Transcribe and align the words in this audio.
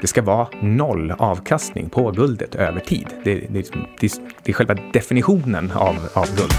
det 0.00 0.06
ska 0.06 0.22
vara 0.22 0.48
noll 0.60 1.10
avkastning 1.18 1.90
på 1.90 2.10
guldet 2.10 2.54
över 2.54 2.80
tid. 2.80 3.06
Det, 3.24 3.34
det, 3.34 3.72
det, 4.00 4.12
det 4.42 4.50
är 4.50 4.52
själva 4.52 4.74
definitionen 4.92 5.72
av, 5.74 5.96
av 6.14 6.26
guld. 6.36 6.52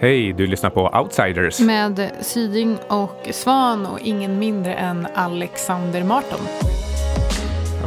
Hej, 0.00 0.32
du 0.32 0.46
lyssnar 0.46 0.70
på 0.70 0.88
Outsiders. 0.88 1.60
Med 1.60 2.10
Syding 2.20 2.78
och 2.88 3.28
Svan 3.30 3.86
och 3.86 4.00
ingen 4.00 4.38
mindre 4.38 4.74
än 4.74 5.06
Alexander 5.14 6.04
Marton. 6.04 6.40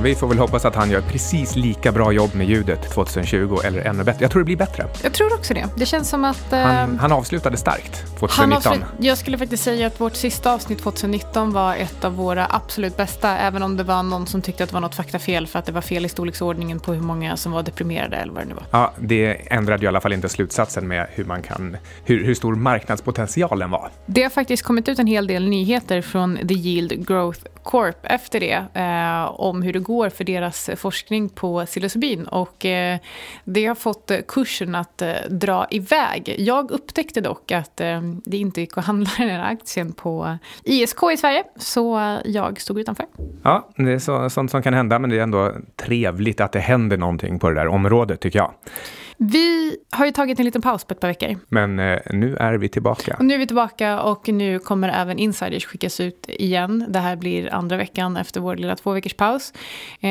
Vi 0.04 0.16
får 0.16 0.28
väl 0.28 0.38
hoppas 0.38 0.66
att 0.66 0.76
han 0.76 0.92
gör 0.92 1.02
precis 1.02 1.56
lika 1.56 1.92
bra 1.92 2.12
jobb 2.12 2.36
med 2.36 2.50
ljudet 2.50 2.90
2020 2.92 3.58
eller 3.64 3.82
ännu 3.82 4.04
bättre. 4.04 4.22
Jag 4.22 4.32
tror 4.32 4.40
det 4.40 4.46
blir 4.46 4.58
bättre. 4.58 4.86
Jag 5.04 5.14
tror 5.14 5.34
också 5.34 5.54
det. 5.54 5.66
Det 5.76 5.86
känns 5.86 6.10
som 6.10 6.26
att... 6.26 6.54
Eh, 6.54 6.60
han, 6.60 7.00
han, 7.00 7.12
avslutade 7.12 7.58
starkt 7.58 8.20
2019. 8.20 8.72
Avslut, 8.72 8.86
jag 9.00 9.18
skulle 9.18 9.38
faktiskt 9.38 9.64
säga 9.64 9.88
att 9.88 10.02
vårt 10.02 10.16
sista 10.16 10.54
avsnitt 10.54 10.80
2019 10.80 11.54
var 11.54 11.76
ett 11.76 12.04
av 12.04 12.16
våra 12.16 12.48
absolut 12.50 12.98
bästa, 12.98 13.38
även 13.38 13.64
om 13.64 13.78
det 13.78 13.84
var 13.84 14.04
någon 14.04 14.28
som 14.28 14.42
tyckte 14.42 14.64
att 14.64 14.70
det 14.70 14.74
var 14.74 14.82
något 14.82 14.96
faktafel 14.96 15.48
för 15.48 15.60
att 15.60 15.66
det 15.66 15.72
var 15.72 15.82
fel 15.82 16.06
i 16.06 16.10
storleksordningen 16.10 16.80
på 16.80 16.94
hur 16.94 17.02
många 17.02 17.38
som 17.38 17.52
var 17.52 17.64
deprimerade 17.64 18.18
eller 18.18 18.34
vad 18.34 18.44
det 18.44 18.48
nu 18.48 18.56
var. 18.56 18.66
Ja, 18.72 18.94
det 19.00 19.54
ändrade 19.54 19.82
ju 19.82 19.86
i 19.86 19.88
alla 19.88 20.02
fall 20.02 20.14
inte 20.14 20.30
slutsatsen 20.30 20.88
med 20.88 21.08
hur 21.12 21.26
man 21.26 21.42
kan, 21.42 21.78
hur, 22.06 22.26
hur 22.26 22.34
stor 22.34 22.56
marknadspotentialen 22.56 23.72
var. 23.72 23.92
Det 24.06 24.24
har 24.24 24.30
faktiskt 24.30 24.64
kommit 24.64 24.90
ut 24.90 25.00
en 25.00 25.08
hel 25.08 25.28
del 25.28 25.50
nyheter 25.50 26.02
från 26.02 26.38
The 26.48 26.54
Yield 26.54 27.08
Growth 27.08 27.42
Corp 27.64 27.98
efter 28.04 28.40
det 28.40 28.66
eh, 28.74 29.42
om 29.42 29.62
hur 29.62 29.74
det 29.74 29.80
går 29.80 30.10
för 30.10 30.24
deras 30.24 30.70
forskning 30.76 31.30
på 31.30 31.66
psilocybin 31.66 32.28
och 32.28 32.66
eh, 32.66 33.00
det 33.44 33.66
har 33.66 33.76
fått 33.76 34.12
eh, 34.12 34.18
kursen 34.28 34.76
att 34.76 35.02
eh, 35.02 35.14
dra 35.30 35.68
iväg. 35.70 36.36
Jag 36.38 36.72
upptäckte 36.72 37.22
dock 37.22 37.52
att 37.52 37.82
eh, 37.82 38.02
det 38.26 38.38
inte 38.38 38.62
gick 38.62 38.78
att 38.78 38.86
handla 38.86 39.10
den 39.18 39.30
här 39.30 39.52
aktien 39.52 39.94
på 39.94 40.38
ISK 40.64 41.04
i 41.14 41.18
Sverige 41.18 41.44
så 41.56 42.18
jag 42.26 42.62
stod 42.62 42.80
utanför. 42.80 43.06
Ja, 43.44 43.70
det 43.76 43.92
är 43.92 44.00
så, 44.00 44.30
sånt 44.30 44.52
som 44.52 44.64
kan 44.64 44.74
hända 44.74 45.00
men 45.00 45.10
det 45.10 45.18
är 45.18 45.24
ändå 45.24 45.52
trevligt 45.76 46.42
att 46.42 46.52
det 46.52 46.60
händer 46.60 46.98
någonting 46.98 47.40
på 47.40 47.50
det 47.50 47.56
där 47.56 47.68
området 47.68 48.20
tycker 48.20 48.40
jag. 48.40 48.52
Vi 49.24 49.78
har 49.90 50.06
ju 50.06 50.12
tagit 50.12 50.40
en 50.40 50.46
liten 50.46 50.62
paus 50.62 50.84
på 50.84 50.94
ett 50.94 51.00
par 51.00 51.08
veckor. 51.08 51.40
Men 51.50 51.80
eh, 51.80 52.00
nu 52.10 52.36
är 52.36 52.54
vi 52.54 52.70
tillbaka. 52.70 53.16
Och 53.20 53.26
nu 53.26 53.34
är 53.34 53.38
vi 53.38 53.48
tillbaka 53.48 54.02
och 54.02 54.30
nu 54.30 54.60
kommer 54.60 54.90
även 54.90 55.20
insiders 55.20 55.66
skickas 55.66 56.00
ut 56.00 56.26
igen. 56.30 56.86
Det 56.90 57.00
här 57.00 57.16
blir 57.16 57.54
andra 57.54 57.78
veckan 57.78 58.18
efter 58.18 58.40
vår 58.40 58.56
lilla 58.56 58.76
två 58.76 58.92
veckors 58.92 59.14
paus. 59.14 59.54
Eh, 60.00 60.10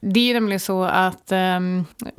det 0.00 0.20
är 0.20 0.24
ju 0.24 0.34
nämligen 0.34 0.60
så 0.60 0.84
att 0.84 1.32
eh, 1.32 1.60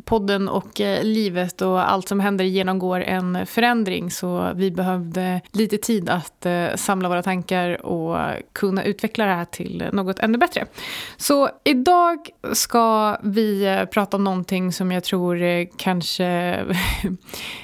podden 0.03 0.49
och 0.49 0.81
eh, 0.81 1.03
livet 1.03 1.61
och 1.61 1.92
allt 1.92 2.08
som 2.08 2.19
händer 2.19 2.45
genomgår 2.45 2.99
en 2.99 3.45
förändring. 3.45 4.11
Så 4.11 4.52
vi 4.55 4.72
behövde 4.72 5.42
lite 5.52 5.77
tid 5.77 6.09
att 6.09 6.45
eh, 6.45 6.67
samla 6.75 7.09
våra 7.09 7.23
tankar 7.23 7.86
och 7.86 8.17
kunna 8.53 8.83
utveckla 8.83 9.25
det 9.25 9.33
här 9.33 9.45
till 9.45 9.86
något 9.94 10.19
ännu 10.19 10.38
bättre. 10.38 10.66
Så 11.17 11.49
idag 11.64 12.17
ska 12.53 13.17
vi 13.23 13.66
eh, 13.66 13.86
prata 13.86 14.17
om 14.17 14.23
någonting 14.23 14.72
som 14.72 14.92
jag 14.92 15.03
tror 15.03 15.67
kanske 15.77 16.11
kanske, 16.17 16.76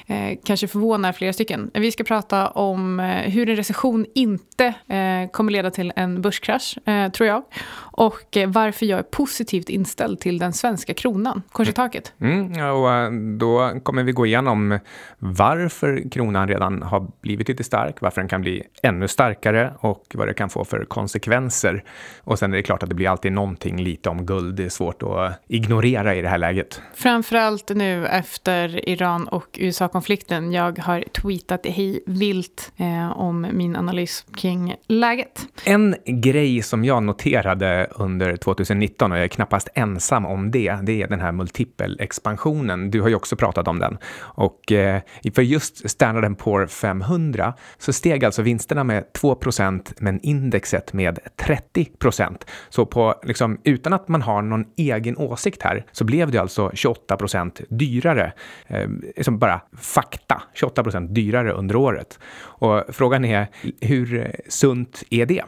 eh, 0.14 0.38
kanske 0.44 0.68
förvånar 0.68 1.12
flera 1.12 1.32
stycken. 1.32 1.70
Vi 1.74 1.92
ska 1.92 2.04
prata 2.04 2.48
om 2.48 3.00
eh, 3.00 3.06
hur 3.06 3.48
en 3.48 3.56
recession 3.56 4.06
inte 4.14 4.66
eh, 4.66 5.30
kommer 5.32 5.52
leda 5.52 5.70
till 5.70 5.92
en 5.96 6.22
börskrasch, 6.22 6.78
tror 7.12 7.26
jag. 7.28 7.42
Och 7.76 8.36
varför 8.46 8.86
jag 8.86 8.98
är 8.98 9.02
positivt 9.02 9.68
inställd 9.68 10.20
till 10.20 10.38
den 10.38 10.52
svenska 10.52 10.94
kronan, 10.94 11.42
korsetaket. 11.52 12.12
Mm, 12.20 12.50
och 12.50 13.12
då 13.38 13.80
kommer 13.82 14.02
vi 14.02 14.12
gå 14.12 14.26
igenom 14.26 14.78
varför 15.18 16.10
kronan 16.10 16.48
redan 16.48 16.82
har 16.82 17.10
blivit 17.20 17.48
lite 17.48 17.64
stark, 17.64 18.00
varför 18.00 18.20
den 18.20 18.28
kan 18.28 18.40
bli 18.40 18.62
ännu 18.82 19.08
starkare 19.08 19.74
och 19.80 20.04
vad 20.14 20.28
det 20.28 20.34
kan 20.34 20.50
få 20.50 20.64
för 20.64 20.84
konsekvenser. 20.84 21.84
Och 22.20 22.38
sen 22.38 22.52
är 22.52 22.56
det 22.56 22.62
klart 22.62 22.82
att 22.82 22.88
det 22.88 22.94
blir 22.94 23.08
alltid 23.08 23.32
någonting 23.32 23.82
lite 23.82 24.08
om 24.08 24.26
guld. 24.26 24.56
Det 24.56 24.64
är 24.64 24.68
svårt 24.68 25.02
att 25.02 25.32
ignorera 25.48 26.14
i 26.14 26.22
det 26.22 26.28
här 26.28 26.38
läget. 26.38 26.82
Framförallt 26.94 27.68
nu 27.74 28.06
efter 28.06 28.37
efter 28.38 28.88
Iran 28.88 29.28
och 29.28 29.58
USA-konflikten. 29.60 30.52
Jag 30.52 30.78
har 30.78 31.04
tweetat 31.22 31.66
hej 31.66 32.02
vilt 32.06 32.72
eh, 32.76 33.18
om 33.18 33.46
min 33.52 33.76
analys 33.76 34.26
kring 34.34 34.74
läget. 34.86 35.46
En 35.64 35.96
grej 36.06 36.62
som 36.62 36.84
jag 36.84 37.02
noterade 37.02 37.88
under 37.90 38.36
2019, 38.36 39.12
och 39.12 39.18
jag 39.18 39.24
är 39.24 39.28
knappast 39.28 39.68
ensam 39.74 40.26
om 40.26 40.50
det, 40.50 40.78
det 40.82 41.02
är 41.02 41.08
den 41.08 41.20
här 41.20 41.32
multipelexpansionen. 41.32 42.90
Du 42.90 43.00
har 43.00 43.08
ju 43.08 43.14
också 43.14 43.36
pratat 43.36 43.68
om 43.68 43.78
den. 43.78 43.98
Och 44.18 44.72
eh, 44.72 45.00
för 45.34 45.42
just 45.42 45.90
Standard 45.90 46.38
Poor 46.38 46.66
500 46.66 47.54
så 47.78 47.92
steg 47.92 48.24
alltså 48.24 48.42
vinsterna 48.42 48.84
med 48.84 49.04
2% 49.20 49.94
men 49.98 50.20
indexet 50.20 50.92
med 50.92 51.18
30% 51.36 52.36
Så 52.68 52.86
på, 52.86 53.14
liksom, 53.22 53.60
utan 53.64 53.92
att 53.92 54.08
man 54.08 54.22
har 54.22 54.42
någon 54.42 54.64
egen 54.76 55.16
åsikt 55.16 55.62
här 55.62 55.86
så 55.92 56.04
blev 56.04 56.30
det 56.30 56.38
alltså 56.38 56.68
28% 56.68 57.64
dyrare 57.68 58.17
eh, 58.66 58.88
som 59.20 59.38
bara 59.38 59.60
fakta, 59.76 60.42
28 60.54 60.82
procent 60.82 61.14
dyrare 61.14 61.52
under 61.52 61.76
året. 61.76 62.18
Och 62.40 62.84
frågan 62.88 63.24
är, 63.24 63.46
hur 63.80 64.36
sunt 64.48 65.02
är 65.10 65.26
det? 65.26 65.44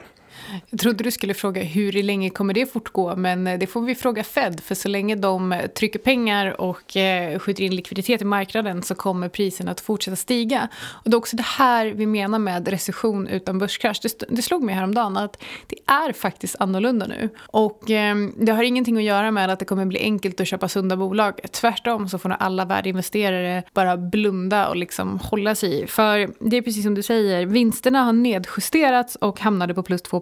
Jag 0.70 0.80
trodde 0.80 1.04
du 1.04 1.10
skulle 1.10 1.34
fråga 1.34 1.62
hur 1.62 1.92
länge 1.92 2.30
kommer 2.30 2.54
det 2.54 2.72
fortgå, 2.72 3.16
men 3.16 3.46
eh, 3.46 3.58
det 3.58 3.66
får 3.66 3.80
vi 3.80 3.94
fråga 3.94 4.24
Fed, 4.24 4.60
för 4.60 4.74
så 4.74 4.88
länge 4.88 5.14
de 5.14 5.52
eh, 5.52 5.66
trycker 5.66 5.98
pengar 5.98 6.60
och 6.60 6.96
eh, 6.96 7.38
skjuter 7.38 7.64
in 7.64 7.74
likviditet 7.74 8.22
i 8.22 8.24
marknaden 8.24 8.82
så 8.82 8.94
kommer 8.94 9.28
priserna 9.28 9.70
att 9.70 9.80
fortsätta 9.80 10.16
stiga. 10.16 10.68
Och 10.88 11.10
det 11.10 11.14
är 11.14 11.18
också 11.18 11.36
det 11.36 11.46
här 11.46 11.86
vi 11.86 12.06
menar 12.06 12.38
med 12.38 12.68
recession 12.68 13.28
utan 13.28 13.58
börskrasch. 13.58 14.00
Det, 14.02 14.24
det 14.28 14.42
slog 14.42 14.62
mig 14.62 14.74
häromdagen 14.74 15.16
att 15.16 15.42
det 15.66 15.76
är 15.86 16.12
faktiskt 16.12 16.56
annorlunda 16.58 17.06
nu. 17.06 17.28
Och 17.40 17.90
ehm, 17.90 18.34
det 18.36 18.52
har 18.52 18.62
ingenting 18.62 18.96
att 18.96 19.02
göra 19.02 19.30
med 19.30 19.50
att 19.50 19.58
det 19.58 19.64
kommer 19.64 19.84
bli 19.84 19.98
enkelt 20.00 20.40
att 20.40 20.48
köpa 20.48 20.68
sunda 20.68 20.96
bolag. 20.96 21.40
Tvärtom 21.52 22.08
så 22.08 22.18
får 22.18 22.28
nog 22.28 22.38
alla 22.40 22.64
värdeinvesterare 22.64 23.62
bara 23.74 23.96
blunda 23.96 24.68
och 24.68 24.76
liksom 24.76 25.18
hålla 25.18 25.54
sig 25.54 25.82
i. 25.82 25.86
För 25.86 26.30
det 26.50 26.56
är 26.56 26.62
precis 26.62 26.84
som 26.84 26.94
du 26.94 27.02
säger, 27.02 27.46
vinsterna 27.46 28.02
har 28.02 28.12
nedjusterats 28.12 29.16
och 29.16 29.40
hamnade 29.40 29.74
på 29.74 29.82
plus 29.82 30.02
2 30.02 30.20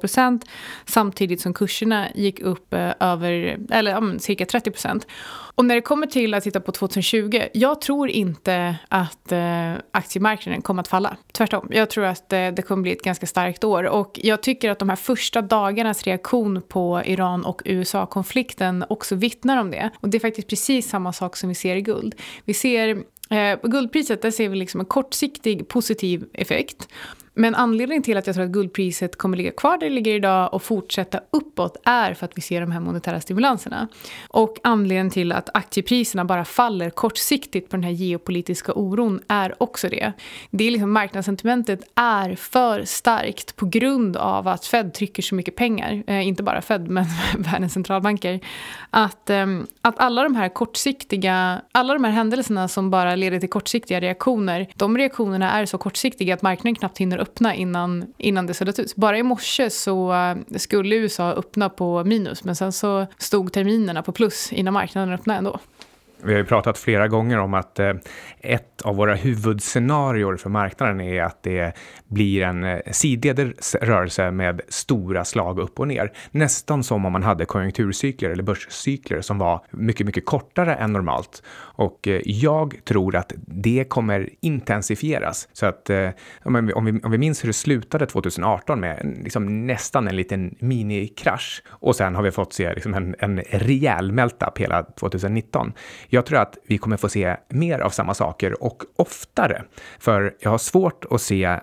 samtidigt 0.87 1.41
som 1.41 1.55
kurserna 1.55 2.09
gick 2.15 2.41
upp 2.41 2.75
eh, 2.75 2.91
över, 3.01 3.59
eller 3.71 3.91
ja, 3.91 4.19
cirka 4.19 4.45
30% 4.45 5.03
Och 5.59 5.65
när 5.65 5.75
det 5.75 5.81
kommer 5.81 6.07
till 6.07 6.35
att 6.35 6.45
titta 6.45 6.61
på 6.61 6.73
2020, 6.73 7.43
jag 7.53 7.81
tror 7.81 8.09
inte 8.09 8.77
att 8.89 9.33
eh, 9.33 9.73
aktiemarknaden 9.91 10.63
kommer 10.63 10.81
att 10.81 10.89
falla. 10.89 11.17
Tvärtom, 11.33 11.69
jag 11.71 11.91
tror 11.91 12.05
att 12.05 12.33
eh, 12.33 12.49
det 12.49 12.63
kommer 12.63 12.83
bli 12.83 12.93
ett 12.93 13.03
ganska 13.03 13.27
starkt 13.27 13.65
år. 13.65 13.85
Och 13.85 14.21
jag 14.23 14.43
tycker 14.43 14.71
att 14.71 14.79
de 14.79 14.89
här 14.89 14.97
första 14.97 15.43
dagarnas 15.43 16.03
reaktion 16.03 16.63
på 16.69 17.03
Iran 17.05 17.45
och 17.45 17.63
USA-konflikten 17.65 18.85
också 18.89 19.15
vittnar 19.15 19.61
om 19.61 19.71
det. 19.71 19.91
Och 20.01 20.09
det 20.09 20.19
är 20.19 20.21
faktiskt 20.21 20.49
precis 20.49 20.89
samma 20.89 21.13
sak 21.13 21.37
som 21.37 21.49
vi 21.49 21.55
ser 21.55 21.77
i 21.77 21.83
guld. 21.83 22.15
Vi 22.45 22.55
ser 22.55 22.89
eh, 23.31 23.57
på 23.57 23.69
guldpriset 23.69 24.23
där 24.23 24.31
ser 24.31 24.49
vi 24.49 24.57
liksom 24.57 24.81
en 24.81 24.87
kortsiktig 24.87 25.69
positiv 25.69 26.25
effekt. 26.33 26.89
Men 27.41 27.54
anledningen 27.54 28.03
till 28.03 28.16
att 28.16 28.26
jag 28.26 28.37
tror 28.37 28.44
att 28.44 28.50
guldpriset 28.50 29.16
kommer 29.16 29.37
ligga 29.37 29.50
kvar 29.50 29.78
där 29.78 29.88
det 29.88 29.94
ligger 29.94 30.15
idag 30.15 30.54
och 30.54 30.62
fortsätta 30.62 31.21
uppåt 31.31 31.76
är 31.84 32.15
för 32.15 32.25
att 32.25 32.37
vi 32.37 32.41
ser 32.41 32.60
de 32.60 32.72
här 32.72 32.81
monetära 32.81 33.21
stimulanserna. 33.21 33.88
Och 34.28 34.56
anledningen 34.62 35.10
till 35.10 35.32
att 35.32 35.50
aktiepriserna 35.54 36.25
bara 36.25 36.44
faller 36.44 36.91
kortsiktigt 36.91 37.71
på 37.71 37.77
den 37.77 37.84
här 37.84 37.91
geopolitiska 37.91 38.72
oron 38.72 39.21
är 39.28 39.62
också 39.62 39.88
det. 39.88 40.12
Det 40.50 40.65
är 40.65 40.71
liksom 40.71 40.93
marknadssentimentet 40.93 41.81
är 41.94 42.34
för 42.34 42.84
starkt 42.84 43.56
på 43.56 43.66
grund 43.66 44.16
av 44.16 44.48
att 44.48 44.66
Fed 44.66 44.94
trycker 44.94 45.22
så 45.22 45.34
mycket 45.34 45.56
pengar, 45.56 46.03
eh, 46.06 46.28
inte 46.28 46.43
bara 46.43 46.62
Fed 46.62 46.88
men 46.88 47.04
världens 47.38 47.72
centralbanker. 47.72 48.41
Att, 48.91 49.31
eh, 49.31 49.47
att 49.81 49.98
alla 49.98 50.22
de 50.22 50.34
här 50.34 50.48
kortsiktiga, 50.48 51.62
alla 51.72 51.93
de 51.93 52.04
här 52.04 52.12
händelserna 52.12 52.69
som 52.69 52.91
bara 52.91 53.16
leder 53.16 53.41
till 53.41 53.50
kortsiktiga 53.50 54.00
reaktioner, 54.00 54.66
de 54.75 54.98
reaktionerna 54.98 55.53
är 55.53 55.66
så 55.66 55.78
kortsiktiga 55.78 56.34
att 56.34 56.42
marknaden 56.42 56.74
knappt 56.74 56.98
hinner 56.98 57.18
öppna 57.28 57.54
innan, 57.54 58.07
innan 58.19 58.47
det 58.47 58.54
suddat 58.54 58.78
ut. 58.78 58.97
Bara 58.97 59.19
i 59.19 59.22
morse 59.22 59.71
så 59.71 60.13
eh, 60.13 60.59
skulle 60.59 60.97
USA 60.97 61.33
öppna 61.33 61.69
på 61.69 62.04
minus 62.04 62.45
men 62.45 62.57
sen 62.57 62.72
så 62.72 63.07
stod 63.19 63.53
terminerna 63.53 64.03
på 64.03 64.13
plus 64.13 64.53
innan 64.53 64.75
marknaden 64.75 65.15
öppnade 65.15 65.39
ändå. 65.39 65.59
Vi 66.22 66.32
har 66.32 66.38
ju 66.38 66.44
pratat 66.44 66.78
flera 66.78 67.09
gånger 67.09 67.38
om 67.38 67.54
att 67.54 67.78
eh, 67.78 67.92
ett 68.41 68.82
av 68.82 68.97
våra 68.97 69.15
huvudscenarier 69.15 70.36
för 70.36 70.50
marknaden 70.50 71.00
är 71.00 71.22
att 71.22 71.42
det 71.42 71.72
blir 72.09 72.42
en 72.42 72.65
eh, 72.65 72.78
sidledig 72.91 73.53
rörelse 73.80 74.30
med 74.30 74.60
stora 74.68 75.24
slag 75.24 75.59
upp 75.59 75.80
och 75.80 75.88
ner. 75.88 76.12
Nästan 76.30 76.84
som 76.84 77.06
om 77.06 77.12
man 77.12 77.22
hade 77.22 77.44
konjunkturcykler 77.44 78.30
eller 78.30 78.42
börscykler 78.42 79.20
som 79.20 79.38
var 79.38 79.65
mycket, 79.70 80.06
mycket 80.06 80.24
kortare 80.26 80.74
än 80.74 80.92
normalt. 80.92 81.42
Och 81.59 82.09
eh, 82.09 82.20
jag 82.24 82.74
tror 82.84 83.16
att 83.16 83.32
det 83.47 83.84
kommer 83.88 84.30
intensifieras. 84.41 85.48
Så 85.53 85.66
att 85.66 85.91
om 86.44 86.66
vi, 86.66 86.72
om 86.72 87.10
vi 87.10 87.18
minns 87.18 87.44
hur 87.44 87.47
det 87.47 87.53
slutade 87.53 88.06
2018 88.06 88.80
med 88.80 89.18
liksom 89.24 89.66
nästan 89.66 90.09
en 90.09 90.16
liten 90.16 90.54
minikrasch 90.59 91.62
och 91.68 91.97
sen 91.97 92.15
har 92.15 92.22
vi 92.22 92.30
fått 92.30 92.53
se 92.53 92.74
liksom 92.74 92.94
en, 92.94 93.15
en 93.18 93.38
rejäl 93.38 94.12
meltup 94.12 94.59
hela 94.59 94.82
2019 94.82 95.72
jag 96.10 96.27
tror 96.27 96.39
att 96.39 96.59
vi 96.66 96.78
kommer 96.78 96.97
få 96.97 97.09
se 97.09 97.37
mer 97.49 97.78
av 97.78 97.91
samma 97.91 98.15
saker 98.15 98.63
och 98.63 98.83
oftare. 98.97 99.63
För 99.99 100.34
jag 100.41 100.51
har 100.51 100.59
svårt 100.59 101.05
att 101.10 101.22
se 101.22 101.45
eh, 101.45 101.59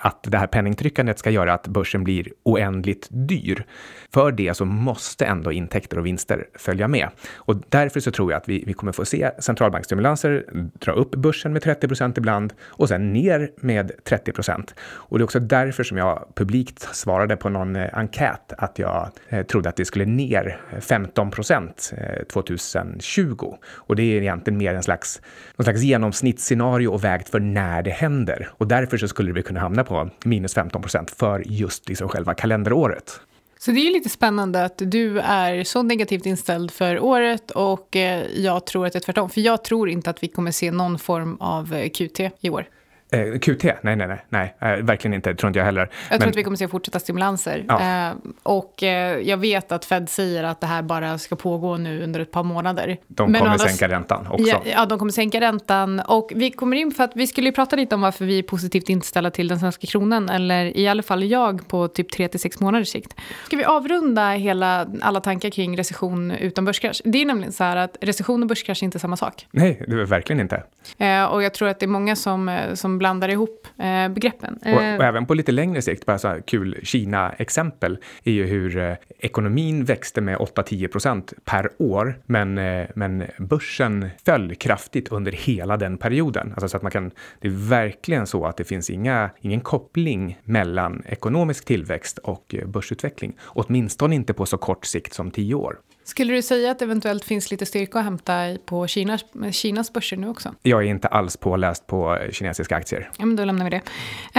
att 0.00 0.22
det 0.22 0.38
här 0.38 0.46
penningtryckandet 0.46 1.18
ska 1.18 1.30
göra 1.30 1.54
att 1.54 1.66
börsen 1.66 2.04
blir 2.04 2.28
oändligt 2.42 3.08
dyr. 3.10 3.66
För 4.14 4.32
det 4.32 4.54
så 4.54 4.64
måste 4.64 5.24
ändå 5.24 5.52
intäkter 5.52 5.98
och 5.98 6.06
vinster 6.06 6.46
följa 6.54 6.88
med. 6.88 7.08
Och 7.34 7.56
därför 7.68 8.00
så 8.00 8.10
tror 8.10 8.32
jag 8.32 8.38
att 8.38 8.48
vi, 8.48 8.64
vi 8.66 8.72
kommer 8.72 8.92
få 8.92 9.04
se 9.04 9.30
centralbankstimulanser 9.38 10.44
dra 10.78 10.92
upp 10.92 11.10
börsen 11.10 11.52
med 11.52 11.62
30 11.62 11.88
procent 11.88 12.18
ibland 12.18 12.52
och 12.62 12.88
sen 12.88 13.12
ner 13.12 13.50
med 13.56 13.92
30 14.04 14.32
procent. 14.32 14.74
Och 14.80 15.18
det 15.18 15.22
är 15.22 15.24
också 15.24 15.40
därför 15.40 15.84
som 15.84 15.96
jag 15.96 16.28
publikt 16.34 16.88
svarade 16.92 17.36
på 17.36 17.48
någon 17.48 17.76
eh, 17.76 17.88
enkät 17.92 18.52
att 18.58 18.78
jag 18.78 19.10
eh, 19.28 19.46
trodde 19.46 19.68
att 19.68 19.76
det 19.76 19.84
skulle 19.84 20.04
ner 20.04 20.60
15 20.80 21.30
procent 21.30 21.92
2020. 22.32 23.54
Och 23.92 23.96
det 23.96 24.02
är 24.02 24.22
egentligen 24.22 24.58
mer 24.58 24.74
en 24.74 24.82
slags, 24.82 25.20
någon 25.56 25.64
slags 25.64 25.82
genomsnittsscenario 25.82 26.88
och 26.88 27.04
vägt 27.04 27.28
för 27.28 27.40
när 27.40 27.82
det 27.82 27.90
händer. 27.90 28.48
Och 28.58 28.66
därför 28.66 28.98
så 28.98 29.08
skulle 29.08 29.32
vi 29.32 29.42
kunna 29.42 29.60
hamna 29.60 29.84
på 29.84 30.10
minus 30.24 30.54
15 30.54 30.82
procent 30.82 31.10
för 31.10 31.42
just 31.46 31.88
liksom 31.88 32.08
själva 32.08 32.34
kalenderåret. 32.34 33.20
Så 33.58 33.70
det 33.70 33.80
är 33.80 33.84
ju 33.84 33.92
lite 33.92 34.08
spännande 34.08 34.64
att 34.64 34.82
du 34.84 35.18
är 35.18 35.64
så 35.64 35.82
negativt 35.82 36.26
inställd 36.26 36.70
för 36.70 37.00
året 37.00 37.50
och 37.50 37.96
eh, 37.96 38.26
jag 38.34 38.66
tror 38.66 38.86
att 38.86 38.92
det 38.92 38.98
är 38.98 39.00
tvärtom. 39.00 39.30
För 39.30 39.40
jag 39.40 39.64
tror 39.64 39.88
inte 39.88 40.10
att 40.10 40.22
vi 40.22 40.28
kommer 40.28 40.50
se 40.50 40.70
någon 40.70 40.98
form 40.98 41.36
av 41.40 41.74
eh, 41.74 41.88
QT 41.88 42.20
i 42.40 42.50
år. 42.50 42.66
Eh, 43.12 43.38
QT? 43.38 43.64
Nej, 43.64 43.96
nej, 43.96 44.06
nej, 44.06 44.24
nej 44.28 44.54
eh, 44.60 44.84
verkligen 44.84 45.14
inte. 45.14 45.34
Tror 45.34 45.48
inte 45.48 45.58
jag 45.58 45.66
heller. 45.66 45.80
Jag 45.80 45.90
tror 46.08 46.18
Men... 46.18 46.28
att 46.28 46.36
vi 46.36 46.44
kommer 46.44 46.56
se 46.56 46.68
fortsatta 46.68 46.98
stimulanser. 46.98 47.64
Ja. 47.68 48.08
Eh, 48.08 48.14
och 48.42 48.82
eh, 48.82 49.18
jag 49.18 49.36
vet 49.36 49.72
att 49.72 49.84
Fed 49.84 50.08
säger 50.08 50.44
att 50.44 50.60
det 50.60 50.66
här 50.66 50.82
bara 50.82 51.18
ska 51.18 51.36
pågå 51.36 51.76
nu 51.76 52.02
under 52.02 52.20
ett 52.20 52.30
par 52.30 52.42
månader. 52.42 52.98
De 53.06 53.26
kommer 53.26 53.40
annars... 53.40 53.60
sänka 53.60 53.88
räntan 53.88 54.26
också. 54.26 54.46
Ja, 54.46 54.62
ja, 54.64 54.86
de 54.86 54.98
kommer 54.98 55.12
sänka 55.12 55.40
räntan. 55.40 56.00
Och 56.00 56.32
vi 56.34 56.50
kommer 56.50 56.76
in 56.76 56.90
för 56.90 57.04
att 57.04 57.12
vi 57.14 57.26
skulle 57.26 57.48
ju 57.48 57.52
prata 57.52 57.76
lite 57.76 57.94
om 57.94 58.00
varför 58.00 58.24
vi 58.24 58.38
är 58.38 58.42
positivt 58.42 58.88
inställda 58.88 59.30
till 59.30 59.48
den 59.48 59.60
svenska 59.60 59.86
kronan. 59.86 60.28
Eller 60.28 60.76
i 60.76 60.88
alla 60.88 61.02
fall 61.02 61.24
jag 61.24 61.68
på 61.68 61.88
typ 61.88 62.12
3 62.12 62.28
till 62.28 62.40
6 62.40 62.60
månaders 62.60 62.88
sikt. 62.88 63.14
Ska 63.46 63.56
vi 63.56 63.64
avrunda 63.64 64.30
hela, 64.30 64.86
alla 65.00 65.20
tankar 65.20 65.50
kring 65.50 65.78
recession 65.78 66.30
utan 66.30 66.64
börskrasch? 66.64 67.02
Det 67.04 67.22
är 67.22 67.26
nämligen 67.26 67.52
så 67.52 67.64
här 67.64 67.76
att 67.76 67.96
recession 68.00 68.42
och 68.42 68.48
börskrasch 68.48 68.82
är 68.82 68.84
inte 68.84 68.98
samma 68.98 69.16
sak. 69.16 69.46
Nej, 69.50 69.84
det 69.88 70.00
är 70.00 70.04
verkligen 70.04 70.40
inte. 70.40 70.62
Eh, 70.98 71.24
och 71.24 71.42
jag 71.42 71.54
tror 71.54 71.68
att 71.68 71.80
det 71.80 71.86
är 71.86 71.88
många 71.88 72.16
som, 72.16 72.58
som 72.74 72.98
blandar 73.02 73.28
ihop 73.28 73.66
eh, 73.78 74.08
begreppen. 74.08 74.58
Och, 74.64 74.72
och, 74.72 74.82
eh, 74.82 75.08
även 75.08 75.26
på 75.26 75.34
lite 75.34 75.52
längre 75.52 75.82
sikt, 75.82 76.06
bara 76.06 76.18
så 76.18 76.28
här 76.28 76.40
kul 76.40 76.78
Kina-exempel, 76.82 77.98
är 78.24 78.32
ju 78.32 78.46
hur 78.46 78.76
eh, 78.76 78.94
ekonomin 79.18 79.84
växte 79.84 80.20
med 80.20 80.36
8-10 80.38 80.88
procent 80.88 81.32
per 81.44 81.70
år, 81.78 82.18
men, 82.26 82.58
eh, 82.58 82.86
men 82.94 83.24
börsen 83.38 84.10
föll 84.24 84.54
kraftigt 84.54 85.08
under 85.08 85.32
hela 85.32 85.76
den 85.76 85.96
perioden. 85.96 86.52
Alltså 86.52 86.68
så 86.68 86.76
att 86.76 86.82
man 86.82 86.92
kan, 86.92 87.10
det 87.40 87.48
är 87.48 87.68
verkligen 87.68 88.26
så 88.26 88.46
att 88.46 88.56
det 88.56 88.64
finns 88.64 88.90
inga, 88.90 89.30
ingen 89.40 89.60
koppling 89.60 90.38
mellan 90.44 91.02
ekonomisk 91.06 91.64
tillväxt 91.64 92.18
och 92.18 92.54
eh, 92.54 92.66
börsutveckling, 92.66 93.36
åtminstone 93.44 94.14
inte 94.14 94.32
på 94.32 94.46
så 94.46 94.58
kort 94.58 94.84
sikt 94.84 95.14
som 95.14 95.30
10 95.30 95.54
år. 95.54 95.76
Skulle 96.04 96.34
du 96.34 96.42
säga 96.42 96.70
att 96.70 96.78
det 96.78 96.84
eventuellt 96.84 97.24
finns 97.24 97.50
lite 97.50 97.66
styrka 97.66 97.98
att 97.98 98.04
hämta 98.04 98.56
på 98.64 98.86
Kinas, 98.86 99.24
Kinas 99.52 99.92
börser 99.92 100.16
nu 100.16 100.28
också? 100.28 100.54
Jag 100.62 100.82
är 100.82 100.86
inte 100.86 101.08
alls 101.08 101.36
påläst 101.36 101.86
på 101.86 102.18
kinesiska 102.32 102.76
aktier. 102.76 103.10
Ja, 103.18 103.26
men 103.26 103.36
då 103.36 103.44
lämnar 103.44 103.64
vi 103.64 103.70
det. 103.70 103.82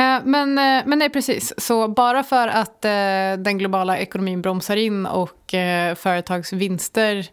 Eh, 0.02 0.22
men, 0.26 0.58
eh, 0.58 0.84
men 0.86 1.00
nej, 1.00 1.10
precis. 1.10 1.54
Så 1.58 1.88
bara 1.88 2.24
för 2.24 2.48
att 2.48 2.86
eh, 2.86 2.92
den 3.44 3.58
globala 3.58 3.98
ekonomin 3.98 4.42
bromsar 4.42 4.76
in 4.76 5.06
och 5.06 5.43
företags 5.96 6.54
vinster 6.54 7.28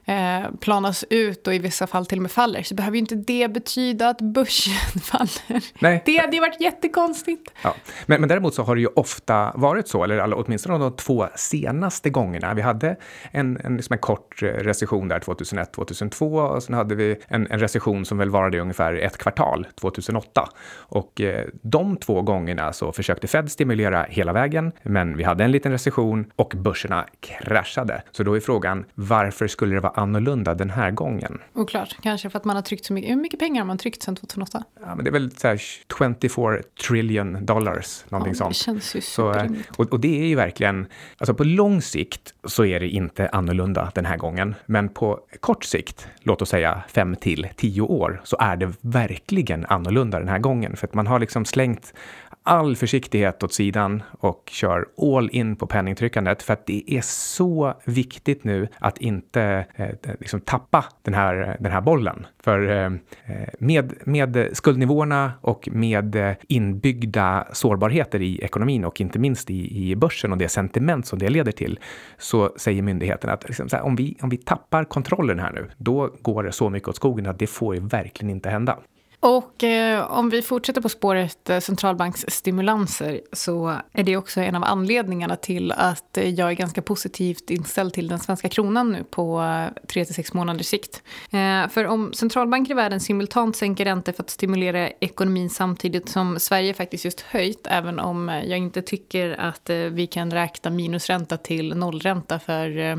planas 0.61 1.05
ut 1.11 1.46
och 1.46 1.55
i 1.55 1.58
vissa 1.58 1.87
fall 1.87 2.06
till 2.06 2.19
och 2.19 2.22
med 2.22 2.31
faller 2.31 2.62
så 2.62 2.75
behöver 2.75 2.96
ju 2.96 3.00
inte 3.00 3.14
det 3.14 3.49
betyda 3.49 4.08
att 4.08 4.20
börsen 4.20 4.72
faller. 5.02 5.64
Nej. 5.78 6.02
Det 6.06 6.17
hade 6.17 6.37
ju 6.37 6.40
varit 6.40 6.61
jättekonstigt. 6.61 7.50
Ja. 7.62 7.75
Men, 8.06 8.20
men 8.20 8.28
däremot 8.28 8.55
så 8.55 8.62
har 8.62 8.75
det 8.75 8.81
ju 8.81 8.87
ofta 8.87 9.52
varit 9.55 9.88
så, 9.88 10.05
eller 10.05 10.34
åtminstone 10.34 10.78
de 10.78 10.96
två 10.96 11.26
senaste 11.34 12.11
gångerna. 12.11 12.55
Vi 12.55 12.62
hade 12.62 12.96
en, 13.32 13.61
en, 13.64 13.76
liksom 13.76 13.93
en 13.93 13.99
kort 13.99 14.31
kort 14.31 14.43
recession 14.43 15.08
där 15.08 15.19
2001, 15.19 15.73
2002 15.73 16.37
och 16.37 16.62
sen 16.62 16.75
hade 16.75 16.94
vi 16.94 17.16
en, 17.28 17.46
en 17.50 17.61
recession 17.61 18.05
som 18.05 18.19
väl 18.19 18.31
varade 18.31 18.56
i 18.56 18.61
ungefär 18.61 18.94
ett 18.94 19.19
kvartal 19.19 19.66
2008. 19.81 20.49
Och 20.76 21.20
eh, 21.20 21.46
de 21.62 21.96
två 21.96 22.23
gångerna 22.23 22.73
så 22.73 22.93
försökte 22.93 23.26
Fed 23.26 23.50
stimulera 23.50 24.06
hela 24.08 24.32
vägen, 24.32 24.73
men 24.82 25.16
vi 25.16 25.25
hade 25.25 25.44
en 25.44 25.50
liten 25.50 25.73
recession 25.73 26.31
och 26.37 26.52
börserna 26.56 27.06
kraschade. 27.20 28.02
Så 28.12 28.22
då 28.22 28.36
är 28.36 28.40
frågan, 28.40 28.84
varför 28.94 29.48
skulle 29.48 29.74
det 29.74 29.80
vara 29.80 29.92
annorlunda 29.96 30.54
den 30.54 30.70
här 30.70 30.90
gången? 30.90 31.38
Oklart, 31.54 31.96
kanske 32.02 32.30
för 32.30 32.38
att 32.38 32.44
man 32.44 32.56
har 32.56 32.62
tryckt 32.62 32.84
så 32.84 32.92
mycket. 32.92 33.10
Hur 33.10 33.16
mycket 33.16 33.38
pengar 33.38 33.60
har 33.60 33.66
man 33.66 33.78
tryckt 33.78 34.02
sedan 34.02 34.16
2008? 34.16 34.64
Ja, 34.80 34.94
men 34.94 35.04
det 35.04 35.10
är 35.10 35.12
väl 35.12 35.30
så 35.30 35.48
här 35.48 35.56
24 35.56 36.62
trillion 36.88 37.46
dollars, 37.46 38.04
någonting 38.08 38.32
ja, 38.32 38.38
sånt. 38.38 38.50
Det 38.50 38.54
känns 38.54 38.96
ju 38.96 39.00
så, 39.00 39.32
eh, 39.32 39.50
och, 39.76 39.92
och 39.92 40.00
det 40.00 40.20
är 40.20 40.26
ju 40.26 40.34
verkligen, 40.34 40.86
alltså 41.18 41.34
på 41.34 41.44
lång 41.44 41.82
sikt 41.82 42.34
så 42.44 42.64
är 42.64 42.80
det 42.80 42.88
inte 42.88 43.28
annorlunda 43.28 43.92
den 43.94 44.06
här 44.06 44.16
gången. 44.16 44.54
Men 44.66 44.88
på 44.88 45.20
kort 45.40 45.64
sikt, 45.64 46.08
låt 46.22 46.42
oss 46.42 46.48
säga 46.48 46.82
fem 46.88 47.16
till 47.16 47.48
tio 47.56 47.82
år, 47.82 48.20
så 48.24 48.36
är 48.40 48.56
det 48.56 48.72
verkligen 48.80 49.66
annorlunda 49.66 50.18
den 50.18 50.28
här 50.28 50.38
gången. 50.38 50.76
För 50.76 50.86
att 50.86 50.94
man 50.94 51.06
har 51.06 51.18
liksom 51.18 51.44
slängt 51.44 51.94
all 52.42 52.76
försiktighet 52.76 53.42
åt 53.42 53.52
sidan 53.52 54.02
och 54.20 54.48
kör 54.52 54.87
all 54.98 55.31
in 55.32 55.56
på 55.56 55.66
penningtryckandet 55.66 56.42
för 56.42 56.52
att 56.52 56.66
det 56.66 56.84
är 56.87 57.00
så 57.04 57.75
viktigt 57.84 58.44
nu 58.44 58.69
att 58.78 58.98
inte 58.98 59.66
eh, 59.76 59.88
liksom 60.20 60.40
tappa 60.40 60.84
den 61.02 61.14
här, 61.14 61.56
den 61.60 61.72
här 61.72 61.81
bollen. 61.81 62.26
För 62.42 62.70
eh, 62.70 62.84
eh 62.84 63.48
med, 63.58 63.94
med 64.04 64.48
skuldnivåerna 64.52 65.32
och 65.40 65.69
med 65.72 66.16
eh, 66.16 66.32
inbyggda 66.48 67.46
sårbarheter 67.52 68.22
i 68.22 68.40
ekonomin 68.44 68.84
och 68.84 69.00
inte 69.00 69.19
minst 69.19 69.50
i, 69.50 69.90
i 69.90 69.96
börsen 69.96 70.32
och 70.32 70.38
det 70.38 70.48
sentiment 70.48 71.06
som 71.06 71.19
det 71.19 71.28
leder 71.28 71.52
till 71.52 71.78
så 72.19 72.52
säger 72.56 72.82
myndigheten 72.82 73.31
att 73.31 73.48
liksom, 73.48 73.69
här, 73.72 73.82
om, 73.82 73.96
vi, 73.96 74.16
om 74.20 74.28
vi 74.28 74.37
tappar 74.37 74.84
kontrollen 74.84 75.38
här 75.38 75.52
nu, 75.52 75.70
då 75.76 76.14
går 76.22 76.42
det 76.42 76.52
så 76.52 76.70
mycket 76.70 76.88
åt 76.88 76.96
skogen 76.96 77.26
att 77.26 77.38
det 77.38 77.46
får 77.46 77.75
ju 77.75 77.81
verkligen 77.81 78.31
inte 78.31 78.50
hända. 78.50 78.78
Och 79.22 79.64
eh, 79.64 80.12
om 80.12 80.31
vi 80.31 80.43
fortsätter 80.43 80.81
på 80.81 80.88
spåret 80.88 81.50
eh, 81.50 81.61
centralbanksstimulanser 81.61 83.20
så 83.32 83.76
är 83.93 84.02
det 84.02 84.17
också 84.17 84.40
en 84.40 84.55
av 84.55 84.64
anledningarna 84.64 85.37
till 85.37 85.72
att 85.72 86.19
eh, 86.19 86.28
jag 86.28 86.50
är 86.50 86.55
ganska 86.55 86.82
positivt 86.82 87.50
inställd 87.50 87.93
till 87.93 88.08
den 88.08 88.19
svenska 88.19 88.49
kronan 88.49 88.93
nu 88.93 89.05
på 89.11 89.40
eh, 89.43 89.84
3 89.87 90.05
6 90.05 90.32
månaders 90.32 90.67
sikt. 90.67 91.02
Eh, 91.31 91.69
för 91.69 91.87
om 91.87 92.12
centralbanker 92.12 92.72
i 92.72 92.75
världen 92.75 93.00
simultant 93.00 93.56
sänker 93.56 93.84
räntor 93.84 94.12
för 94.12 94.22
att 94.22 94.31
stimulera 94.31 94.90
ekonomin 94.90 95.50
samtidigt 95.50 96.08
som 96.08 96.40
Sverige 96.40 96.75
faktiskt 96.75 97.05
just 97.05 97.20
höjt, 97.20 97.66
även 97.71 97.99
om 97.99 98.28
eh, 98.28 98.44
jag 98.44 98.59
inte 98.59 98.83
tycker 98.83 99.40
att 99.40 99.71
eh, 99.71 99.76
vi 99.76 100.06
kan 100.06 100.30
räkna 100.30 100.71
minusränta 100.71 101.37
till 101.37 101.76
nollränta 101.76 102.38
för 102.38 102.78
eh, 102.78 102.97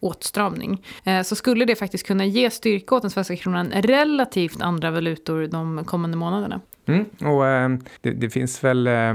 åtstramning, 0.00 0.86
eh, 1.04 1.22
så 1.22 1.36
skulle 1.36 1.64
det 1.64 1.76
faktiskt 1.76 2.06
kunna 2.06 2.24
ge 2.24 2.50
styrka 2.50 2.94
åt 2.94 3.02
den 3.02 3.10
svenska 3.10 3.36
kronan 3.36 3.72
relativt 3.72 4.60
andra 4.60 4.90
valutor 4.90 5.54
de 5.64 5.84
kommande 5.84 6.16
månaderna. 6.16 6.60
Mm, 6.86 7.04
och 7.20 7.46
eh, 7.46 7.70
det, 8.00 8.10
det, 8.10 8.30
finns 8.30 8.64
väl, 8.64 8.86
eh, 8.86 9.14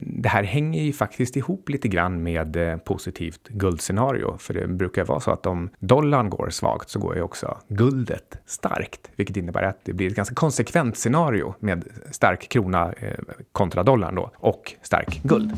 det 0.00 0.28
här 0.28 0.42
hänger 0.42 0.82
ju 0.82 0.92
faktiskt 0.92 1.36
ihop 1.36 1.68
lite 1.68 1.88
grann 1.88 2.22
med 2.22 2.56
eh, 2.56 2.76
positivt 2.76 3.48
guldscenario. 3.48 4.36
För 4.38 4.54
det 4.54 4.66
brukar 4.66 5.04
vara 5.04 5.20
så 5.20 5.30
att 5.30 5.46
om 5.46 5.70
dollarn 5.78 6.30
går 6.30 6.50
svagt 6.50 6.90
så 6.90 6.98
går 6.98 7.16
ju 7.16 7.22
också 7.22 7.58
guldet 7.68 8.38
starkt. 8.46 9.10
Vilket 9.16 9.36
innebär 9.36 9.62
att 9.62 9.84
det 9.84 9.92
blir 9.92 10.06
ett 10.06 10.16
ganska 10.16 10.34
konsekvent 10.34 10.96
scenario 10.96 11.54
med 11.58 11.84
stark 12.10 12.48
krona 12.48 12.94
kontra 13.52 13.82
dollarn 13.82 14.14
då 14.14 14.30
och 14.36 14.74
stark 14.82 15.22
guld. 15.22 15.52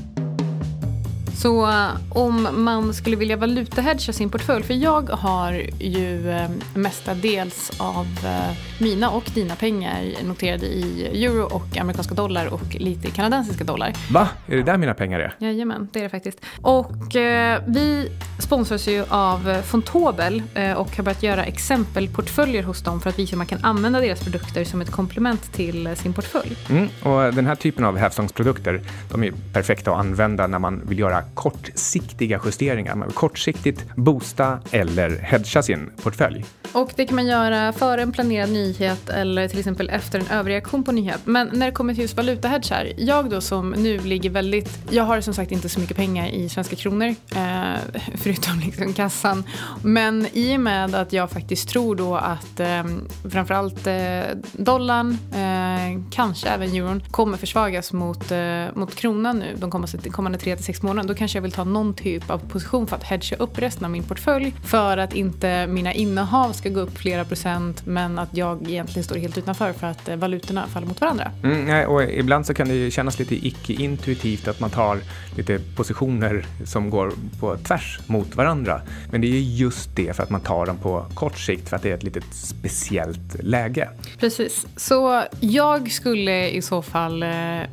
Så 1.37 1.69
om 2.09 2.49
man 2.53 2.95
skulle 2.95 3.17
vilja 3.17 3.37
valutahedga 3.37 4.13
sin 4.13 4.31
portfölj, 4.31 4.65
för 4.65 4.75
jag 4.75 5.11
har 5.11 5.53
ju 5.79 6.31
eh, 6.31 6.51
mestadels 6.75 7.73
av 7.79 8.07
eh, 8.25 8.57
mina 8.81 9.11
och 9.11 9.31
dina 9.35 9.57
pengar 9.57 10.05
noterade 10.25 10.67
i 10.67 11.25
euro 11.25 11.43
och 11.43 11.77
amerikanska 11.79 12.15
dollar 12.15 12.47
och 12.47 12.75
lite 12.75 13.11
kanadensiska 13.11 13.65
dollar. 13.65 13.93
Va? 14.11 14.29
Är 14.47 14.57
det 14.57 14.63
där 14.63 14.77
mina 14.77 14.95
pengar 14.95 15.21
är? 15.21 15.35
Jajamän, 15.39 15.89
det 15.93 15.99
är 15.99 16.03
det 16.03 16.09
faktiskt. 16.09 16.41
Och 16.63 17.17
eh, 17.17 17.63
vi 17.67 18.11
sponsras 18.39 18.89
ju 18.89 19.05
av 19.09 19.63
Fontobel 19.63 20.43
eh, 20.55 20.73
och 20.73 20.97
har 20.97 21.05
börjat 21.05 21.23
göra 21.23 21.45
exempelportföljer 21.45 22.63
hos 22.63 22.83
dem 22.83 23.01
för 23.01 23.11
att 23.11 23.19
visa 23.19 23.31
hur 23.31 23.39
man 23.39 23.47
kan 23.47 23.65
använda 23.65 24.01
deras 24.01 24.25
produkter 24.25 24.65
som 24.65 24.81
ett 24.81 24.91
komplement 24.91 25.53
till 25.53 25.97
sin 25.97 26.13
portfölj. 26.13 26.57
Mm, 26.71 26.89
och 27.03 27.35
den 27.35 27.47
här 27.47 27.55
typen 27.55 27.85
av 27.85 27.97
hävstångsprodukter, 27.97 28.81
de 29.11 29.25
är 29.25 29.33
perfekta 29.53 29.93
att 29.93 29.99
använda 29.99 30.47
när 30.47 30.59
man 30.59 30.83
vill 30.89 30.99
göra 30.99 31.23
kortsiktiga 31.35 32.41
justeringar. 32.45 32.95
Man 32.95 33.09
vill 33.09 33.17
kortsiktigt 33.17 33.85
boosta 33.97 34.59
eller 34.71 35.19
hedga 35.19 35.63
sin 35.63 35.91
portfölj. 36.03 36.45
Och 36.73 36.93
det 36.97 37.07
kan 37.07 37.15
man 37.15 37.27
göra 37.27 37.73
före 37.73 38.03
en 38.03 38.13
planerad 38.13 38.51
nyhet 38.51 39.09
eller 39.09 39.49
till 39.49 39.59
exempel 39.59 39.91
efter 39.91 40.19
en 40.19 40.27
överreaktion 40.27 40.85
på 40.85 40.93
nyhet. 40.93 41.21
Men 41.25 41.51
när 41.53 41.67
det 41.67 41.73
kommer 41.73 41.95
till 41.95 42.03
just 42.03 42.17
valutahedgar, 42.17 42.93
jag 42.97 43.31
då 43.31 43.41
som 43.41 43.71
nu 43.71 43.99
ligger 43.99 44.31
väldigt, 44.31 44.79
jag 44.91 45.05
har 45.05 45.21
som 45.21 45.35
sagt 45.35 45.53
inte 45.53 45.69
så 45.69 45.81
mycket 45.81 45.97
pengar 45.97 46.29
i 46.29 46.49
svenska 46.49 46.77
kronor, 46.77 47.15
eh, 47.37 47.75
förutom 48.15 48.61
liksom 48.61 48.93
kassan. 48.93 49.45
Men 49.83 50.27
i 50.33 50.57
och 50.57 50.61
med 50.61 50.95
att 50.95 51.13
jag 51.13 51.31
faktiskt 51.31 51.69
tror 51.69 51.97
då 51.97 52.17
att 52.17 52.61
eh, 52.61 52.85
framförallt 53.31 53.87
eh, 53.87 54.39
dollarn, 54.53 55.19
eh, 55.33 56.03
kanske 56.11 56.49
även 56.49 56.71
euron, 56.71 57.03
kommer 57.11 57.39
försvagas 57.39 57.93
mot, 57.93 58.31
eh, 58.31 58.65
mot 58.75 58.95
kronan 58.95 59.39
nu 59.39 59.57
de 59.59 59.71
kommande, 59.71 60.11
kommande 60.11 60.39
3-6 60.39 60.85
månaderna, 60.85 61.09
då 61.09 61.16
kanske 61.17 61.39
jag 61.39 61.43
vill 61.43 61.53
ta 61.53 61.65
någon 61.65 61.95
typ 61.95 62.31
av 62.31 62.39
position 62.39 62.87
för 62.87 62.97
att 62.97 63.05
hedga 63.05 63.37
upp 63.37 63.59
resten 63.59 63.85
av 63.85 63.91
min 63.91 64.03
portfölj 64.03 64.55
för 64.65 64.99
att 64.99 65.15
inte 65.15 65.67
mina 65.67 65.93
innehav 65.93 66.53
ska 66.53 66.69
gå 66.69 66.81
upp 66.81 66.99
flera 66.99 67.25
procent 67.25 67.87
men 67.87 68.19
att 68.19 68.37
jag 68.37 68.71
egentligen 68.71 69.05
står 69.05 69.17
helt 69.17 69.39
utanför 69.39 69.73
för 69.73 69.87
att 69.87 70.09
eh, 70.09 70.17
valutorna 70.17 70.67
faller 70.67 70.87
mot 70.87 71.01
varandra. 71.01 71.31
Mm, 71.43 71.89
och 71.91 72.03
ibland 72.03 72.47
så 72.47 72.55
kan 72.55 72.69
det 72.69 72.75
ju 72.75 72.91
kännas 72.91 73.19
lite 73.19 73.47
icke-intuitivt 73.47 74.49
att 74.49 74.61
man 74.61 74.71
tar 74.71 74.99
lite 75.37 75.61
positioner 75.77 76.47
som 76.65 76.91
går 76.91 77.13
på 77.41 77.57
tvärs 77.57 77.99
mot 78.07 78.37
varandra. 78.37 78.81
Men 79.11 79.21
det 79.21 79.27
är 79.27 79.41
just 79.41 79.97
det 79.97 80.17
för 80.17 80.23
att 80.23 80.31
man 80.31 80.41
tar 80.41 80.67
dem 80.67 80.77
på 80.77 81.07
kort 81.15 81.39
sikt 81.39 81.69
för 81.69 81.77
att 81.77 81.83
det 81.83 81.91
är 81.91 81.95
ett 81.95 82.03
litet 82.03 82.25
speciellt 82.35 83.43
läge. 83.43 83.89
Precis, 84.19 84.67
så 84.77 85.23
jag 85.41 85.91
skulle 85.93 86.51
i 86.51 86.63
så 86.63 86.83
fall 86.83 87.23
eh, 87.23 87.29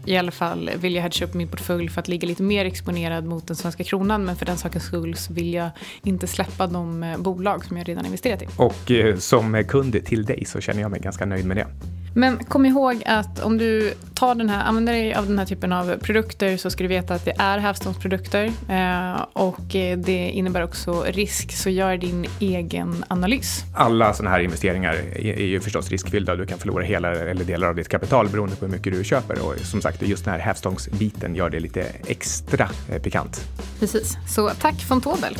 i 0.06 0.18
alla 0.18 0.32
fall 0.32 0.70
vilja 0.76 1.02
hedga 1.02 1.26
upp 1.26 1.34
min 1.34 1.48
portfölj 1.48 1.90
för 1.90 2.02
att 2.02 2.08
ligga 2.08 2.28
lite 2.28 2.44
mer 2.44 2.66
exponerad 2.66 3.26
mot 3.34 3.48
den 3.48 3.56
svenska 3.56 3.84
kronan 3.84 4.26
men 4.26 4.36
för 4.36 4.46
den 4.46 4.58
sakens 4.58 4.84
skull 4.84 5.16
så 5.16 5.34
vill 5.34 5.54
jag 5.54 5.70
inte 6.04 6.28
släppa 6.28 6.68
de 6.68 7.04
eh, 7.04 7.18
bolag 7.18 7.66
som 7.66 7.78
jag 7.78 7.90
redan 7.90 8.06
investerat 8.06 8.42
i. 8.42 8.48
Och 8.58 8.92
eh, 8.92 9.18
som 9.18 9.64
kund 9.68 10.06
till 10.06 10.26
dig 10.26 10.46
så 10.46 10.62
känner 10.62 10.82
jag 10.82 10.92
mig 10.92 11.00
ganska 11.00 11.26
nöjd 11.26 11.46
med 11.46 11.58
det. 11.58 11.68
Men 12.16 12.44
kom 12.44 12.66
ihåg 12.66 13.04
att 13.06 13.40
om 13.40 13.58
du 13.58 13.94
tar 14.16 14.36
den 14.36 14.50
här, 14.50 14.66
använder 14.66 14.94
dig 14.94 15.14
av 15.14 15.28
den 15.28 15.40
här 15.40 15.46
typen 15.46 15.74
av 15.74 15.98
produkter 15.98 16.58
så 16.58 16.70
ska 16.70 16.84
du 16.84 16.88
veta 16.88 17.14
att 17.14 17.26
det 17.26 17.34
är 17.38 17.58
hävstångsprodukter 17.58 18.52
eh, 18.70 19.26
och 19.34 19.62
det 19.98 20.32
innebär 20.34 20.64
också 20.64 21.04
risk, 21.08 21.52
så 21.52 21.70
gör 21.70 21.98
din 21.98 22.26
egen 22.40 23.06
analys. 23.08 23.64
Alla 23.76 24.14
sådana 24.14 24.30
här 24.30 24.40
investeringar 24.40 24.94
är 25.16 25.46
ju 25.46 25.60
förstås 25.60 25.90
riskfyllda. 25.90 26.36
Du 26.36 26.46
kan 26.46 26.60
förlora 26.60 26.84
hela 26.84 27.12
eller 27.12 27.46
delar 27.46 27.68
av 27.68 27.76
ditt 27.76 27.90
kapital 27.90 28.30
beroende 28.30 28.56
på 28.56 28.66
hur 28.66 28.72
mycket 28.72 28.94
du 28.94 29.04
köper 29.04 29.46
och 29.46 29.60
som 29.60 29.82
sagt 29.82 30.02
just 30.02 30.26
den 30.26 30.34
här 30.34 30.42
hävstångsbiten 30.42 31.36
gör 31.36 31.50
det 31.50 31.60
lite 31.60 31.86
extra 32.08 32.70
eh, 32.90 33.02
pikant. 33.02 33.42
Precis, 33.80 34.18
så 34.28 34.50
tack 34.50 34.90
von 34.90 35.02
Tobel. 35.02 35.38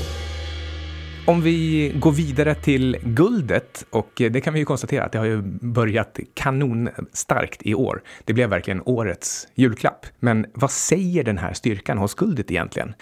Om 1.26 1.42
vi 1.42 1.92
går 1.96 2.12
vidare 2.12 2.56
till 2.56 2.98
guldet 3.04 3.86
och 3.90 4.12
det 4.16 4.42
kan 4.42 4.54
vi 4.54 4.60
ju 4.60 4.66
konstatera 4.66 5.04
att 5.04 5.12
det 5.12 5.18
har 5.18 5.26
ju 5.26 5.42
börjat 5.62 6.20
kanonstarkt 6.34 7.62
i 7.64 7.74
år. 7.74 8.04
Det 8.26 8.34
blev 8.34 8.50
verkligen 8.50 8.82
årets 8.86 9.48
julklapp. 9.56 10.06
Men 10.20 10.46
vad 10.54 10.72
säger 10.72 11.24
den 11.24 11.38
här 11.38 11.54
styrkan 11.54 11.98
hos 11.98 12.14
guldet 12.14 12.52
egentligen? 12.52 12.94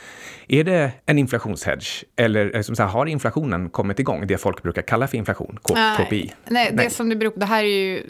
Är 0.47 0.63
det 0.63 0.91
en 1.05 1.17
inflationshedge 1.17 2.03
eller 2.15 2.55
eh, 2.55 2.61
som 2.61 2.75
så 2.75 2.83
här, 2.83 2.89
har 2.89 3.05
inflationen 3.05 3.69
kommit 3.69 3.99
igång? 3.99 4.27
Det 4.27 4.37
folk 4.37 4.63
brukar 4.63 4.81
kalla 4.81 5.07
för 5.07 5.17
inflation, 5.17 5.59
K 5.61 5.75
KPI. 5.97 6.33
Nej, 6.49 6.71
det 6.73 6.89
som 6.89 7.09
det 7.09 7.15
beror 7.15 7.31
på, 7.31 7.39
det 7.39 7.45
här 7.45 7.63
är 7.63 7.67
ju, 7.67 8.03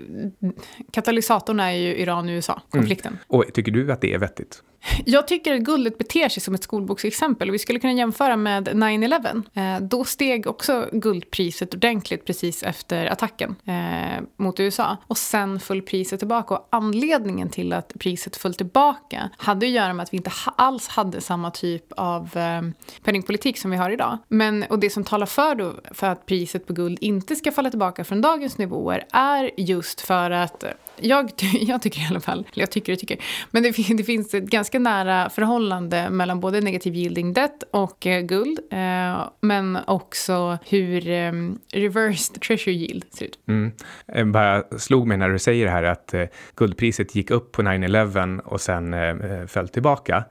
katalysatorn 0.91 1.59
är 1.59 1.71
ju 1.71 1.95
Iran 1.95 2.25
och 2.25 2.31
USA-konflikten. 2.31 3.11
Mm. 3.11 3.23
Och 3.27 3.53
tycker 3.53 3.71
du 3.71 3.91
att 3.91 4.01
det 4.01 4.13
är 4.13 4.17
vettigt? 4.17 4.63
Jag 5.05 5.27
tycker 5.27 5.55
att 5.55 5.61
guldet 5.61 5.97
beter 5.97 6.29
sig 6.29 6.43
som 6.43 6.55
ett 6.55 6.63
skolboksexempel. 6.63 7.51
Vi 7.51 7.59
skulle 7.59 7.79
kunna 7.79 7.93
jämföra 7.93 8.37
med 8.37 8.67
9-11. 8.67 9.43
Eh, 9.53 9.81
då 9.81 10.03
steg 10.03 10.47
också 10.47 10.89
guldpriset 10.91 11.73
ordentligt 11.73 12.25
precis 12.25 12.63
efter 12.63 13.05
attacken 13.05 13.55
eh, 13.65 14.23
mot 14.37 14.59
USA. 14.59 14.97
Och 15.07 15.17
sen 15.17 15.59
föll 15.59 15.81
priset 15.81 16.19
tillbaka. 16.19 16.53
Och 16.53 16.67
anledningen 16.71 17.49
till 17.49 17.73
att 17.73 17.93
priset 17.99 18.37
föll 18.37 18.53
tillbaka 18.53 19.29
hade 19.37 19.65
att 19.65 19.71
göra 19.71 19.93
med 19.93 20.03
att 20.03 20.13
vi 20.13 20.17
inte 20.17 20.31
alls 20.55 20.87
hade 20.87 21.21
samma 21.21 21.51
typ 21.51 21.91
av 21.91 22.37
eh, 22.37 22.61
penningpolitik 23.03 23.57
som 23.57 23.71
vi 23.71 23.77
har 23.77 23.89
idag. 23.89 24.17
Men, 24.27 24.63
och 24.63 24.79
det 24.79 24.89
som 24.89 25.03
talar 25.03 25.25
för, 25.25 25.55
då, 25.55 25.73
för 25.91 26.07
att 26.07 26.25
priset 26.25 26.67
på 26.67 26.73
guld 26.73 26.97
inte 27.01 27.35
ska 27.35 27.51
falla 27.51 27.69
tillbaka 27.69 28.03
från 28.03 28.21
dagens 28.21 28.57
nivåer 28.57 29.05
är 29.11 29.51
just 29.57 30.01
för 30.01 30.31
att 30.31 30.63
eh, 30.63 30.69
jag, 31.01 31.31
jag 31.61 31.81
tycker 31.81 32.01
i 32.01 32.07
alla 32.09 32.19
fall, 32.19 32.39
eller 32.53 32.61
jag 32.61 32.71
tycker 32.71 32.93
och 32.93 32.99
tycker, 32.99 33.17
men 33.51 33.63
det, 33.63 33.71
det, 33.97 34.03
finns 34.03 34.33
ett 34.33 34.43
ganska 34.43 34.70
nära 34.79 35.29
förhållande 35.29 36.09
mellan 36.09 36.39
både 36.39 36.61
negativ 36.61 36.95
yielding 36.95 37.33
debt 37.33 37.63
och 37.71 38.07
eh, 38.07 38.21
guld, 38.21 38.59
eh, 38.71 39.29
men 39.41 39.77
också 39.87 40.57
hur 40.65 41.09
eh, 41.09 41.31
reversed 41.73 42.41
treasure 42.41 42.73
yield 42.73 43.05
ser 43.13 43.25
ut. 43.25 43.39
Mm. 43.47 43.71
Jag 44.05 44.31
bara 44.31 44.63
slog 44.77 45.07
mig 45.07 45.17
när 45.17 45.29
du 45.29 45.39
säger 45.39 45.65
det 45.65 45.71
här 45.71 45.83
att 45.83 46.13
eh, 46.13 46.25
guldpriset 46.55 47.15
gick 47.15 47.31
upp 47.31 47.51
på 47.51 47.61
9-11 47.61 48.39
och 48.39 48.61
sen 48.61 48.93
eh, 48.93 49.09
eh 49.09 49.45
föll 49.47 49.67
tillbaka 49.67 50.23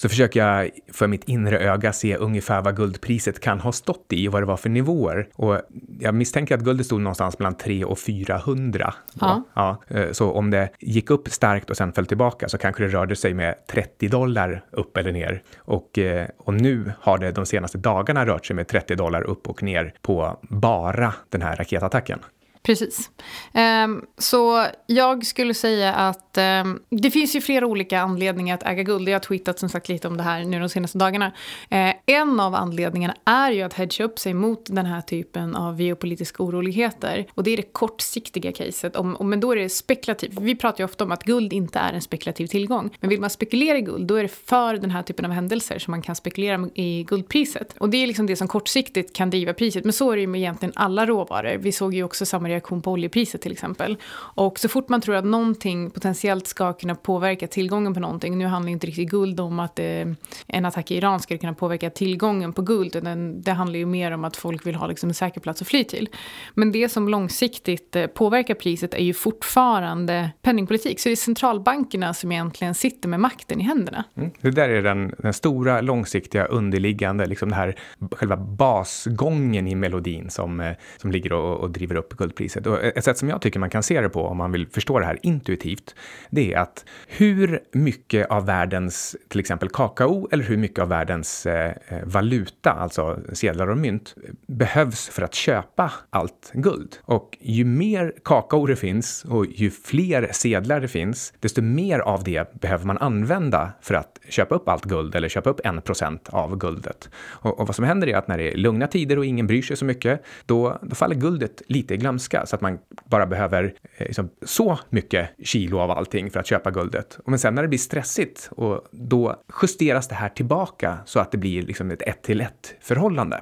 så 0.00 0.08
försöker 0.08 0.46
jag 0.46 0.70
för 0.92 1.06
mitt 1.06 1.24
inre 1.24 1.58
öga 1.58 1.92
se 1.92 2.16
ungefär 2.16 2.62
vad 2.62 2.76
guldpriset 2.76 3.40
kan 3.40 3.60
ha 3.60 3.72
stått 3.72 4.06
i 4.10 4.28
och 4.28 4.32
vad 4.32 4.42
det 4.42 4.46
var 4.46 4.56
för 4.56 4.68
nivåer. 4.68 5.28
Och 5.34 5.60
jag 6.00 6.14
misstänker 6.14 6.54
att 6.54 6.60
guldet 6.60 6.86
stod 6.86 7.00
någonstans 7.00 7.38
mellan 7.38 7.54
3 7.54 7.84
och 7.84 7.98
400. 7.98 8.94
Ja. 9.20 9.42
ja. 9.54 9.82
Eh, 9.88 10.12
så 10.12 10.32
om 10.32 10.50
det 10.50 10.70
gick 10.78 11.10
upp 11.10 11.28
starkt 11.28 11.70
och 11.70 11.76
sen 11.76 11.92
föll 11.92 12.06
tillbaka 12.06 12.48
så 12.48 12.58
kanske 12.58 12.82
det 12.82 12.88
rörde 12.88 13.16
sig 13.16 13.34
med 13.34 13.66
30 13.66 14.08
dollar 14.08 14.64
upp 14.70 14.96
eller 14.96 15.12
ner. 15.12 15.42
Och, 15.58 15.98
eh, 15.98 16.28
och 16.38 16.54
nu 16.54 16.92
har 17.00 17.18
det 17.18 17.32
de 17.32 17.46
senaste 17.46 17.78
dagarna 17.78 18.26
rört 18.26 18.46
sig 18.46 18.56
med 18.56 18.68
30 18.68 18.94
dollar 18.94 19.22
upp 19.22 19.48
och 19.48 19.62
ner 19.62 19.94
på 20.02 20.38
bara 20.42 21.14
den 21.28 21.42
här 21.42 21.56
raketattacken. 21.56 22.20
Precis. 22.62 23.10
Ehm, 23.52 24.04
så 24.18 24.66
jag 24.86 25.26
skulle 25.26 25.54
säga 25.54 25.94
att 25.94 26.38
ehm, 26.38 26.80
det 26.90 27.10
finns 27.10 27.36
ju 27.36 27.40
flera 27.40 27.66
olika 27.66 28.00
anledningar 28.00 28.54
att 28.54 28.62
äga 28.62 28.82
guld. 28.82 29.08
Jag 29.08 29.14
har 29.14 29.20
tweetat 29.20 29.58
som 29.58 29.68
sagt 29.68 29.88
lite 29.88 30.08
om 30.08 30.16
det 30.16 30.22
här 30.22 30.44
nu 30.44 30.60
de 30.60 30.68
senaste 30.68 30.98
dagarna. 30.98 31.32
Ehm, 31.70 31.94
en 32.06 32.40
av 32.40 32.54
anledningarna 32.54 33.14
är 33.24 33.50
ju 33.50 33.62
att 33.62 33.72
hedga 33.72 34.04
upp 34.04 34.18
sig 34.18 34.34
mot 34.34 34.66
den 34.66 34.86
här 34.86 35.00
typen 35.00 35.56
av 35.56 35.80
geopolitiska 35.80 36.42
oroligheter. 36.42 37.26
Och 37.34 37.44
det 37.44 37.50
är 37.50 37.56
det 37.56 37.72
kortsiktiga 37.72 38.52
caset. 38.52 38.96
Men 39.20 39.40
då 39.40 39.52
är 39.52 39.56
det 39.56 39.68
spekulativt. 39.68 40.38
Vi 40.40 40.56
pratar 40.56 40.78
ju 40.78 40.84
ofta 40.84 41.04
om 41.04 41.12
att 41.12 41.24
guld 41.24 41.52
inte 41.52 41.78
är 41.78 41.92
en 41.92 42.02
spekulativ 42.02 42.46
tillgång. 42.46 42.90
Men 43.00 43.10
vill 43.10 43.20
man 43.20 43.30
spekulera 43.30 43.78
i 43.78 43.82
guld, 43.82 44.06
då 44.06 44.14
är 44.14 44.22
det 44.22 44.28
för 44.28 44.74
den 44.74 44.90
här 44.90 45.02
typen 45.02 45.24
av 45.24 45.30
händelser 45.30 45.78
som 45.78 45.90
man 45.90 46.02
kan 46.02 46.16
spekulera 46.16 46.68
i 46.74 47.04
guldpriset. 47.08 47.74
Och 47.78 47.90
det 47.90 47.96
är 47.96 48.06
liksom 48.06 48.26
det 48.26 48.36
som 48.36 48.48
kortsiktigt 48.48 49.16
kan 49.16 49.30
driva 49.30 49.52
priset. 49.54 49.84
Men 49.84 49.92
så 49.92 50.10
är 50.10 50.16
det 50.16 50.20
ju 50.20 50.26
med 50.26 50.40
egentligen 50.40 50.72
alla 50.76 51.06
råvaror. 51.06 51.56
Vi 51.58 51.72
såg 51.72 51.94
ju 51.94 52.04
också 52.04 52.26
samma 52.26 52.49
reaktion 52.50 52.82
på 52.82 52.90
oljepriset 52.90 53.40
till 53.40 53.52
exempel. 53.52 53.96
Och 54.16 54.58
så 54.58 54.68
fort 54.68 54.88
man 54.88 55.00
tror 55.00 55.14
att 55.14 55.24
någonting 55.24 55.90
potentiellt 55.90 56.46
ska 56.46 56.72
kunna 56.72 56.94
påverka 56.94 57.46
tillgången 57.46 57.94
på 57.94 58.00
någonting, 58.00 58.38
nu 58.38 58.46
handlar 58.46 58.72
inte 58.72 58.86
riktigt 58.86 59.10
guld 59.10 59.40
om 59.40 59.60
att 59.60 59.78
eh, 59.78 60.06
en 60.46 60.64
attack 60.64 60.90
i 60.90 60.96
Iran 60.96 61.20
skulle 61.20 61.38
kunna 61.38 61.54
påverka 61.54 61.90
tillgången 61.90 62.52
på 62.52 62.62
guld, 62.62 62.96
utan 62.96 63.42
det 63.42 63.52
handlar 63.52 63.78
ju 63.78 63.86
mer 63.86 64.10
om 64.10 64.24
att 64.24 64.36
folk 64.36 64.66
vill 64.66 64.74
ha 64.74 64.86
liksom, 64.86 65.08
en 65.08 65.14
säker 65.14 65.40
plats 65.40 65.62
att 65.62 65.68
fly 65.68 65.84
till. 65.84 66.08
Men 66.54 66.72
det 66.72 66.88
som 66.88 67.08
långsiktigt 67.08 67.96
eh, 67.96 68.06
påverkar 68.06 68.54
priset 68.54 68.94
är 68.94 69.04
ju 69.04 69.14
fortfarande 69.14 70.30
penningpolitik, 70.42 71.00
så 71.00 71.08
det 71.08 71.12
är 71.12 71.16
centralbankerna 71.16 72.14
som 72.14 72.32
egentligen 72.32 72.74
sitter 72.74 73.08
med 73.08 73.20
makten 73.20 73.60
i 73.60 73.64
händerna. 73.64 74.04
Mm. 74.16 74.30
Det 74.40 74.50
där 74.50 74.68
är 74.68 74.82
den, 74.82 75.14
den 75.18 75.32
stora 75.32 75.80
långsiktiga 75.80 76.44
underliggande, 76.44 77.26
liksom 77.26 77.48
det 77.48 77.54
här 77.54 77.74
själva 78.12 78.36
basgången 78.36 79.68
i 79.68 79.74
melodin 79.74 80.30
som, 80.30 80.60
eh, 80.60 80.72
som 80.96 81.12
ligger 81.12 81.32
och, 81.32 81.60
och 81.60 81.70
driver 81.70 81.94
upp 81.94 82.16
guldpriset 82.16 82.39
priset. 82.40 82.66
Och 82.66 82.84
ett 82.84 83.04
sätt 83.04 83.18
som 83.18 83.28
jag 83.28 83.40
tycker 83.40 83.60
man 83.60 83.70
kan 83.70 83.82
se 83.82 84.00
det 84.00 84.08
på 84.08 84.26
om 84.26 84.36
man 84.36 84.52
vill 84.52 84.66
förstå 84.68 84.98
det 84.98 85.06
här 85.06 85.18
intuitivt, 85.22 85.94
det 86.30 86.52
är 86.52 86.58
att 86.58 86.84
hur 87.08 87.60
mycket 87.72 88.30
av 88.30 88.46
världens 88.46 89.16
till 89.28 89.40
exempel 89.40 89.68
kakao 89.68 90.28
eller 90.32 90.44
hur 90.44 90.56
mycket 90.56 90.78
av 90.78 90.88
världens 90.88 91.46
eh, 91.46 91.72
eh, 91.88 91.98
valuta, 92.04 92.70
alltså 92.70 93.18
sedlar 93.32 93.70
och 93.70 93.78
mynt, 93.78 94.14
behövs 94.46 95.08
för 95.08 95.22
att 95.22 95.34
köpa 95.34 95.92
allt 96.10 96.50
guld. 96.54 96.96
Och 97.02 97.38
ju 97.40 97.64
mer 97.64 98.12
kakao 98.24 98.66
det 98.66 98.76
finns 98.76 99.24
och 99.24 99.46
ju 99.46 99.70
fler 99.70 100.28
sedlar 100.32 100.80
det 100.80 100.88
finns, 100.88 101.32
desto 101.40 101.62
mer 101.62 101.98
av 101.98 102.24
det 102.24 102.60
behöver 102.60 102.86
man 102.86 102.98
använda 102.98 103.72
för 103.80 103.94
att 103.94 104.18
köpa 104.28 104.54
upp 104.54 104.68
allt 104.68 104.84
guld 104.84 105.14
eller 105.14 105.28
köpa 105.28 105.50
upp 105.50 105.60
en 105.64 105.82
procent 105.82 106.28
av 106.28 106.56
guldet. 106.56 107.08
Och, 107.42 107.60
och, 107.60 107.66
vad 107.66 107.76
som 107.76 107.84
händer 107.84 108.08
är 108.08 108.16
att 108.16 108.28
när 108.28 108.38
det 108.38 108.52
är 108.52 108.56
lugna 108.56 108.86
tider 108.86 109.18
och 109.18 109.24
ingen 109.24 109.46
bryr 109.46 109.62
sig 109.62 109.76
så 109.76 109.84
mycket, 109.84 110.22
då, 110.46 110.78
då 110.82 110.94
faller 110.94 111.14
guldet 111.14 111.62
lite 111.66 111.94
i 111.94 111.96
glömska 111.96 112.29
så 112.44 112.56
att 112.56 112.62
man 112.62 112.78
bara 113.04 113.26
behöver 113.26 113.74
eh, 113.96 114.06
liksom, 114.06 114.30
så 114.42 114.78
mycket 114.90 115.30
kilo 115.42 115.78
av 115.78 115.90
allting 115.90 116.30
för 116.30 116.40
att 116.40 116.46
köpa 116.46 116.70
guldet. 116.70 117.18
Men 117.26 117.38
sen 117.38 117.54
när 117.54 117.62
det 117.62 117.68
blir 117.68 117.78
stressigt, 117.78 118.48
och 118.52 118.84
då 118.90 119.42
justeras 119.62 120.08
det 120.08 120.14
här 120.14 120.28
tillbaka 120.28 120.98
så 121.04 121.20
att 121.20 121.32
det 121.32 121.38
blir 121.38 121.62
liksom 121.62 121.90
ett 121.90 122.02
ett 122.02 122.22
till 122.22 122.40
ett 122.40 122.74
förhållande. 122.80 123.40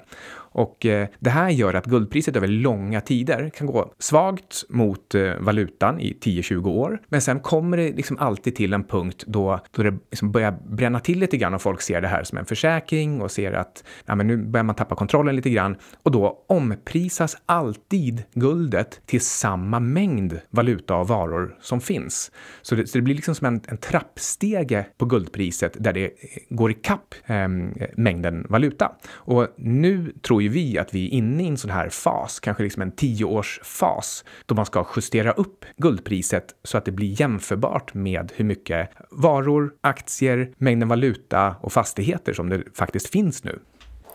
Och 0.59 0.87
eh, 0.87 1.09
det 1.19 1.31
här 1.31 1.51
gör 1.51 1.75
att 1.75 1.87
guldpriset 1.87 2.37
över 2.37 2.47
långa 2.47 3.01
tider 3.01 3.51
kan 3.51 3.67
gå 3.67 3.93
svagt 3.99 4.65
mot 4.69 5.15
eh, 5.15 5.33
valutan 5.41 6.01
i 6.01 6.19
10-20 6.23 6.69
år. 6.69 7.01
Men 7.09 7.21
sen 7.21 7.41
kommer 7.41 7.77
det 7.77 7.93
liksom 7.93 8.19
alltid 8.19 8.57
till 8.57 8.73
en 8.73 8.85
punkt 8.85 9.25
då, 9.27 9.61
då 9.71 9.83
det 9.83 9.99
liksom 10.11 10.33
börjar 10.33 10.59
bränna 10.69 11.01
till 11.01 11.19
lite 11.19 11.37
grann 11.37 11.55
och 11.55 11.63
folk 11.63 11.81
ser 11.81 12.01
det 12.01 12.09
här 12.09 12.25
som 12.25 12.39
en 12.39 12.45
försäkring 12.45 13.21
och 13.21 13.31
ser 13.31 13.53
att 13.53 13.85
ja, 14.07 14.15
men 14.15 14.27
nu 14.27 14.37
börjar 14.37 14.65
man 14.65 14.75
tappa 14.75 14.95
kontrollen 14.95 15.37
lite 15.37 15.51
grann. 15.51 15.77
Och 16.03 16.11
då 16.11 16.45
omprisas 16.49 17.37
alltid 17.47 18.23
guldet 18.35 19.01
till 19.07 19.21
samma 19.21 19.81
mängd 19.81 20.41
valuta 20.51 20.97
och 20.97 21.09
varor 21.09 21.57
som 21.61 21.81
finns. 21.81 22.33
Så 22.63 22.75
det, 22.75 22.87
så 22.87 22.99
det 22.99 23.03
blir 23.03 23.15
liksom 23.15 23.35
som 23.35 23.47
en, 23.47 23.61
en 23.69 23.79
trappstege 23.79 24.87
på 24.97 25.05
guldpriset 25.05 25.77
där 25.79 25.93
det 25.93 26.05
eh, 26.05 26.11
går 26.49 26.71
i 26.71 26.75
kapp 26.75 27.15
eh, 27.27 27.49
mängden 27.97 28.47
valuta. 28.49 28.93
Och 29.11 29.49
nu 29.57 30.13
tror 30.23 30.43
ju 30.43 30.48
vi 30.49 30.79
att 30.79 30.95
vi 30.95 31.07
är 31.07 31.11
inne 31.11 31.43
i 31.43 31.49
en 31.49 31.57
sån 31.57 31.71
här 31.71 31.89
fas, 31.89 32.41
kanske 32.41 32.63
liksom 32.63 32.83
en 32.83 32.93
tioårsfas, 32.93 34.25
då 34.47 34.55
man 34.55 34.67
ska 34.67 34.87
justera 34.97 35.33
upp 35.33 35.65
guldpriset 35.77 36.55
så 36.65 36.79
att 36.79 36.85
det 36.85 36.93
blir 36.93 37.21
jämförbart 37.21 37.95
med 37.95 38.33
hur 38.37 38.45
mycket 38.45 38.91
varor, 39.11 39.75
aktier, 39.81 40.53
mängden 40.59 40.89
valuta 40.89 41.57
och 41.61 41.73
fastigheter 41.73 42.33
som 42.33 42.49
det 42.49 42.63
faktiskt 42.75 43.11
finns 43.11 43.45
nu. 43.45 43.59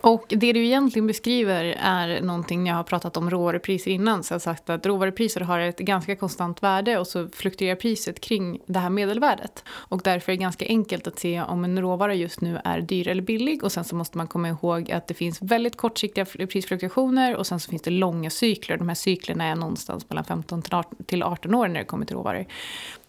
Och 0.04 0.24
det 0.28 0.52
du 0.52 0.64
egentligen 0.64 1.06
beskriver 1.06 1.64
är 1.80 2.20
någonting 2.20 2.66
jag 2.66 2.74
har 2.74 2.82
pratat 2.82 3.16
om 3.16 3.30
råvarupriser 3.30 3.90
innan. 3.90 4.22
Så 4.22 4.32
jag 4.32 4.34
har 4.34 4.40
sagt 4.40 4.70
att 4.70 4.86
råvarupriser 4.86 5.40
har 5.40 5.58
ett 5.58 5.78
ganska 5.78 6.16
konstant 6.16 6.62
värde 6.62 6.98
och 6.98 7.06
så 7.06 7.28
fluktuerar 7.28 7.74
priset 7.74 8.20
kring 8.20 8.60
det 8.66 8.78
här 8.78 8.90
medelvärdet. 8.90 9.64
Och 9.68 10.00
därför 10.04 10.32
är 10.32 10.36
det 10.36 10.40
ganska 10.40 10.66
enkelt 10.66 11.06
att 11.06 11.18
se 11.18 11.42
om 11.42 11.64
en 11.64 11.80
råvara 11.80 12.14
just 12.14 12.40
nu 12.40 12.60
är 12.64 12.80
dyr 12.80 13.08
eller 13.08 13.22
billig. 13.22 13.64
Och 13.64 13.72
sen 13.72 13.84
så 13.84 13.96
måste 13.96 14.18
man 14.18 14.26
komma 14.26 14.48
ihåg 14.48 14.90
att 14.90 15.06
det 15.06 15.14
finns 15.14 15.42
väldigt 15.42 15.76
kortsiktiga 15.76 16.24
prisfluktuationer 16.24 17.36
och 17.36 17.46
sen 17.46 17.60
så 17.60 17.70
finns 17.70 17.82
det 17.82 17.90
långa 17.90 18.30
cykler. 18.30 18.76
De 18.76 18.88
här 18.88 18.94
cyklerna 18.94 19.44
är 19.44 19.54
någonstans 19.54 20.08
mellan 20.08 20.24
15 20.24 20.62
till 21.06 21.22
18 21.22 21.54
år 21.54 21.68
när 21.68 21.80
det 21.80 21.86
kommer 21.86 22.06
till 22.06 22.16
råvaror. 22.16 22.46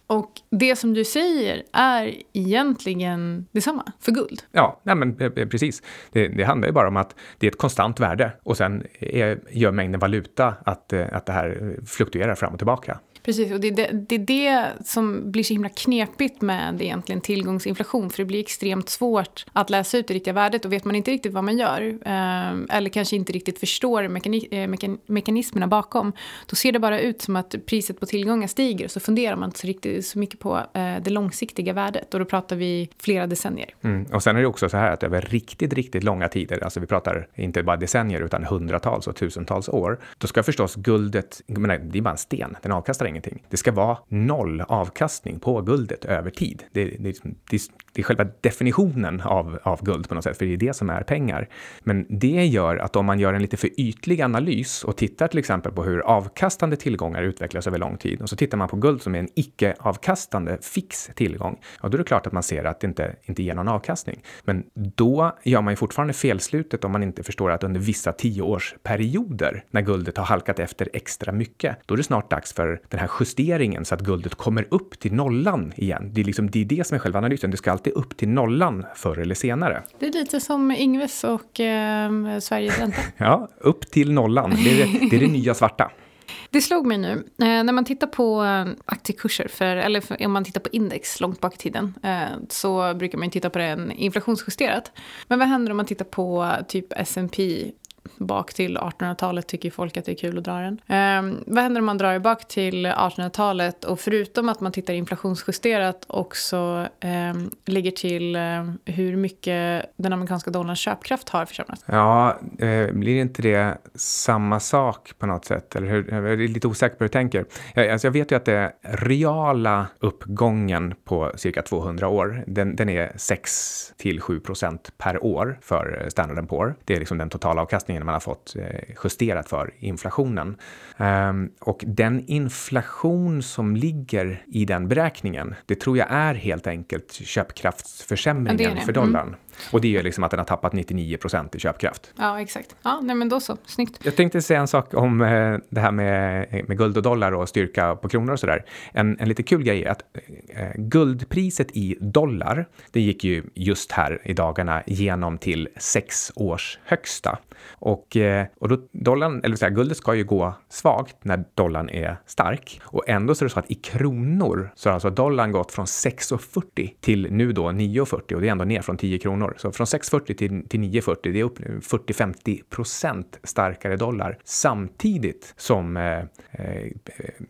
Och 0.07 0.31
det 0.50 0.75
som 0.75 0.93
du 0.93 1.05
säger 1.05 1.63
är 1.74 2.15
egentligen 2.33 3.47
detsamma 3.51 3.91
för 4.00 4.12
guld. 4.12 4.43
Ja, 4.51 4.81
nej 4.83 4.95
men 4.95 5.21
eh, 5.21 5.31
eh, 5.35 5.47
precis. 5.47 5.83
Det, 6.12 6.27
det 6.27 6.43
handlar 6.43 6.67
ju 6.67 6.74
bara 6.74 6.88
om 6.88 6.97
att 6.97 7.15
det 7.38 7.47
är 7.47 7.51
ett 7.51 7.57
konstant 7.57 8.00
värde 8.00 8.31
och 8.43 8.57
sen 8.57 8.83
är, 9.00 9.39
gör 9.51 9.71
mängden 9.71 10.00
valuta 10.00 10.53
att, 10.65 10.93
att 10.93 11.25
det 11.25 11.33
här 11.33 11.77
fluktuerar 11.85 12.35
fram 12.35 12.53
och 12.53 12.59
tillbaka. 12.59 13.00
Precis, 13.25 13.51
och 13.51 13.60
det 13.60 13.67
är 13.67 13.72
det, 13.72 13.89
det 13.91 14.15
är 14.15 14.20
det, 14.20 14.86
som 14.86 15.32
blir 15.32 15.44
så 15.44 15.53
himla 15.53 15.70
knepigt 15.70 16.41
med 16.41 16.82
egentligen 16.82 17.22
tillgångsinflation. 17.22 18.10
För 18.10 18.17
det 18.17 18.25
blir 18.25 18.39
extremt 18.39 18.89
svårt 18.89 19.46
att 19.53 19.70
läsa 19.70 19.98
ut 19.98 20.08
det 20.08 20.13
riktiga 20.13 20.34
värdet 20.34 20.65
och 20.65 20.74
vet 20.74 20.86
man 20.86 20.96
inte 20.96 21.12
riktigt 21.12 21.34
vad 21.34 21.44
man 21.44 21.58
gör 21.58 21.82
eh, 21.82 22.77
eller 22.77 22.89
kanske 22.89 23.15
inte 23.15 23.34
riktigt 23.34 23.60
förstår 23.60 24.08
mekani 24.08 24.48
eh, 24.51 24.67
mekan 24.67 24.98
mekanismerna 25.05 25.67
bakom. 25.67 26.13
Då 26.46 26.55
ser 26.55 26.72
det 26.72 26.79
bara 26.79 27.00
ut 27.00 27.22
som 27.22 27.36
att 27.36 27.55
priset 27.65 28.00
på 28.00 28.05
tillgångar 28.05 28.48
stiger 28.48 28.86
och 28.86 28.91
så 28.91 29.00
funderar 29.00 29.36
man 29.36 29.50
inte 29.50 29.60
så, 29.60 29.67
riktigt, 29.67 30.05
så 30.05 30.20
mycket 30.20 30.39
på 30.39 30.58
eh, 30.74 30.96
det 31.03 31.10
långsiktiga 31.10 31.74
värdet. 31.74 32.13
Och 32.13 32.20
då 32.20 32.25
pratar 32.25 32.55
vi 32.55 32.89
flera 33.00 33.27
decennier. 33.27 33.70
Mm. 33.82 34.05
Och 34.13 34.24
sen 34.24 34.36
är 34.36 34.41
det 34.41 34.48
också 34.48 34.70
så 34.70 34.77
här 34.77 34.91
att 34.91 35.03
över 35.03 35.22
riktigt, 35.22 35.74
riktigt 35.74 36.03
långa 36.03 36.27
tider, 36.27 36.63
alltså 36.63 36.79
vi 36.79 36.86
pratar 36.88 37.27
inte 37.36 37.63
bara 37.63 37.77
decennier 37.77 38.22
utan 38.22 38.44
hundratals 38.44 39.08
och 39.08 39.15
tusentals 39.15 39.70
år, 39.70 40.00
då 40.17 40.27
ska 40.27 40.44
förstås 40.44 40.75
guldet, 40.75 41.41
menar, 41.48 41.77
det 41.77 42.00
är 42.00 42.01
bara 42.01 42.12
en 42.12 42.17
sten, 42.17 42.58
den 42.62 42.72
avkastar 42.72 43.14
ingenting. 43.15 43.43
Det 43.50 43.57
ska 43.57 43.72
vara 43.72 43.98
noll 44.07 44.62
avkastning 44.62 45.39
på 45.39 45.62
guldet 45.62 46.05
över 46.05 46.29
tid. 46.29 46.63
Det, 46.72 46.86
det, 46.86 46.98
liksom, 46.98 47.36
det, 47.50 47.62
det 47.93 48.01
är 48.01 48.03
själva 48.03 48.25
definitionen 48.41 49.22
av, 49.22 49.60
av 49.63 49.84
guld 49.84 50.10
på 50.10 50.15
något 50.15 50.24
sätt, 50.24 50.38
för 50.38 50.45
det 50.45 50.53
är 50.53 50.57
det 50.57 50.74
som 50.74 50.89
är 50.89 51.01
pengar. 51.01 51.50
Men 51.84 52.05
det 52.10 52.45
gör 52.45 52.77
att 52.77 52.95
om 52.95 53.05
man 53.05 53.19
gör 53.19 53.34
en 53.34 53.41
lite 53.41 53.57
för 53.57 53.79
ytlig 53.79 54.22
analys 54.22 54.84
och 54.84 54.98
tittar 54.98 55.27
till 55.27 55.39
exempel 55.39 55.72
på 55.72 55.84
hur 55.84 56.00
avkastande 56.00 56.75
tillgångar 56.75 57.24
utvecklas 57.24 57.67
över 57.67 57.77
lång 57.77 57.98
tid 57.98 58.22
och 58.22 58.29
så 58.29 58.36
tittar 58.36 58.57
man 58.57 58.67
på 58.67 58.75
guld 58.75 59.01
som 59.01 59.15
är 59.15 59.19
en 59.19 59.29
icke-avkastande 59.36 60.57
fix 60.62 61.10
tillgång, 61.15 61.60
ja, 61.81 61.89
då 61.89 61.95
är 61.95 61.98
det 61.98 62.03
klart 62.03 62.27
att 62.27 62.34
man 62.34 62.43
ser 62.43 62.63
att 62.63 62.79
det 62.79 62.88
inte, 62.88 63.15
inte 63.24 63.43
ger 63.43 63.55
någon 63.55 63.67
avkastning. 63.67 64.22
Men 64.43 64.63
då 64.74 65.38
gör 65.43 65.62
man 65.62 65.72
ju 65.72 65.75
fortfarande 65.75 66.13
felslutet 66.13 66.84
om 66.84 66.91
man 66.91 67.03
inte 67.03 67.24
förstår 67.24 67.51
att 67.51 67.63
under 67.63 67.79
vissa 67.79 68.12
tioårsperioder 68.12 69.63
när 69.72 69.81
guldet 69.81 70.17
har 70.17 70.25
halkat 70.25 70.60
efter 70.60 70.89
extra 70.93 71.31
mycket, 71.31 71.77
då 71.86 71.93
är 71.93 71.98
det 71.98 72.03
snart 72.03 72.29
dags 72.29 72.53
för 72.53 72.81
den 72.89 73.00
här 73.00 73.04
justeringen 73.19 73.85
så 73.85 73.95
att 73.95 74.01
guldet 74.01 74.35
kommer 74.35 74.67
upp 74.71 75.00
till 75.00 75.13
nollan 75.13 75.74
igen. 75.75 76.12
Det 76.13 76.21
är, 76.21 76.25
liksom, 76.25 76.51
det, 76.51 76.62
är 76.62 76.65
det 76.65 76.88
som 76.88 76.95
är 76.95 77.00
själva 77.00 77.19
analysen. 77.19 77.51
Det 77.51 77.57
ska 77.57 77.71
alltid 77.71 77.93
upp 77.93 78.17
till 78.17 78.29
nollan 78.29 78.85
förr 78.95 79.19
eller 79.19 79.35
senare. 79.35 79.83
Det 80.00 80.07
är 80.07 80.12
lite 80.12 80.39
som 80.39 80.71
Ingves 80.71 81.24
och 81.24 81.59
eh, 81.59 82.39
Sveriges 82.39 82.79
ränta. 82.79 83.01
ja, 83.17 83.50
upp 83.59 83.91
till 83.91 84.12
nollan. 84.12 84.50
Det 84.50 84.81
är 84.81 85.09
det, 85.09 85.15
är 85.15 85.19
det 85.19 85.27
nya 85.27 85.53
svarta. 85.53 85.91
Det 86.50 86.62
slog 86.62 86.85
mig 86.85 86.97
nu, 86.97 87.12
eh, 87.39 87.63
när 87.63 87.74
man 87.74 87.85
tittar 87.85 88.07
på 88.07 88.43
eh, 88.43 88.65
aktiekurser, 88.85 89.47
för, 89.47 89.75
eller 89.75 90.01
för, 90.01 90.25
om 90.25 90.31
man 90.31 90.43
tittar 90.43 90.62
på 90.62 90.69
index 90.71 91.19
långt 91.19 91.41
bak 91.41 91.53
i 91.53 91.57
tiden, 91.57 91.93
eh, 92.03 92.25
så 92.50 92.93
brukar 92.93 93.17
man 93.17 93.29
titta 93.29 93.50
på 93.50 93.59
det 93.59 93.88
inflationsjusterat. 93.95 94.91
Men 95.27 95.39
vad 95.39 95.47
händer 95.47 95.71
om 95.71 95.77
man 95.77 95.86
tittar 95.86 96.06
på 96.06 96.51
typ 96.67 96.88
S&P 96.89 97.71
bak 98.18 98.54
till 98.54 98.78
1800-talet 98.78 99.48
tycker 99.48 99.72
folk 99.72 99.98
att 99.98 100.06
det 100.06 100.12
är 100.12 100.15
kul 100.15 100.38
att 100.38 100.44
dra 100.44 100.60
den. 100.60 100.82
Eh, 100.88 101.39
vad 101.48 101.63
händer 101.63 101.82
om 101.82 101.86
man 101.86 101.98
drar 101.98 102.20
bak 102.20 102.48
till 102.48 102.88
1800-talet 102.88 103.84
och 103.84 104.00
förutom 104.00 104.50
att 104.50 104.62
man 104.62 104.72
tittar 104.72 104.94
inflationsjusterat 104.94 106.06
också 106.08 106.88
eh, 107.00 107.34
lägger 107.65 107.91
till 107.91 108.36
eh, 108.36 108.41
hur 108.86 109.15
mycket 109.15 109.86
den 109.96 110.13
amerikanska 110.13 110.52
dollarns 110.52 110.80
köpkraft 110.80 111.30
har 111.30 111.46
försämrats? 111.46 111.84
Ja, 111.86 112.39
eh, 112.60 112.91
blir 112.91 113.22
inte 113.22 113.41
det 113.41 113.78
samma 113.96 114.60
sak 114.60 115.12
på 115.20 115.26
något 115.26 115.46
sätt? 115.46 115.76
Eller 115.76 115.88
hur? 115.88 116.12
Jag 116.12 116.34
är 116.34 116.48
lite 116.48 116.68
osäker 116.68 116.96
på 116.96 117.04
hur 117.04 117.10
du 117.10 117.13
tänker. 117.13 117.46
Jag, 117.74 117.89
alltså 117.89 118.08
jag 118.08 118.12
vet 118.12 118.32
ju 118.32 118.36
att 118.36 118.46
det 118.46 118.74
reala 118.82 119.88
uppgången 120.00 120.94
på 121.04 121.32
cirka 121.36 121.62
200 121.62 122.08
år, 122.08 122.44
den, 122.48 122.76
den 122.76 122.89
är 122.89 123.12
6 123.15 123.94
till 123.98 124.22
7 124.22 124.39
procent 124.39 124.91
per 124.98 125.24
år 125.24 125.60
för 125.62 126.06
Standard 126.10 126.50
Poor. 126.50 126.76
Det 126.86 126.96
är 126.96 127.00
liksom 127.00 127.18
den 127.18 127.30
totala 127.30 127.62
avkastningen 127.62 127.94
avkastningen 127.95 128.05
man 128.05 128.13
har 128.13 128.19
fått 128.19 128.55
eh, 128.55 128.95
justerat 129.03 129.49
för 129.49 129.73
inflationen. 129.79 130.58
Ehm, 130.97 131.49
och 131.60 131.84
den 131.88 132.23
inflation 132.27 133.43
som 133.43 133.75
ligger 133.75 134.43
i 134.47 134.65
den 134.65 134.88
beräkningen, 134.88 135.55
det 135.65 135.75
tror 135.75 135.97
jag 135.97 136.08
är 136.12 136.36
helt 136.36 136.67
enkelt 136.67 137.12
köpkraftsförsämringen 137.13 138.62
ja, 138.62 138.69
det 138.69 138.75
det. 138.75 138.86
för 138.86 138.93
dollarn. 138.93 139.27
Mm. 139.27 139.39
Och 139.72 139.82
det 139.82 139.98
är 139.98 140.04
liksom 140.04 140.24
att 140.24 140.32
den 140.32 140.39
har 140.39 140.46
tappat 140.46 140.74
99 140.74 141.18
procent 141.18 141.56
i 141.56 141.60
köpkraft. 141.60 142.13
Ja, 142.18 142.41
exakt. 142.41 142.76
Ja, 142.84 143.00
nej, 143.04 143.15
men 143.15 143.30
då 143.30 143.39
så. 143.39 143.58
Snyggt. 143.65 144.06
Jag 144.06 144.15
tänkte 144.15 144.41
säga 144.41 144.60
en 144.60 144.68
sak 144.68 144.94
om 144.94 145.22
eh, 145.22 145.58
det 145.70 145.80
här 145.82 145.91
med, 145.91 146.48
med 146.68 146.78
guld 146.78 146.98
och 146.98 147.04
dollar 147.04 147.32
och 147.32 147.50
styrka 147.50 147.96
på 147.96 148.10
kronor 148.10 148.34
och 148.34 148.39
sådär. 148.39 148.65
En, 148.91 149.20
en 149.20 149.30
lite 149.30 149.44
kul 149.44 149.63
grej 149.63 149.84
är 149.84 149.91
att 149.91 150.02
eh, 150.50 150.68
guldpriset 150.76 151.72
i 151.72 151.98
dollar, 152.00 152.68
det 152.91 153.02
gick 153.02 153.24
ju 153.24 153.44
just 153.54 153.91
här 153.91 154.22
i 154.24 154.34
dagarna 154.34 154.84
genom 154.86 155.38
till 155.38 155.70
sex 155.78 156.32
års 156.36 156.80
högsta. 156.84 157.38
Och, 157.72 158.18
eh, 158.18 158.46
och 158.60 158.70
då 158.70 158.78
dollarn, 158.91 159.41
eller 159.44 159.56
säga, 159.56 159.70
guldet 159.70 159.98
ska 159.98 160.15
ju 160.15 160.24
gå 160.24 160.54
svagt 160.70 161.15
när 161.22 161.44
dollarn 161.56 161.89
är 161.89 162.18
stark. 162.26 162.82
Och 162.84 163.10
ändå 163.10 163.36
så 163.36 163.46
är 163.46 163.48
det 163.48 163.54
så 163.54 163.60
att 163.60 163.72
i 163.72 163.76
kronor 163.76 164.72
så 164.76 164.89
har 164.89 164.94
alltså 164.94 165.10
dollarn 165.10 165.52
gått 165.52 165.72
från 165.72 165.86
6,40 165.86 166.91
till 167.02 167.28
nu 167.32 167.52
då 167.52 167.63
9,40 167.63 168.34
och 168.34 168.41
det 168.41 168.48
är 168.48 168.52
ändå 168.52 168.65
ner 168.65 168.82
från 168.82 168.98
10 168.98 169.20
kronor. 169.20 169.44
Så 169.58 169.71
från 169.71 169.86
6,40 169.86 170.34
till, 170.34 170.67
till 170.69 170.79
9,40, 170.79 171.17
det 171.21 171.39
är 171.39 171.43
upp 171.43 171.60
40-50 171.60 172.63
procent 172.69 173.39
starkare 173.43 173.95
dollar 173.95 174.38
samtidigt 174.43 175.53
som 175.58 175.97
eh, 175.97 176.19
eh, 176.51 176.91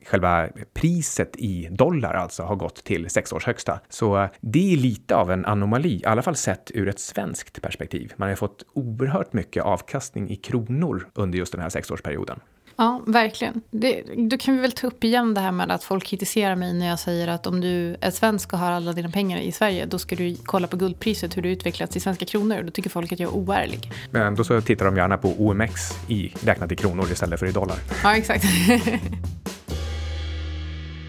själva 0.06 0.48
priset 0.74 1.36
i 1.36 1.68
dollar 1.72 2.14
alltså 2.14 2.44
har 2.44 2.56
gått 2.56 2.84
till 2.84 3.10
sex 3.10 3.34
års 3.34 3.46
högsta. 3.46 3.80
Så 3.90 4.18
eh, 4.18 4.30
det 4.42 4.74
är 4.74 4.78
lite 4.78 5.16
av 5.16 5.32
en 5.32 5.46
anomali, 5.46 6.02
i 6.02 6.06
alla 6.06 6.22
fall 6.22 6.36
sett 6.36 6.72
ur 6.74 6.88
ett 6.88 7.00
svenskt 7.00 7.62
perspektiv. 7.62 8.14
Man 8.18 8.30
har 8.30 8.36
fått 8.36 8.66
oerhört 8.74 9.34
mycket 9.34 9.64
avkastning 9.64 10.30
i 10.30 10.36
kronor 10.36 11.08
under 11.14 11.38
just 11.38 11.52
den 11.52 11.62
här 11.62 11.70
sexårsperioden. 11.70 12.40
Ja, 12.78 13.02
verkligen. 13.08 13.62
Det, 13.72 14.04
då 14.18 14.38
kan 14.38 14.56
vi 14.56 14.62
väl 14.62 14.72
ta 14.72 14.88
upp 14.88 15.04
igen 15.04 15.34
det 15.34 15.42
här 15.42 15.52
med 15.52 15.72
att 15.72 15.84
folk 15.84 16.06
kritiserar 16.06 16.56
mig 16.56 16.74
när 16.74 16.88
jag 16.88 17.00
säger 17.00 17.28
att 17.28 17.48
om 17.48 17.62
du 17.62 17.98
är 18.02 18.12
svensk 18.12 18.54
och 18.54 18.60
har 18.60 18.72
alla 18.72 18.94
dina 18.94 19.10
pengar 19.10 19.40
i 19.40 19.52
Sverige 19.52 19.86
då 19.86 20.00
ska 20.00 20.16
du 20.16 20.36
kolla 20.46 20.68
på 20.68 20.78
guldpriset, 20.78 21.38
hur 21.38 21.42
det 21.42 21.50
utvecklats 21.50 21.96
i 21.96 22.00
svenska 22.00 22.26
kronor. 22.26 22.64
Då 22.64 22.72
tycker 22.72 22.90
folk 22.90 23.12
att 23.12 23.20
jag 23.20 23.32
är 23.32 23.36
oärlig. 23.36 23.92
Men 24.12 24.36
då 24.36 24.44
så 24.44 24.62
tittar 24.62 24.86
de 24.86 24.98
gärna 24.98 25.18
på 25.18 25.30
OMX 25.38 25.72
i, 26.08 26.34
räknat 26.44 26.72
i 26.72 26.76
kronor 26.76 27.12
istället 27.12 27.40
för 27.40 27.48
i 27.48 27.52
dollar. 27.52 27.78
Ja, 28.04 28.16
exakt. 28.16 28.46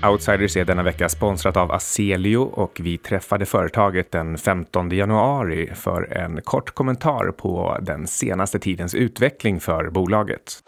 Outsiders 0.05 0.57
är 0.57 0.64
denna 0.64 0.83
vecka 0.83 1.09
sponsrat 1.09 1.57
av 1.57 1.72
Aselio 1.72 2.37
och 2.37 2.81
vi 2.83 2.98
träffade 2.98 3.46
företaget 3.46 4.12
den 4.12 4.38
15 4.38 4.90
januari 4.90 5.70
för 5.74 6.12
en 6.12 6.40
kort 6.42 6.70
kommentar 6.70 7.31
på 7.31 7.79
den 7.81 8.07
senaste 8.07 8.59
tidens 8.59 8.94
utveckling 8.94 9.61
för 9.61 9.90
bolaget. 9.90 10.62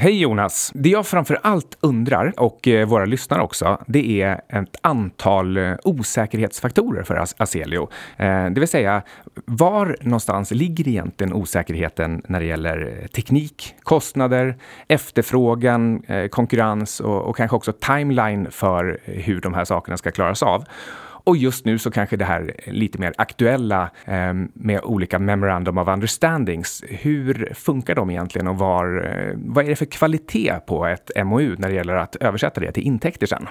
Hej 0.00 0.20
Jonas! 0.20 0.72
Det 0.74 0.88
jag 0.88 1.06
framför 1.06 1.38
allt 1.42 1.78
undrar, 1.80 2.32
och 2.36 2.68
eh, 2.68 2.88
våra 2.88 3.04
lyssnare 3.04 3.42
också, 3.42 3.78
det 3.86 4.22
är 4.22 4.40
ett 4.48 4.76
antal 4.80 5.56
eh, 5.56 5.74
osäkerhetsfaktorer 5.84 7.02
för 7.02 7.24
Aselio. 7.38 7.88
Eh, 8.16 8.46
det 8.46 8.60
vill 8.60 8.68
säga, 8.68 9.02
var 9.44 9.96
någonstans 10.00 10.50
ligger 10.50 10.88
egentligen 10.88 11.32
osäkerheten 11.32 12.22
när 12.28 12.40
det 12.40 12.46
gäller 12.46 13.06
teknik, 13.14 13.74
kostnader, 13.82 14.56
efterfrågan, 14.88 16.02
konkurrens 16.30 17.00
och, 17.00 17.22
och 17.22 17.36
kanske 17.36 17.56
också 17.56 17.72
timeline 17.72 18.50
för 18.50 19.00
hur 19.04 19.40
de 19.40 19.54
här 19.54 19.64
sakerna 19.64 19.96
ska 19.96 20.10
klaras 20.10 20.42
av? 20.42 20.64
Och 21.28 21.36
just 21.36 21.64
nu 21.64 21.78
så 21.78 21.90
kanske 21.90 22.16
det 22.16 22.24
här 22.24 22.54
lite 22.66 22.98
mer 22.98 23.14
aktuella 23.18 23.90
eh, 24.04 24.32
med 24.52 24.80
olika 24.82 25.18
memorandum 25.18 25.78
of 25.78 25.88
understandings. 25.88 26.84
Hur 26.88 27.52
funkar 27.54 27.94
de 27.94 28.10
egentligen 28.10 28.48
och 28.48 28.58
var, 28.58 29.04
eh, 29.04 29.34
vad 29.36 29.64
är 29.64 29.68
det 29.68 29.76
för 29.76 29.86
kvalitet 29.86 30.54
på 30.66 30.86
ett 30.86 31.10
MOU 31.24 31.56
när 31.58 31.68
det 31.68 31.74
gäller 31.74 31.94
att 31.94 32.16
översätta 32.16 32.60
det 32.60 32.72
till 32.72 32.82
intäkter 32.82 33.26
sen? 33.26 33.46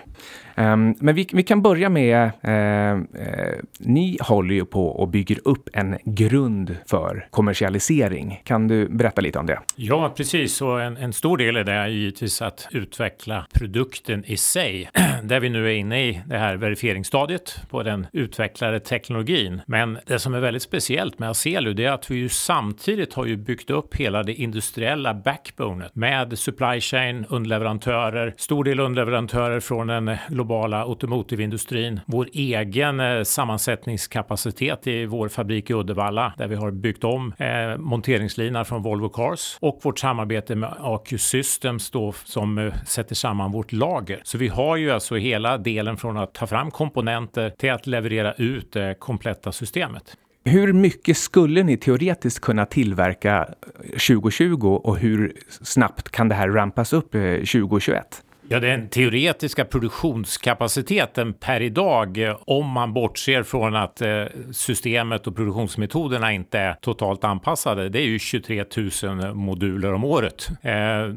Ehm, 0.57 0.95
men 0.99 1.15
vi, 1.15 1.27
vi, 1.33 1.43
kan 1.43 1.61
börja 1.61 1.89
med, 1.89 2.31
ehm, 2.41 3.07
eh, 3.13 3.53
ni 3.79 4.17
håller 4.21 4.55
ju 4.55 4.65
på 4.65 4.87
och 4.87 5.07
bygger 5.07 5.39
upp 5.45 5.69
en 5.73 5.97
grund 6.03 6.77
för 6.85 7.27
kommersialisering. 7.29 8.41
Kan 8.43 8.67
du 8.67 8.89
berätta 8.89 9.21
lite 9.21 9.39
om 9.39 9.45
det? 9.45 9.59
Ja, 9.75 10.13
precis. 10.17 10.61
Och 10.61 10.81
en, 10.81 10.97
en 10.97 11.13
stor 11.13 11.37
del 11.37 11.55
är 11.55 11.63
det 11.63 11.89
givetvis 11.89 12.41
att 12.41 12.67
utveckla 12.71 13.45
produkten 13.53 14.23
i 14.25 14.37
sig, 14.37 14.89
där 15.23 15.39
vi 15.39 15.49
nu 15.49 15.67
är 15.67 15.73
inne 15.73 16.03
i 16.03 16.21
det 16.25 16.37
här 16.37 16.55
verifieringsstadiet 16.55 17.61
på 17.69 17.83
den 17.83 18.07
utvecklade 18.13 18.79
teknologin. 18.79 19.61
Men 19.67 19.97
det 20.05 20.19
som 20.19 20.33
är 20.33 20.39
väldigt 20.39 20.63
speciellt 20.63 21.19
med 21.19 21.29
Acelu, 21.29 21.73
det 21.73 21.85
är 21.85 21.91
att 21.91 22.11
vi 22.11 22.15
ju 22.15 22.29
samtidigt 22.29 23.13
har 23.13 23.25
ju 23.25 23.37
byggt 23.37 23.69
upp 23.69 23.95
hela 23.95 24.23
det 24.23 24.33
industriella 24.33 25.13
backbonet 25.13 25.95
med 25.95 26.39
supply 26.39 26.81
chain, 26.81 27.25
underleverantörer, 27.29 28.33
stor 28.37 28.63
del 28.63 28.79
underleverantörer 28.79 29.59
från 29.59 29.87
den 29.87 30.17
globala 30.47 30.83
automotiveindustrin, 30.83 31.99
vår 32.05 32.27
egen 32.33 32.99
eh, 32.99 33.23
sammansättningskapacitet 33.23 34.87
i 34.87 35.05
vår 35.05 35.27
fabrik 35.29 35.69
i 35.69 35.73
Uddevalla 35.73 36.33
där 36.37 36.47
vi 36.47 36.55
har 36.55 36.71
byggt 36.71 37.03
om 37.03 37.33
eh, 37.37 37.77
monteringslinar 37.77 38.63
från 38.63 38.81
Volvo 38.81 39.09
Cars 39.09 39.57
och 39.59 39.79
vårt 39.83 39.99
samarbete 39.99 40.55
med 40.55 40.73
AQ 40.79 41.19
Systems 41.19 41.91
då 41.91 42.13
som 42.23 42.57
eh, 42.57 42.73
sätter 42.85 43.15
samman 43.15 43.51
vårt 43.51 43.71
lager. 43.71 44.21
Så 44.23 44.37
vi 44.37 44.47
har 44.47 44.77
ju 44.77 44.91
alltså 44.91 45.15
hela 45.15 45.57
delen 45.57 45.97
från 45.97 46.17
att 46.17 46.33
ta 46.33 46.47
fram 46.47 46.71
komponenter 46.71 47.49
till 47.49 47.71
att 47.71 47.87
leverera 47.87 48.33
ut 48.33 48.71
det 48.71 48.95
kompletta 48.99 49.51
systemet. 49.51 50.17
Hur 50.45 50.73
mycket 50.73 51.17
skulle 51.17 51.63
ni 51.63 51.77
teoretiskt 51.77 52.39
kunna 52.39 52.65
tillverka 52.65 53.39
eh, 53.39 53.89
2020 53.89 54.81
och 54.83 54.97
hur 54.97 55.33
snabbt 55.61 56.09
kan 56.09 56.29
det 56.29 56.35
här 56.35 56.49
rampas 56.49 56.93
upp 56.93 57.11
2021? 57.11 58.23
Ja, 58.49 58.59
den 58.59 58.89
teoretiska 58.89 59.65
produktionskapaciteten 59.65 61.33
per 61.33 61.61
idag, 61.61 62.35
om 62.39 62.67
man 62.67 62.93
bortser 62.93 63.43
från 63.43 63.75
att 63.75 64.01
eh, 64.01 64.23
systemet 64.51 65.27
och 65.27 65.35
produktionsmetoderna 65.35 66.33
inte 66.33 66.59
är 66.59 66.73
totalt 66.73 67.23
anpassade, 67.23 67.89
det 67.89 67.99
är 67.99 68.05
ju 68.05 68.19
23 68.19 68.65
000 69.03 69.35
moduler 69.35 69.93
om 69.93 70.03
året. 70.03 70.49
Eh, 70.61 70.73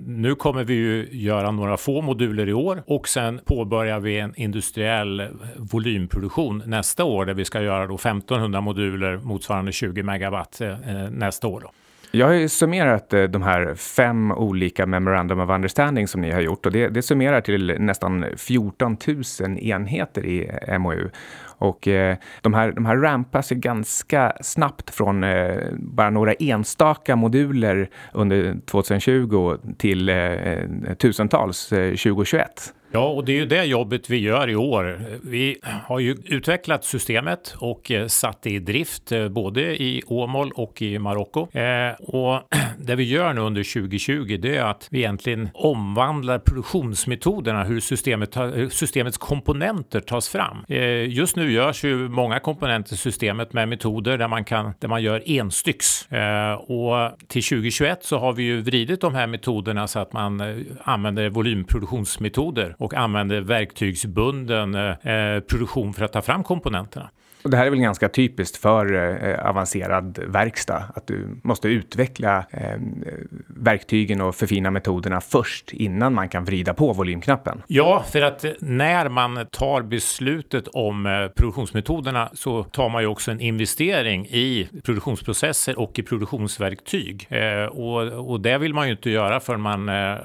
nu 0.07 0.35
kommer 0.35 0.65
vi 0.65 0.75
ju 0.75 1.09
göra 1.13 1.51
några 1.51 1.77
få 1.77 2.03
moduler 2.03 2.49
i 2.49 2.53
år 2.53 2.83
och 2.87 3.09
sen 3.09 3.41
påbörjar 3.45 4.01
vi 4.01 4.19
en 4.19 4.35
industriell 4.37 5.29
volymproduktion 5.57 6.63
nästa 6.67 7.05
år 7.05 7.27
där 7.27 7.35
vi 7.35 7.45
ska 7.45 7.63
göra 7.63 7.87
då 7.87 7.95
1500 7.95 8.61
moduler 8.61 9.17
motsvarande 9.17 9.73
20 9.73 10.03
megawatt 10.03 10.61
eh, 10.61 10.77
nästa 11.11 11.47
år. 11.47 11.61
Då. 11.61 11.71
Jag 12.13 12.27
har 12.27 12.33
ju 12.33 12.49
summerat 12.49 13.13
eh, 13.13 13.23
de 13.23 13.43
här 13.43 13.75
fem 13.75 14.33
olika 14.33 14.87
memorandum 14.87 15.41
of 15.41 15.51
understanding 15.51 16.09
som 16.09 16.21
ni 16.21 16.31
har 16.31 16.41
gjort 16.41 16.67
och 16.67 16.73
det, 16.73 16.89
det 16.89 17.03
summerar 17.03 17.41
till 17.41 17.77
nästan 17.79 18.25
14 18.37 18.97
000 19.41 19.59
enheter 19.59 20.27
i 20.27 20.51
eh, 20.69 20.79
MOU. 20.79 21.11
Och 21.43 21.89
eh, 21.89 22.17
de, 22.41 22.55
här, 22.55 22.73
de 22.73 22.87
här 22.87 22.97
rampas 22.97 23.53
ju 23.53 23.57
ganska 23.57 24.33
snabbt 24.41 24.91
från 24.91 25.25
eh, 25.25 25.57
bara 25.79 26.11
några 26.11 26.33
enstaka 26.33 27.17
moduler 27.17 27.91
under 28.13 28.57
2020 28.67 29.57
till 29.79 30.09
eh, 30.09 30.17
eh 30.17 30.65
tusentals 30.99 31.69
2021. 31.69 32.75
Ja, 32.93 33.09
och 33.09 33.25
det 33.25 33.33
är 33.33 33.37
ju 33.37 33.47
det 33.47 33.65
jobbet 33.65 34.11
vi 34.11 34.17
gör 34.17 34.51
i 34.51 34.57
år. 34.57 35.01
Vi 35.23 35.57
har 35.63 35.99
ju 35.99 36.17
utvecklat 36.25 36.85
systemet 36.85 37.55
och 37.59 37.91
eh, 37.91 38.07
satt 38.07 38.43
det 38.43 38.51
i 38.51 38.59
drift 38.59 39.13
eh, 39.13 39.29
både 39.29 39.83
i 39.83 40.03
Åmål 40.07 40.53
och 40.55 40.83
i 40.83 40.99
Marocko. 40.99 41.59
Eh, 41.59 41.93
och 42.01 42.43
det 42.79 42.95
vi 42.95 43.05
gör 43.05 43.33
nu 43.33 43.41
under 43.41 43.73
2020 43.81 44.39
det 44.43 44.57
är 44.57 44.65
att 44.65 44.89
vi 44.91 44.99
egentligen 44.99 45.49
omvandlar 45.55 46.39
produktionsmetoderna, 46.39 47.65
hur 47.65 47.81
systemet, 47.81 48.37
systemets 48.71 49.19
komponenter 49.19 50.01
tas 50.01 50.29
fram. 50.29 50.65
Just 51.09 51.37
nu 51.37 51.53
görs 51.53 51.85
ju 51.85 52.09
många 52.09 52.41
komponenter 52.41 52.95
i 52.95 52.97
systemet 52.97 53.53
med 53.53 53.69
metoder 53.69 54.19
där 54.19 54.29
man, 54.29 54.45
kan, 54.45 54.73
där 54.79 54.89
man 54.89 55.03
gör 55.03 55.23
enstycks. 55.27 56.09
Och 56.59 57.19
till 57.29 57.43
2021 57.43 58.05
så 58.05 58.19
har 58.19 58.33
vi 58.33 58.43
ju 58.43 58.61
vridit 58.61 59.01
de 59.01 59.15
här 59.15 59.27
metoderna 59.27 59.89
så 59.89 59.99
att 59.99 60.13
man 60.13 60.65
använder 60.83 61.29
volymproduktionsmetoder 61.29 62.77
och 62.81 62.95
använder 62.95 63.41
verktygsbunden 63.41 64.75
eh, 64.75 65.41
produktion 65.41 65.95
för 65.95 66.05
att 66.05 66.13
ta 66.13 66.23
fram 66.23 66.45
komponenterna. 66.45 67.11
Och 67.43 67.51
det 67.51 67.57
här 67.57 67.67
är 67.67 67.71
väl 67.71 67.81
ganska 67.81 68.09
typiskt 68.09 68.57
för 68.57 68.95
eh, 68.95 69.49
avancerad 69.49 70.19
verkstad, 70.27 70.85
att 70.95 71.07
du 71.07 71.41
måste 71.43 71.69
utveckla 71.69 72.45
eh, 72.51 72.79
verktygen 73.47 74.21
och 74.21 74.35
förfina 74.35 74.71
metoderna 74.71 75.21
först 75.21 75.73
innan 75.73 76.15
man 76.15 76.29
kan 76.29 76.45
vrida 76.45 76.75
på 76.75 76.93
volymknappen. 76.93 77.63
Ja, 77.67 78.05
för 78.13 78.23
att 78.23 78.45
när 78.61 79.09
man 79.09 79.47
tar 79.51 79.83
beslutet 79.83 80.69
om 80.69 81.07
eh, 81.07 81.29
produktionsmetoderna 81.29 82.31
så 82.33 82.65
tar 82.65 82.89
man 82.89 83.03
ju 83.03 83.09
också 83.09 83.31
en 83.31 83.41
investering 83.41 84.27
i 84.27 84.69
produktionsprocesser 84.85 85.79
och 85.79 85.99
i 85.99 86.03
produktionsverktyg. 86.03 87.27
Eh, 87.31 87.65
och, 87.65 88.31
och 88.31 88.41
det 88.41 88.59
vill 88.59 88.75
man 88.75 88.87
ju 88.87 88.93
inte 88.93 89.11
göra 89.11 89.41
förrän 89.41 89.61
man 89.61 89.89
eh, 89.89 90.17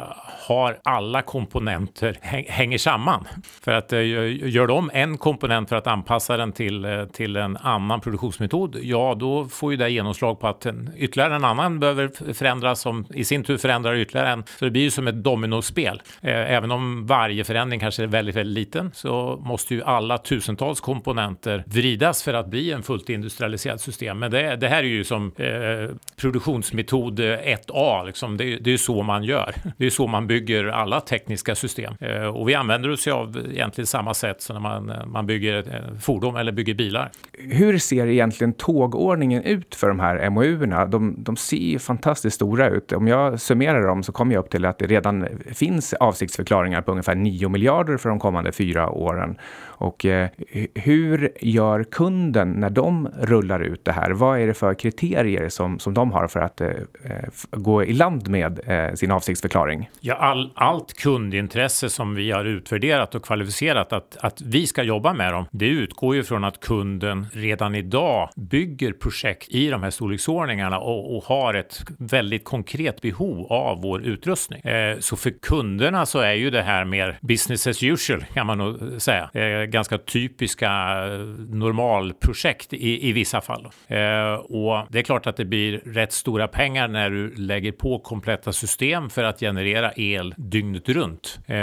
har 0.48 0.78
alla 0.84 1.22
komponenter 1.22 2.18
hänger 2.48 2.78
samman. 2.78 3.28
För 3.62 3.72
att 3.72 3.94
eh, 3.94 4.00
gör 4.48 4.68
de 4.68 4.92
en 4.94 5.18
komponent 5.18 5.70
för 5.70 5.76
att 5.76 5.88
anpassa 5.88 6.38
den 6.38 6.52
till, 6.52 6.86
eh, 6.86 7.05
till 7.14 7.36
en 7.36 7.58
annan 7.58 8.02
produktionsmetod, 8.02 8.78
ja 8.82 9.16
då 9.20 9.46
får 9.46 9.72
ju 9.72 9.78
det 9.78 9.90
genomslag 9.90 10.40
på 10.40 10.48
att 10.48 10.66
en, 10.66 10.90
ytterligare 10.98 11.36
en 11.36 11.46
annan 11.46 11.80
behöver 11.80 12.34
förändras 12.34 12.82
som 12.82 13.06
i 13.14 13.24
sin 13.24 13.44
tur 13.44 13.58
förändrar 13.58 13.96
ytterligare 13.96 14.30
en. 14.30 14.44
Så 14.60 14.66
det 14.66 14.72
blir 14.72 14.82
ju 14.82 14.92
som 14.92 15.08
ett 15.08 15.16
dominospel. 15.16 16.02
Eh, 16.22 16.54
även 16.54 16.72
om 16.72 17.06
varje 17.06 17.44
förändring 17.44 17.80
kanske 17.80 18.04
är 18.04 18.08
väldigt, 18.08 18.36
väldigt 18.36 18.56
liten 18.56 18.92
så 18.94 19.42
måste 19.46 19.76
ju 19.76 19.84
alla 19.84 20.18
tusentals 20.18 20.82
komponenter 20.82 21.64
vridas 21.68 22.24
för 22.24 22.34
att 22.34 22.48
bli 22.48 22.72
en 22.72 22.84
fullt 22.84 23.10
industrialiserat 23.10 23.82
system. 23.82 24.20
Men 24.20 24.32
det, 24.32 24.56
det 24.56 24.68
här 24.68 24.84
är 24.84 24.88
ju 24.88 25.04
som 25.04 25.32
eh, 25.38 25.96
produktionsmetod 26.16 27.20
eh, 27.20 27.24
1A, 27.24 28.06
liksom. 28.06 28.38
det, 28.38 28.58
det 28.58 28.74
är 28.74 28.78
så 28.78 29.04
man 29.04 29.24
gör. 29.24 29.54
Det 29.78 29.86
är 29.86 29.90
så 29.90 30.08
man 30.08 30.28
bygger 30.28 30.46
bygger 30.46 30.66
alla 30.66 31.02
tekniska 31.02 31.56
system. 31.56 31.94
Eh, 32.00 32.26
och 32.26 32.50
vi 32.50 32.56
använder 32.56 32.90
oss 32.90 33.08
av 33.08 33.38
egentligen 33.52 33.88
samma 33.88 34.14
sätt 34.14 34.42
som 34.42 34.54
när 34.54 34.62
man, 34.62 34.90
eh, 34.90 35.06
man 35.06 35.26
bygger 35.26 35.66
fordon 36.02 36.36
eller 36.36 36.52
bygger 36.52 36.74
bilar. 36.74 36.95
Hur 37.34 37.78
ser 37.78 38.08
egentligen 38.08 38.54
tågordningen 38.54 39.44
ut 39.44 39.76
för 39.76 39.88
de 39.88 40.00
här 40.00 40.30
MOU-erna? 40.30 40.86
De, 40.86 41.16
de 41.18 41.36
ser 41.36 41.58
ju 41.58 41.80
fantastiskt 41.80 42.36
stora 42.36 42.70
ut. 42.70 42.92
Om 42.92 43.08
jag 43.08 43.42
summerar 43.42 43.88
dem 43.88 44.04
så 44.04 44.12
kommer 44.12 44.34
jag 44.34 44.40
upp 44.40 44.50
till 44.50 44.66
att 44.66 44.80
det 44.80 44.88
redan 44.88 45.28
finns 45.54 45.94
avsiktsförklaringar 45.94 46.82
på 46.82 46.92
ungefär 46.92 47.16
9 47.16 47.50
miljarder 47.50 47.98
för 47.98 48.10
de 48.10 48.20
kommande 48.20 48.52
fyra 48.52 48.90
åren. 48.90 49.38
Och 49.78 50.06
eh, 50.06 50.30
hur 50.76 51.32
gör 51.42 51.84
kunden 51.84 52.52
när 52.52 52.70
de 52.70 53.10
rullar 53.22 53.60
ut 53.60 53.86
det 53.86 53.92
här? 53.92 54.12
Vad 54.12 54.40
är 54.40 54.48
det 54.48 54.54
för 54.54 54.74
kriterier 54.74 55.50
som, 55.50 55.80
som 55.80 55.94
de 55.94 56.12
har 56.12 56.28
för 56.28 56.40
att 56.40 56.62
eh, 56.62 56.68
eh 56.70 57.26
gå 57.52 57.84
i 57.84 57.94
land 57.94 58.30
med 58.30 58.60
eh, 58.66 58.94
sin 58.94 59.12
avsiktsförklaring? 59.12 59.90
Ja, 60.00 60.16
all, 60.16 60.52
allt 60.56 60.94
kundintresse 60.94 61.90
som 61.90 62.16
vi 62.16 62.32
har 62.32 62.46
utvärderat 62.46 63.16
och 63.16 63.26
kvalificerat 63.26 63.94
att, 63.94 64.18
att 64.18 64.42
vi 64.42 64.68
ska 64.68 64.84
jobba 64.84 65.14
med 65.14 65.34
dem, 65.34 65.46
det 65.52 65.68
utgår 65.68 66.16
ju 66.16 66.24
från 66.24 66.44
att 66.44 66.60
kunden 66.60 67.26
redan 67.34 67.76
idag 67.76 68.30
bygger 68.36 68.92
projekt 68.92 69.50
i 69.50 69.70
de 69.70 69.84
här 69.84 69.90
storleksordningarna 69.90 70.80
och, 70.80 71.18
och 71.18 71.24
har 71.24 71.54
ett 71.54 71.84
väldigt 72.00 72.44
konkret 72.44 73.02
behov 73.02 73.46
av 73.52 73.82
vår 73.82 74.02
utrustning. 74.02 74.62
Eh, 74.62 75.00
så 75.00 75.16
för 75.16 75.30
kunderna 75.42 76.06
så 76.06 76.20
är 76.20 76.34
ju 76.34 76.50
det 76.50 76.62
här 76.62 76.86
mer 76.86 77.18
business 77.22 77.68
as 77.68 77.84
usual 77.84 78.26
kan 78.34 78.48
man 78.48 78.58
nog 78.58 79.02
säga. 79.02 79.30
Eh, 79.34 79.65
Ganska 79.66 79.98
typiska 79.98 80.68
eh, 80.68 81.20
normalprojekt 81.50 82.74
i, 82.74 83.10
i 83.10 83.12
vissa 83.12 83.42
fall. 83.42 83.68
Eh, 83.88 84.34
och 84.34 84.88
det 84.90 85.00
är 85.00 85.04
klart 85.04 85.28
att 85.28 85.38
det 85.38 85.46
blir 85.46 85.82
rätt 85.86 86.12
stora 86.12 86.48
pengar 86.48 86.88
när 86.88 87.10
du 87.10 87.36
lägger 87.36 87.72
på 87.72 88.00
kompletta 88.00 88.54
system 88.54 89.10
för 89.10 89.24
att 89.24 89.40
generera 89.40 89.92
el 89.96 90.34
dygnet 90.38 90.90
runt. 90.90 91.40
Eh, 91.48 91.56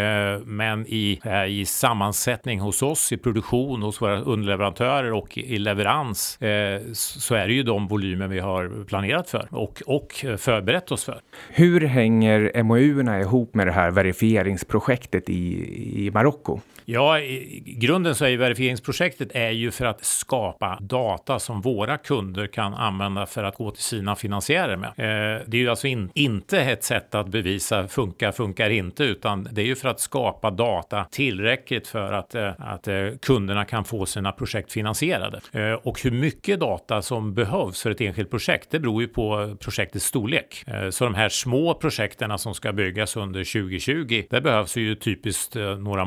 men 0.44 0.86
i, 0.88 1.20
eh, 1.24 1.44
i 1.44 1.64
sammansättning 1.64 2.60
hos 2.60 2.82
oss, 2.82 3.12
i 3.12 3.16
produktion, 3.16 3.82
hos 3.82 4.02
våra 4.02 4.20
underleverantörer 4.20 5.12
och 5.12 5.38
i 5.38 5.58
leverans 5.58 6.42
eh, 6.42 6.80
så 6.92 7.34
är 7.34 7.48
det 7.48 7.54
ju 7.54 7.62
de 7.62 7.88
volymer 7.88 8.28
vi 8.28 8.38
har 8.38 8.84
planerat 8.84 9.30
för 9.30 9.48
och, 9.50 9.82
och 9.86 10.12
förberett 10.38 10.92
oss 10.92 11.04
för. 11.04 11.20
Hur 11.50 11.80
hänger 11.80 12.62
MOU 12.62 13.20
ihop 13.20 13.54
med 13.54 13.66
det 13.66 13.72
här 13.72 13.90
verifieringsprojektet 13.90 15.28
i, 15.28 16.06
i 16.06 16.10
Marocko? 16.10 16.60
Ja, 16.84 17.20
i 17.20 17.76
grunden 17.78 18.14
så 18.14 18.24
är 18.24 18.28
ju 18.28 18.36
verifieringsprojektet 18.36 19.28
är 19.32 19.50
ju 19.50 19.70
för 19.70 19.84
att 19.84 20.04
skapa 20.04 20.78
data 20.80 21.38
som 21.38 21.60
våra 21.60 21.98
kunder 21.98 22.46
kan 22.46 22.74
använda 22.74 23.26
för 23.26 23.44
att 23.44 23.56
gå 23.56 23.70
till 23.70 23.82
sina 23.82 24.16
finansiärer 24.16 24.76
med. 24.76 24.88
Eh, 24.88 25.42
det 25.46 25.56
är 25.56 25.60
ju 25.60 25.68
alltså 25.68 25.86
in, 25.86 26.10
inte 26.14 26.60
ett 26.60 26.84
sätt 26.84 27.14
att 27.14 27.28
bevisa 27.28 27.88
funkar, 27.88 28.32
funkar 28.32 28.70
inte, 28.70 29.04
utan 29.04 29.48
det 29.52 29.62
är 29.62 29.66
ju 29.66 29.76
för 29.76 29.88
att 29.88 30.00
skapa 30.00 30.50
data 30.50 31.06
tillräckligt 31.10 31.88
för 31.88 32.12
att, 32.12 32.34
eh, 32.34 32.50
att 32.58 32.88
eh, 32.88 32.94
kunderna 33.22 33.64
kan 33.64 33.84
få 33.84 34.06
sina 34.06 34.32
projekt 34.32 34.72
finansierade. 34.72 35.40
Eh, 35.52 35.72
och 35.72 36.02
hur 36.02 36.10
mycket 36.10 36.60
data 36.60 37.02
som 37.02 37.34
behövs 37.34 37.82
för 37.82 37.90
ett 37.90 38.00
enskilt 38.00 38.30
projekt, 38.30 38.70
det 38.70 38.80
beror 38.80 39.02
ju 39.02 39.08
på 39.08 39.56
projektets 39.60 40.06
storlek. 40.06 40.64
Eh, 40.66 40.90
så 40.90 41.04
de 41.04 41.14
här 41.14 41.28
små 41.28 41.74
projekten 41.74 42.38
som 42.38 42.54
ska 42.54 42.72
byggas 42.72 43.16
under 43.16 43.44
2020, 43.44 44.24
det 44.30 44.40
behövs 44.40 44.76
ju 44.76 44.94
typiskt 44.94 45.56
eh, 45.56 45.76
några 45.78 46.04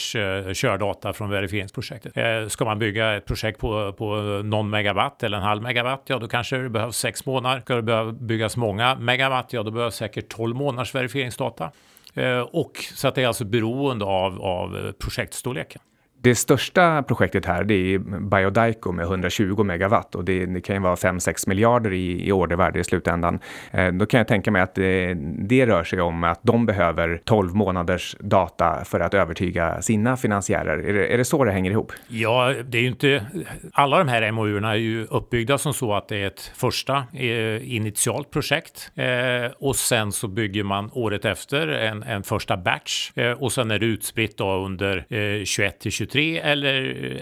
månaders 0.00 0.16
eh, 0.46 0.52
kördata 0.52 1.12
från 1.12 1.30
verifieringsprojektet. 1.30 2.16
Eh, 2.16 2.48
ska 2.48 2.64
man 2.64 2.78
bygga 2.78 3.16
ett 3.16 3.26
projekt 3.26 3.60
på, 3.60 3.92
på 3.92 4.14
någon 4.44 4.70
megawatt 4.70 5.22
eller 5.22 5.36
en 5.36 5.42
halv 5.42 5.62
megawatt, 5.62 6.02
ja 6.06 6.18
då 6.18 6.28
kanske 6.28 6.56
det 6.56 6.68
behövs 6.68 6.96
sex 6.96 7.26
månader. 7.26 7.60
Ska 7.60 7.74
det 7.74 7.82
behöva 7.82 8.12
byggas 8.12 8.56
många 8.56 8.94
megawatt, 8.94 9.52
ja 9.52 9.62
då 9.62 9.70
behövs 9.70 9.94
säkert 9.94 10.28
12 10.28 10.56
månaders 10.56 10.94
verifieringsdata. 10.94 11.70
Eh, 12.14 12.40
och 12.40 12.72
så 12.94 13.08
att 13.08 13.14
det 13.14 13.22
är 13.22 13.26
alltså 13.26 13.44
beroende 13.44 14.04
av, 14.04 14.42
av 14.42 14.92
projektstorleken. 14.98 15.82
Det 16.22 16.34
största 16.34 17.02
projektet 17.02 17.46
här 17.46 17.64
det 17.64 17.74
är 17.74 17.98
Biodaico 17.98 18.92
med 18.92 19.04
120 19.04 19.62
megawatt 19.62 20.14
och 20.14 20.24
det, 20.24 20.46
det 20.46 20.60
kan 20.60 20.76
ju 20.76 20.82
vara 20.82 20.94
5-6 20.94 21.48
miljarder 21.48 21.92
i, 21.92 22.28
i 22.28 22.32
ordervärde 22.32 22.80
i 22.80 22.84
slutändan. 22.84 23.38
Eh, 23.70 23.92
då 23.92 24.06
kan 24.06 24.18
jag 24.18 24.28
tänka 24.28 24.50
mig 24.50 24.62
att 24.62 24.74
det, 24.74 25.14
det, 25.48 25.66
rör 25.66 25.84
sig 25.84 26.00
om 26.00 26.24
att 26.24 26.40
de 26.42 26.66
behöver 26.66 27.20
12 27.24 27.54
månaders 27.54 28.16
data 28.20 28.84
för 28.84 29.00
att 29.00 29.14
övertyga 29.14 29.82
sina 29.82 30.16
finansiärer. 30.16 30.78
Är 30.78 30.92
det, 30.92 31.14
är 31.14 31.18
det 31.18 31.24
så 31.24 31.44
det 31.44 31.52
hänger 31.52 31.70
ihop? 31.70 31.92
Ja, 32.08 32.54
det 32.64 32.78
är 32.78 32.82
ju 32.82 32.88
inte... 32.88 33.26
Alla 33.72 33.98
de 33.98 34.08
här 34.08 34.32
MOUerna 34.32 34.70
är 34.70 34.76
ju 34.76 35.04
uppbyggda 35.04 35.58
som 35.58 35.74
så 35.74 35.94
att 35.94 36.08
det 36.08 36.16
är 36.16 36.26
ett 36.26 36.52
första 36.54 37.04
eh, 37.12 37.74
initialt 37.74 38.30
projekt 38.30 38.92
eh, 38.94 39.52
och 39.58 39.76
sen 39.76 40.12
så 40.12 40.28
bygger 40.28 40.64
man 40.64 40.90
året 40.92 41.24
efter 41.24 41.68
en, 41.68 42.02
en 42.02 42.22
första 42.22 42.56
batch 42.56 43.10
eh, 43.14 43.32
och 43.32 43.52
sen 43.52 43.70
är 43.70 43.78
det 43.78 43.86
utspritt 43.86 44.36
då 44.36 44.64
under 44.64 45.06
eh, 45.08 45.44
21 45.44 45.80
till 45.80 45.92
23 45.92 46.09
23 46.10 46.38
eller, 46.38 46.72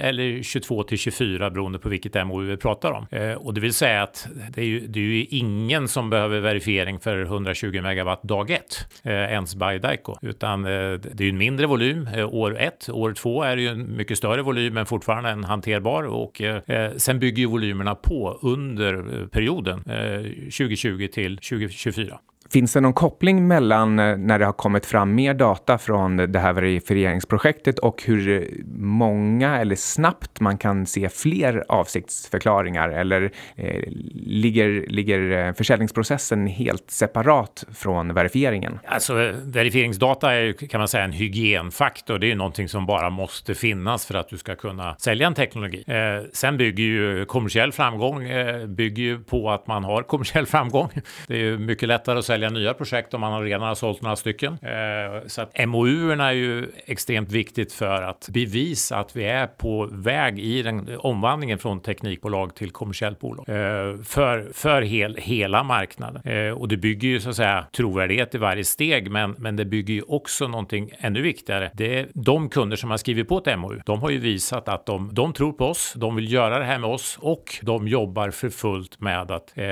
eller 0.01 0.43
22 0.43 0.83
till 0.83 0.99
24 0.99 1.51
beroende 1.51 1.79
på 1.79 1.89
vilket 1.89 2.27
MOU 2.27 2.45
vi 2.45 2.57
pratar 2.57 2.93
om. 2.93 3.07
Eh, 3.11 3.33
och 3.33 3.55
det 3.55 3.61
vill 3.61 3.75
säga 3.75 4.03
att 4.03 4.29
det 4.51 4.61
är, 4.61 4.65
ju, 4.65 4.87
det 4.87 5.01
är 5.01 5.05
ju 5.05 5.25
ingen 5.25 5.89
som 5.89 6.11
behöver 6.11 6.41
verifiering 6.41 7.01
för 7.01 7.23
120 7.23 7.81
megawatt 7.83 8.23
dag 8.23 8.51
ett, 8.51 8.87
eh, 9.03 9.13
ens 9.13 9.55
by 9.55 9.79
Daico, 9.79 10.17
utan 10.23 10.65
eh, 10.65 10.71
det 10.71 11.21
är 11.21 11.23
ju 11.23 11.29
en 11.29 11.39
mindre 11.39 11.67
volym 11.67 12.09
eh, 12.15 12.35
år 12.35 12.59
ett. 12.59 12.89
År 12.89 13.13
två 13.13 13.43
är 13.43 13.57
det 13.57 13.63
ju 13.63 13.69
en 13.69 13.97
mycket 13.97 14.19
större 14.19 14.43
volym 14.43 14.75
men 14.75 14.87
fortfarande 14.87 15.31
en 15.31 15.45
hanterbar 15.45 16.03
och 16.03 16.43
eh, 16.43 16.63
eh 16.67 16.93
sen 16.97 17.19
bygger 17.19 17.39
ju 17.39 17.47
volymerna 17.47 17.95
på 17.95 18.39
under 18.43 18.95
eh, 18.95 19.27
perioden 19.27 19.85
eh, 19.87 20.23
2020 20.51 21.09
till 21.13 21.39
2024. 21.39 22.19
Finns 22.53 22.73
det 22.73 22.81
någon 22.81 22.93
koppling 22.93 23.49
mellan 23.49 23.99
eh, 23.99 24.17
när 24.17 24.39
det 24.39 24.45
har 24.45 24.53
kommit 24.53 24.87
fram 24.87 25.15
mer 25.15 25.35
data 25.35 25.79
från 25.79 26.17
det 26.17 26.39
här 26.39 26.53
verifieringsprojektet 26.53 27.79
och 27.79 28.03
hur 28.05 28.43
eh, 28.43 28.49
många 28.79 29.59
eller 29.59 29.77
snabbt 29.77 30.41
man 30.41 30.59
kan 30.59 30.87
se 30.87 31.09
fler 31.09 31.65
avsiktsförklaringar? 31.69 32.89
Eller 32.89 33.33
eh, 33.57 33.83
ligger, 34.15 34.87
ligger 34.89 35.47
eh, 35.47 35.53
försäljningsprocessen 35.53 36.47
helt 36.47 36.91
separat 36.91 37.65
från 37.75 38.15
verifieringen? 38.15 38.79
Alltså, 38.87 39.15
verifieringsdata 39.45 40.35
är 40.35 40.53
kan 40.53 40.79
man 40.79 40.89
säga 40.89 41.05
en 41.05 41.13
hygienfaktor. 41.13 42.19
Det 42.19 42.31
är 42.31 42.37
någonting 42.37 42.69
som 42.69 42.87
bara 42.87 43.11
måste 43.11 43.55
finnas 43.55 44.07
för 44.07 44.15
att 44.15 44.29
du 44.29 44.37
ska 44.39 44.57
kunna 44.57 44.97
sälja 44.99 45.27
en 45.27 45.35
teknologi. 45.35 45.85
Eh, 45.87 45.97
sen 46.33 46.57
bygger 46.57 46.85
ju 46.85 47.25
kommersiell 47.25 47.73
framgång 47.73 48.23
eh, 48.23 48.67
bygger 48.67 49.03
ju 49.03 49.19
på 49.25 49.51
att 49.51 49.67
man 49.67 49.85
har 49.85 50.03
kommersiell 50.03 50.47
framgång. 50.47 50.91
Det 51.27 51.35
är 51.35 51.39
ju 51.39 51.59
mycket 51.59 51.89
lättare 51.89 52.19
att 52.19 52.25
sälja 52.25 52.38
sälja 52.39 52.51
nya 52.51 52.75
projekt 52.75 53.15
om 53.15 53.21
man 53.21 53.43
redan 53.43 53.63
har 53.63 53.75
sålt 53.75 54.03
några 54.03 54.17
stycken. 54.17 54.53
Eh, 54.53 55.27
så 55.27 55.43
att 55.43 55.69
MOU 55.69 56.13
är 56.13 56.33
ju 56.33 56.67
extremt 56.87 57.33
viktigt 57.33 57.73
för 57.73 58.03
att 58.03 58.29
bevisa 58.33 58.97
att 58.97 59.17
vi 59.17 59.25
är 59.25 59.47
på 59.47 59.89
väg 59.93 60.39
i 60.39 60.63
den 60.63 60.89
omvandlingen 60.99 61.59
från 61.59 61.81
teknikbolag 61.81 62.55
till 62.55 62.71
kommersiellt 62.71 63.21
bolag 63.21 63.49
eh, 63.49 64.03
för, 64.03 64.51
för 64.53 64.83
hel, 64.83 65.17
hela 65.17 65.63
marknaden. 65.63 66.23
Eh, 66.25 66.53
och 66.53 66.69
det 66.69 66.77
bygger 66.77 67.09
ju 67.09 67.21
så 67.21 67.31
att 67.31 67.37
säga 67.37 67.67
trovärdighet 67.77 68.35
i 68.35 68.39
varje 68.39 68.65
steg, 68.65 69.11
men, 69.11 69.35
men 69.39 69.57
det 69.57 69.65
bygger 69.65 69.95
ju 69.95 70.03
också 70.03 70.49
någonting 70.49 70.91
ännu 70.99 71.23
viktigare. 71.23 71.71
Det 71.75 71.99
är 71.99 72.09
de 72.15 72.49
kunder 72.49 72.77
som 72.77 72.91
har 72.91 72.97
skrivit 72.97 73.29
på 73.29 73.39
ett 73.39 73.59
MOU. 73.59 73.81
De 73.87 74.01
har 74.01 74.11
ju 74.11 74.19
visat 74.19 74.69
att 74.69 74.87
de, 74.87 75.11
de 75.13 75.33
tror 75.33 75.53
på 75.53 75.67
oss, 75.67 75.93
de 75.97 76.17
vill 76.17 76.33
göra 76.33 76.59
det 76.59 76.65
här 76.65 76.79
med 76.79 76.91
oss 76.91 77.19
och 77.21 77.59
de 77.63 77.89
jobbar 77.89 78.31
för 78.31 78.51
fullt 78.51 79.01
med 79.01 79.31
att 79.31 79.59
eh, 79.59 79.65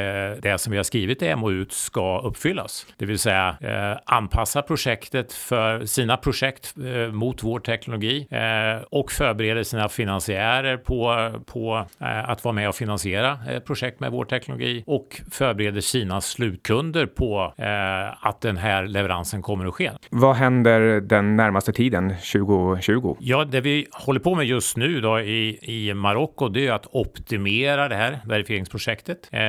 det 0.43 0.59
som 0.59 0.71
vi 0.71 0.77
har 0.77 0.85
skrivit 0.85 1.23
i 1.23 1.35
MOU 1.37 1.67
ska 1.69 2.21
uppfyllas 2.21 2.56
uppfyllas. 2.57 2.87
Det 2.97 3.07
vill 3.07 3.19
säga 3.19 3.57
eh, 3.61 3.99
anpassa 4.05 4.63
projektet 4.63 5.33
för 5.33 5.87
sina 5.87 6.17
projekt 6.17 6.75
eh, 6.79 7.13
mot 7.13 7.43
vår 7.43 7.61
teknologi 7.61 8.27
eh, 8.31 8.85
och 8.91 9.13
förbereda 9.13 9.65
sina 9.65 9.89
finansiärer 9.89 10.77
på, 10.77 11.31
på 11.47 11.87
eh, 12.01 12.31
att 12.31 12.45
vara 12.45 12.55
med 12.55 12.69
och 12.69 12.75
finansiera 12.75 13.39
projekt 13.67 14.01
med 14.01 14.11
vår 14.13 14.25
teknologi 14.25 14.85
och 14.87 15.21
förbereder 15.31 15.81
sina 15.81 16.21
slutkunder 16.21 17.07
på 17.07 17.55
eh, 17.57 18.27
att 18.27 18.41
den 18.41 18.57
här 18.57 18.87
leveransen 18.87 19.43
kommer 19.43 19.67
att 19.67 19.75
ske. 19.75 19.91
Vad 20.11 20.37
händer 20.37 21.01
den 21.01 21.37
närmaste 21.37 21.73
tiden 21.73 22.15
2020? 22.33 23.17
Ja, 23.21 23.45
det 23.45 23.61
vi 23.61 23.87
håller 23.93 24.21
på 24.21 24.35
med 24.35 24.47
just 24.47 24.77
nu 24.77 25.01
då 25.01 25.21
i, 25.21 25.59
i 25.63 25.95
Marocko, 25.95 26.49
det 26.49 26.67
är 26.67 26.73
att 26.73 26.87
optimera 26.93 27.89
det 27.89 27.97
här 27.97 28.19
verifieringsprojektet. 28.25 29.29
Eh, 29.33 29.41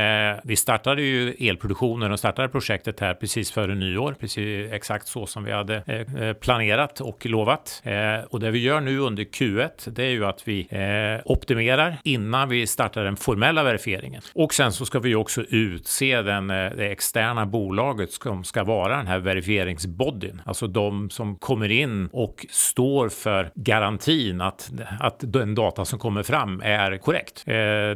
vi 0.44 0.56
startade 0.56 1.02
ju 1.02 1.34
elproduktionen 1.50 2.12
och 2.12 2.20
startade 2.20 2.50
projektet 2.50 2.97
året 2.98 3.00
här 3.00 3.14
precis 3.14 3.52
före 3.52 3.76
nyår, 3.76 4.16
precis 4.20 4.72
exakt 4.72 5.08
så 5.08 5.26
som 5.26 5.44
vi 5.44 5.52
hade 5.52 5.84
eh, 5.88 6.24
eh 6.24 6.34
planerat 6.34 7.02
och 7.02 7.26
lovat. 7.26 7.82
Eh, 7.84 8.26
och 8.30 8.40
det 8.40 8.52
vi 8.52 8.60
gör 8.60 8.82
nu 8.82 9.00
under 9.00 9.24
Q1, 9.24 9.90
det 9.90 10.04
är 10.04 10.10
ju 10.10 10.26
att 10.26 10.48
vi 10.48 10.68
eh, 10.70 11.32
optimerar 11.32 11.98
innan 12.04 12.50
vi 12.50 12.68
startar 12.68 13.04
den 13.04 13.18
formella 13.18 13.64
verifieringen. 13.64 14.22
Och 14.36 14.54
sen 14.54 14.72
så 14.72 14.86
ska 14.86 15.00
vi 15.00 15.16
också 15.16 15.42
utse 15.42 16.22
den, 16.22 16.50
eh, 16.50 16.72
det 16.78 16.92
externa 16.92 17.46
bolaget 17.46 18.12
som 18.12 18.44
ska 18.44 18.64
vara 18.64 18.98
den 18.98 19.08
här 19.08 19.20
verifieringsbodyn, 19.20 20.42
alltså 20.46 20.68
de 20.68 21.10
som 21.10 21.36
kommer 21.36 21.72
in 21.72 22.10
och 22.14 22.46
står 22.50 23.10
för 23.10 23.52
garantin 23.56 24.42
att, 24.42 24.72
att 25.00 25.16
den 25.20 25.56
data 25.56 25.86
som 25.86 26.00
kommer 26.00 26.24
fram 26.24 26.62
är 26.62 26.98
korrekt. 26.98 27.44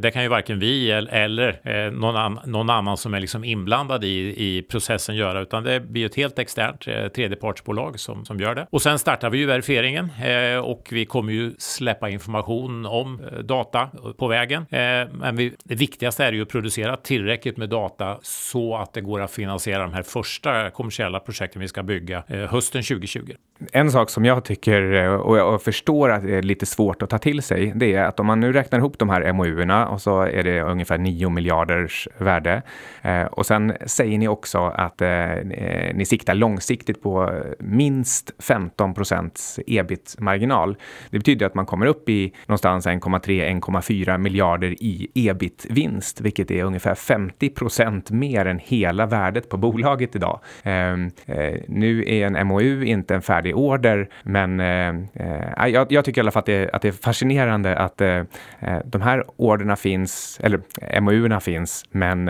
Det 0.01 0.13
kan 0.13 0.23
ju 0.23 0.29
varken 0.29 0.59
vi 0.59 0.91
eller 0.91 1.91
någon, 1.91 2.39
någon 2.45 2.69
annan 2.69 2.97
som 2.97 3.13
är 3.13 3.19
liksom 3.19 3.43
inblandad 3.43 4.03
i, 4.03 4.33
i 4.37 4.61
processen 4.61 4.90
processen 4.91 5.15
göra, 5.15 5.41
utan 5.41 5.63
det 5.63 5.79
blir 5.79 6.05
ett 6.05 6.15
helt 6.15 6.39
externt 6.39 6.87
eh, 6.87 7.07
tredjepartsbolag 7.07 7.99
som, 7.99 8.25
som 8.25 8.39
gör 8.39 8.55
det. 8.55 8.67
Och 8.69 8.81
sen 8.81 8.99
startar 8.99 9.29
vi 9.29 9.37
ju 9.37 9.45
verifieringen 9.45 10.09
eh, 10.23 10.57
och 10.57 10.87
vi 10.91 11.05
kommer 11.05 11.33
ju 11.33 11.53
släppa 11.57 12.09
information 12.09 12.85
om 12.85 13.19
eh, 13.31 13.39
data 13.39 13.89
på 14.17 14.27
vägen. 14.27 14.65
Eh, 14.69 14.79
men 15.11 15.35
vi, 15.35 15.53
det 15.63 15.75
viktigaste 15.75 16.25
är 16.25 16.33
ju 16.33 16.41
att 16.41 16.49
producera 16.49 16.97
tillräckligt 16.97 17.57
med 17.57 17.69
data 17.69 18.17
så 18.21 18.75
att 18.75 18.93
det 18.93 19.01
går 19.01 19.21
att 19.21 19.31
finansiera 19.31 19.83
de 19.83 19.93
här 19.93 20.03
första 20.03 20.69
kommersiella 20.69 21.19
projekten 21.19 21.61
vi 21.61 21.67
ska 21.67 21.83
bygga 21.83 22.23
eh, 22.27 22.39
hösten 22.39 22.83
2020. 22.83 23.33
En 23.71 23.91
sak 23.91 24.09
som 24.09 24.25
jag 24.25 24.45
tycker 24.45 24.93
eh, 24.93 25.13
och 25.13 25.37
jag 25.37 25.61
förstår 25.63 26.11
att 26.11 26.23
det 26.23 26.35
är 26.35 26.41
lite 26.41 26.65
svårt 26.65 27.01
att 27.01 27.09
ta 27.09 27.17
till 27.17 27.41
sig, 27.41 27.73
det 27.75 27.93
är 27.93 28.03
att 28.03 28.19
om 28.19 28.25
man 28.25 28.39
nu 28.39 28.53
räknar 28.53 28.79
ihop 28.79 28.99
de 28.99 29.09
här 29.09 29.33
MOUerna 29.33 29.87
och 29.87 30.01
så 30.01 30.21
är 30.21 30.43
det 30.43 30.61
ungefär 30.61 30.97
9 30.97 31.29
miljarders 31.29 32.07
värde 32.17 32.61
eh, 33.01 33.23
och 33.23 33.45
sen 33.45 33.73
säger 33.85 34.17
ni 34.17 34.27
också 34.27 34.73
att 34.85 35.01
eh, 35.01 35.31
eh, 35.31 35.95
ni 35.95 36.05
siktar 36.05 36.33
långsiktigt 36.33 37.03
på 37.03 37.41
minst 37.59 38.31
15 38.39 38.93
procents 38.93 39.59
ebit-marginal. 39.67 40.77
Det 41.09 41.17
betyder 41.17 41.45
att 41.45 41.55
man 41.55 41.65
kommer 41.65 41.85
upp 41.85 42.09
i 42.09 42.33
någonstans 42.45 42.87
1,3-1,4 42.87 44.17
miljarder 44.17 44.83
i 44.83 45.09
ebit-vinst, 45.13 46.21
vilket 46.21 46.51
är 46.51 46.63
ungefär 46.63 46.95
50 46.95 47.49
procent 47.49 48.11
mer 48.11 48.45
än 48.45 48.59
hela 48.59 49.05
värdet 49.05 49.49
på 49.49 49.57
bolaget 49.57 50.15
idag. 50.15 50.39
Ehm, 50.63 51.11
eh, 51.25 51.61
nu 51.67 52.03
är 52.07 52.27
en 52.27 52.47
MOU 52.47 52.83
inte 52.83 53.15
en 53.15 53.21
färdig 53.21 53.57
order, 53.57 54.09
men 54.23 54.59
eh, 54.59 54.89
eh, 55.13 55.67
jag, 55.69 55.91
jag, 55.91 56.05
tycker 56.05 56.21
i 56.21 56.23
alla 56.23 56.31
fall 56.31 56.39
att 56.39 56.45
det, 56.45 56.69
att 56.73 56.81
det 56.81 56.87
är 56.87 56.91
fascinerande 56.91 57.77
att 57.77 58.01
eh, 58.01 58.09
eh 58.59 58.79
de 58.85 59.01
här 59.01 59.23
orderna 59.37 59.75
finns, 59.75 60.39
eller 60.43 60.61
mouerna 61.01 61.39
finns, 61.39 61.85
men 61.91 62.29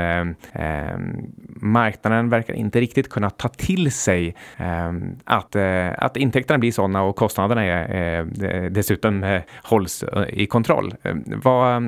marknaden 1.61 2.29
verkar 2.29 2.40
verkar 2.41 2.54
inte 2.54 2.80
riktigt 2.80 3.10
kunna 3.10 3.30
ta 3.30 3.47
till 3.47 3.91
sig 3.91 4.36
eh, 4.58 4.91
att, 5.23 5.56
eh, 5.56 5.89
att 5.97 6.17
intäkterna 6.17 6.58
blir 6.58 6.71
sådana 6.71 7.01
och 7.01 7.15
kostnaderna 7.15 7.65
är, 7.65 8.25
eh, 8.43 8.71
dessutom 8.71 9.23
eh, 9.23 9.41
hålls 9.63 10.04
eh, 10.04 10.23
i 10.30 10.45
kontroll. 10.45 10.93
Ehm, 11.04 11.23
eh, 11.30 11.38
vad, 11.43 11.84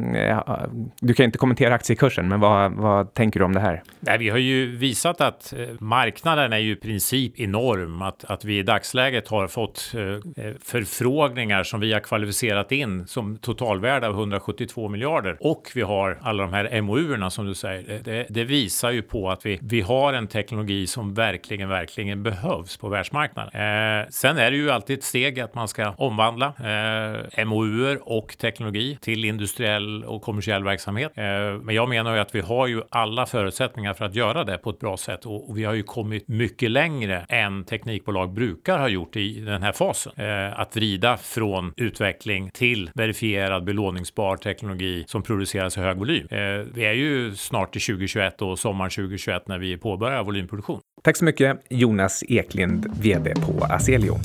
du 1.00 1.14
kan 1.14 1.24
inte 1.24 1.38
kommentera 1.38 1.74
aktiekursen, 1.74 2.28
men 2.28 2.40
vad, 2.40 2.72
vad 2.72 3.14
tänker 3.14 3.40
du 3.40 3.46
om 3.46 3.54
det 3.54 3.60
här? 3.60 3.84
Nej, 4.00 4.18
vi 4.18 4.30
har 4.30 4.38
ju 4.38 4.76
visat 4.78 5.22
att 5.22 5.54
eh, 5.54 5.68
marknaden 5.80 6.54
är 6.54 6.58
ju 6.58 6.72
i 6.72 6.76
princip 6.76 7.40
enorm, 7.40 8.02
att, 8.02 8.26
att 8.26 8.46
vi 8.46 8.58
i 8.60 8.64
dagsläget 8.64 9.28
har 9.28 9.48
fått 9.48 9.94
eh, 9.96 10.52
förfrågningar 10.64 11.64
som 11.64 11.80
vi 11.80 11.94
har 11.94 12.00
kvalificerat 12.00 12.72
in 12.72 13.08
som 13.08 13.38
totalvärde 13.38 14.08
av 14.08 14.14
172 14.14 14.90
miljarder 14.90 15.38
och 15.40 15.72
vi 15.76 15.82
har 15.82 16.18
alla 16.22 16.44
de 16.44 16.54
här 16.54 16.82
MOU-erna 16.82 17.30
som 17.30 17.46
du 17.46 17.56
säger. 17.56 18.02
Det, 18.04 18.26
det, 18.30 18.44
visar 18.44 18.92
ju 18.92 19.02
på 19.02 19.30
att 19.30 19.46
vi, 19.46 19.60
vi 19.62 19.82
har 19.82 20.14
en 20.14 20.28
teknologi 20.44 20.88
som 20.88 21.14
verkligen, 21.14 21.70
verkligen 21.70 22.24
behövs 22.24 22.78
på 22.78 22.90
världsmarknaden. 22.90 23.54
Eh, 23.54 24.08
sen 24.10 24.38
är 24.38 24.52
det 24.52 24.58
ju 24.58 24.72
alltid 24.72 24.98
ett 24.98 25.04
steg 25.04 25.40
att 25.40 25.56
man 25.56 25.68
ska 25.68 25.94
omvandla 25.98 26.54
eh, 27.36 27.46
MOU 27.46 27.98
och 28.02 28.38
teknologi 28.38 28.98
till 29.02 29.26
industriell 29.26 30.04
och 30.04 30.22
kommersiell 30.22 30.64
verksamhet. 30.64 31.12
Eh, 31.16 31.24
men 31.62 31.76
jag 31.76 31.90
menar 31.90 32.14
ju 32.16 32.20
att 32.20 32.36
vi 32.36 32.42
har 32.42 32.68
ju 32.68 32.82
alla 32.90 33.26
förutsättningar 33.26 33.94
för 33.94 34.06
att 34.06 34.16
göra 34.16 34.44
det 34.44 34.58
på 34.58 34.70
ett 34.70 34.80
bra 34.80 34.98
sätt 34.98 35.26
och, 35.26 35.50
och 35.50 35.58
vi 35.58 35.64
har 35.64 35.74
ju 35.74 35.84
kommit 35.84 36.28
mycket 36.28 36.72
längre 36.72 37.26
än 37.30 37.64
teknikbolag 37.64 38.34
brukar 38.34 38.80
ha 38.80 38.88
gjort 38.88 39.16
i 39.16 39.40
den 39.40 39.64
här 39.64 39.72
fasen. 39.72 40.14
Eh, 40.18 40.60
att 40.60 40.76
vrida 40.76 41.18
från 41.18 41.74
utveckling 41.78 42.52
till 42.54 42.90
verifierad 42.94 43.64
belåningsbar 43.64 44.38
teknologi 44.38 45.04
som 45.08 45.24
produceras 45.24 45.78
i 45.78 45.82
hög 45.82 45.98
volym. 45.98 46.28
Eh, 46.32 46.38
vi 46.74 46.86
är 46.86 46.94
ju 46.94 47.36
snart 47.36 47.76
i 47.76 47.80
2021 47.80 48.42
och 48.42 48.60
sommaren 48.60 48.92
2021 48.92 49.48
när 49.48 49.58
vi 49.58 49.78
påbörjar 49.78 50.23
volymproduktion. 50.24 50.80
Tack 51.04 51.18
så 51.18 51.26
mycket 51.26 51.66
Jonas 51.70 52.24
Eklind, 52.28 52.86
VD 53.02 53.34
på 53.36 53.66
Aselio. 53.66 54.20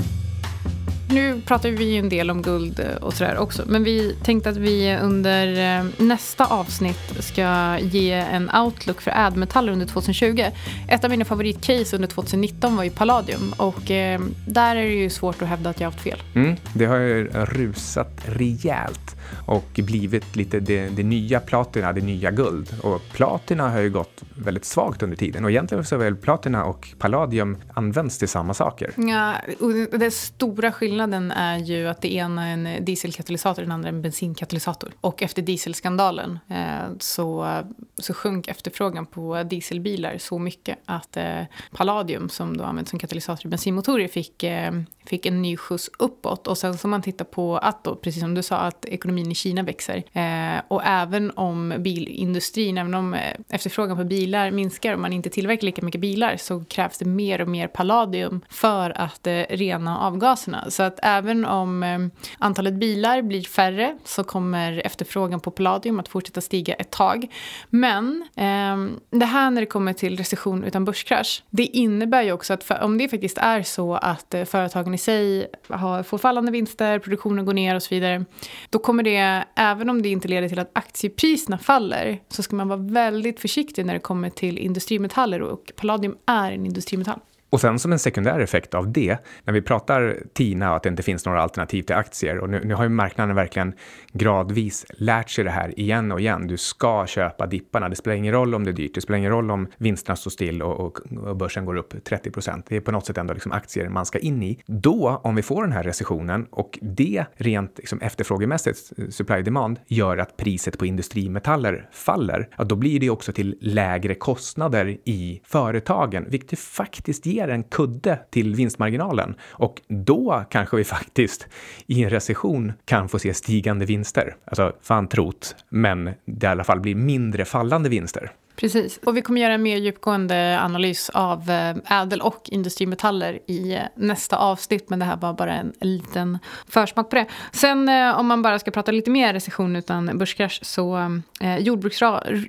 Nu 1.10 1.40
pratar 1.40 1.68
vi 1.68 1.84
ju 1.84 1.98
en 1.98 2.08
del 2.08 2.30
om 2.30 2.42
guld 2.42 2.80
och 3.00 3.14
sådär 3.14 3.38
också. 3.38 3.62
Men 3.66 3.84
vi 3.84 4.16
tänkte 4.22 4.50
att 4.50 4.56
vi 4.56 4.98
under 5.02 5.78
eh, 5.78 5.86
nästa 5.98 6.46
avsnitt 6.46 7.24
ska 7.24 7.78
ge 7.78 8.12
en 8.12 8.50
outlook 8.54 9.00
för 9.00 9.10
ädelmetaller 9.10 9.72
under 9.72 9.86
2020. 9.86 10.44
Ett 10.88 11.04
av 11.04 11.10
mina 11.10 11.24
favoritcase 11.24 11.96
under 11.96 12.08
2019 12.08 12.76
var 12.76 12.84
ju 12.84 12.90
palladium. 12.90 13.54
Och 13.56 13.90
eh, 13.90 14.20
där 14.46 14.76
är 14.76 14.82
det 14.82 14.94
ju 14.94 15.10
svårt 15.10 15.42
att 15.42 15.48
hävda 15.48 15.70
att 15.70 15.80
jag 15.80 15.86
har 15.86 15.92
haft 15.92 16.04
fel. 16.04 16.22
Mm, 16.34 16.56
det 16.74 16.84
har 16.84 16.96
ju 16.96 17.28
rusat 17.28 18.22
rejält 18.26 19.17
och 19.46 19.68
blivit 19.76 20.36
lite 20.36 20.60
det, 20.60 20.88
det, 20.88 21.02
nya 21.02 21.40
platina, 21.40 21.92
det 21.92 22.00
nya 22.00 22.30
guld. 22.30 22.74
Och 22.82 23.02
platina 23.12 23.68
har 23.68 23.80
ju 23.80 23.90
gått 23.90 24.22
väldigt 24.34 24.64
svagt 24.64 25.02
under 25.02 25.16
tiden 25.16 25.44
och 25.44 25.50
egentligen 25.50 25.84
så 25.84 25.94
är 25.94 25.98
väl 25.98 26.16
platina 26.16 26.64
och 26.64 26.88
palladium 26.98 27.56
används 27.74 28.18
till 28.18 28.28
samma 28.28 28.54
saker. 28.54 28.92
Ja, 28.96 29.34
och 29.60 29.98
den 29.98 30.10
stora 30.10 30.72
skillnaden 30.72 31.30
är 31.30 31.58
ju 31.58 31.88
att 31.88 32.02
det 32.02 32.14
ena 32.14 32.48
är 32.48 32.52
en 32.52 32.84
dieselkatalysator, 32.84 33.62
och 33.62 33.66
den 33.66 33.72
andra 33.72 33.88
en 33.88 34.02
bensinkatalysator. 34.02 34.90
Och 35.00 35.22
efter 35.22 35.42
dieselskandalen 35.42 36.38
eh, 36.48 36.90
så, 36.98 37.58
så 37.98 38.14
sjönk 38.14 38.48
efterfrågan 38.48 39.06
på 39.06 39.42
dieselbilar 39.42 40.18
så 40.18 40.38
mycket 40.38 40.78
att 40.84 41.16
eh, 41.16 41.42
palladium 41.76 42.28
som 42.28 42.56
då 42.56 42.64
används 42.64 42.90
som 42.90 42.98
katalysator 42.98 43.46
i 43.46 43.48
bensinmotorer 43.48 44.08
fick, 44.08 44.42
eh, 44.42 44.72
fick 45.06 45.26
en 45.26 45.42
ny 45.42 45.56
skjuts 45.56 45.90
uppåt. 45.98 46.46
Och 46.46 46.58
sen 46.58 46.78
som 46.78 46.90
man 46.90 47.02
tittar 47.02 47.24
på 47.24 47.58
att 47.58 47.84
då, 47.84 47.96
precis 47.96 48.20
som 48.20 48.34
du 48.34 48.42
sa, 48.42 48.56
att 48.56 48.84
ekonomin 48.84 49.17
i 49.18 49.34
Kina 49.34 49.62
växer. 49.62 49.96
Eh, 50.12 50.62
och 50.68 50.82
även 50.84 51.30
om 51.30 51.74
bilindustrin, 51.78 52.78
även 52.78 52.94
om 52.94 53.14
eh, 53.14 53.20
efterfrågan 53.48 53.96
på 53.96 54.04
bilar 54.04 54.50
minskar 54.50 54.92
och 54.92 55.00
man 55.00 55.12
inte 55.12 55.30
tillverkar 55.30 55.66
lika 55.66 55.82
mycket 55.82 56.00
bilar 56.00 56.36
så 56.36 56.64
krävs 56.64 56.98
det 56.98 57.04
mer 57.04 57.40
och 57.40 57.48
mer 57.48 57.68
palladium 57.68 58.40
för 58.48 58.90
att 58.90 59.26
eh, 59.26 59.42
rena 59.50 59.98
avgaserna. 59.98 60.70
Så 60.70 60.82
att 60.82 60.98
även 61.02 61.44
om 61.44 61.82
eh, 61.82 61.98
antalet 62.38 62.74
bilar 62.74 63.22
blir 63.22 63.42
färre 63.42 63.98
så 64.04 64.24
kommer 64.24 64.82
efterfrågan 64.84 65.40
på 65.40 65.50
palladium 65.50 66.00
att 66.00 66.08
fortsätta 66.08 66.40
stiga 66.40 66.74
ett 66.74 66.90
tag. 66.90 67.26
Men 67.70 68.28
eh, 68.36 68.76
det 69.18 69.26
här 69.26 69.50
när 69.50 69.60
det 69.60 69.66
kommer 69.66 69.92
till 69.92 70.16
recession 70.16 70.64
utan 70.64 70.84
börskrasch, 70.84 71.42
det 71.50 71.64
innebär 71.64 72.22
ju 72.22 72.32
också 72.32 72.52
att 72.54 72.64
för, 72.64 72.82
om 72.82 72.98
det 72.98 73.08
faktiskt 73.08 73.38
är 73.38 73.62
så 73.62 73.94
att 73.94 74.34
eh, 74.34 74.44
företagen 74.44 74.94
i 74.94 74.98
sig 74.98 75.46
har, 75.68 76.02
får 76.02 76.18
fallande 76.18 76.52
vinster, 76.52 76.98
produktionen 76.98 77.44
går 77.44 77.54
ner 77.54 77.74
och 77.74 77.82
så 77.82 77.94
vidare, 77.94 78.24
då 78.70 78.78
kommer 78.78 79.02
det, 79.02 79.07
även 79.54 79.90
om 79.90 80.02
det 80.02 80.08
inte 80.08 80.28
leder 80.28 80.48
till 80.48 80.58
att 80.58 80.70
aktiepriserna 80.72 81.58
faller, 81.58 82.20
så 82.28 82.42
ska 82.42 82.56
man 82.56 82.68
vara 82.68 82.80
väldigt 82.80 83.40
försiktig 83.40 83.86
när 83.86 83.94
det 83.94 84.00
kommer 84.00 84.30
till 84.30 84.58
industrimetaller 84.58 85.42
och 85.42 85.72
palladium 85.76 86.16
är 86.26 86.52
en 86.52 86.66
industrimetall. 86.66 87.20
Och 87.50 87.60
sen 87.60 87.78
som 87.78 87.92
en 87.92 87.98
sekundär 87.98 88.40
effekt 88.40 88.74
av 88.74 88.92
det, 88.92 89.18
när 89.44 89.52
vi 89.52 89.62
pratar 89.62 90.16
TINA 90.32 90.70
och 90.70 90.76
att 90.76 90.82
det 90.82 90.88
inte 90.88 91.02
finns 91.02 91.26
några 91.26 91.42
alternativ 91.42 91.82
till 91.82 91.96
aktier 91.96 92.38
och 92.38 92.50
nu, 92.50 92.60
nu 92.64 92.74
har 92.74 92.82
ju 92.82 92.88
marknaden 92.88 93.36
verkligen 93.36 93.72
gradvis 94.12 94.86
lärt 94.88 95.30
sig 95.30 95.44
det 95.44 95.50
här 95.50 95.80
igen 95.80 96.12
och 96.12 96.20
igen. 96.20 96.46
Du 96.46 96.56
ska 96.56 97.06
köpa 97.06 97.46
dipparna. 97.46 97.88
Det 97.88 97.96
spelar 97.96 98.16
ingen 98.16 98.32
roll 98.32 98.54
om 98.54 98.64
det 98.64 98.70
är 98.70 98.72
dyrt. 98.72 98.94
Det 98.94 99.00
spelar 99.00 99.18
ingen 99.18 99.30
roll 99.30 99.50
om 99.50 99.66
vinsterna 99.78 100.16
står 100.16 100.30
still 100.30 100.62
och, 100.62 100.80
och, 100.80 100.98
och 101.24 101.36
börsen 101.36 101.64
går 101.64 101.76
upp 101.76 102.04
30 102.04 102.30
procent. 102.30 102.66
Det 102.68 102.76
är 102.76 102.80
på 102.80 102.92
något 102.92 103.06
sätt 103.06 103.18
ändå 103.18 103.34
liksom 103.34 103.52
aktier 103.52 103.88
man 103.88 104.06
ska 104.06 104.18
in 104.18 104.42
i. 104.42 104.62
Då, 104.66 105.20
om 105.24 105.34
vi 105.34 105.42
får 105.42 105.62
den 105.62 105.72
här 105.72 105.82
recessionen 105.82 106.46
och 106.50 106.78
det 106.82 107.24
rent 107.36 107.78
liksom 107.78 108.00
efterfrågemässigt, 108.00 108.92
supply 109.10 109.42
demand, 109.42 109.80
gör 109.86 110.18
att 110.18 110.36
priset 110.36 110.78
på 110.78 110.86
industrimetaller 110.86 111.88
faller, 111.92 112.48
ja, 112.58 112.64
då 112.64 112.76
blir 112.76 113.00
det 113.00 113.10
också 113.10 113.32
till 113.32 113.56
lägre 113.60 114.14
kostnader 114.14 114.98
i 115.04 115.40
företagen, 115.44 116.26
vilket 116.28 116.58
faktiskt 116.58 117.26
ger 117.26 117.37
ger 117.38 117.48
en 117.48 117.62
kudde 117.62 118.18
till 118.30 118.54
vinstmarginalen 118.54 119.34
och 119.42 119.82
då 119.88 120.44
kanske 120.50 120.76
vi 120.76 120.84
faktiskt 120.84 121.46
i 121.86 122.04
en 122.04 122.10
recession 122.10 122.72
kan 122.84 123.08
få 123.08 123.18
se 123.18 123.34
stigande 123.34 123.84
vinster. 123.84 124.36
Alltså 124.44 124.72
fan 124.82 125.08
trot, 125.08 125.56
men 125.68 126.10
det 126.24 126.46
i 126.46 126.50
alla 126.50 126.64
fall 126.64 126.80
blir 126.80 126.94
mindre 126.94 127.44
fallande 127.44 127.88
vinster. 127.88 128.32
Precis. 128.58 129.00
Och 129.04 129.16
vi 129.16 129.22
kommer 129.22 129.40
göra 129.40 129.52
en 129.52 129.62
mer 129.62 129.76
djupgående 129.76 130.60
analys 130.60 131.10
av 131.10 131.50
eh, 131.50 132.00
ädel 132.00 132.20
och 132.20 132.48
industrimetaller 132.52 133.38
i 133.46 133.74
eh, 133.74 133.80
nästa 133.94 134.36
avsnitt. 134.36 134.90
Men 134.90 134.98
det 134.98 135.04
här 135.04 135.16
var 135.16 135.32
bara 135.32 135.54
en 135.54 135.72
liten 135.80 136.38
försmak 136.68 137.10
på 137.10 137.16
det. 137.16 137.26
Sen 137.52 137.88
eh, 137.88 138.18
om 138.18 138.26
man 138.26 138.42
bara 138.42 138.58
ska 138.58 138.70
prata 138.70 138.92
lite 138.92 139.10
mer 139.10 139.32
recession 139.32 139.76
utan 139.76 140.18
börskrasch 140.18 140.60
så 140.62 140.98
eh, 141.40 141.58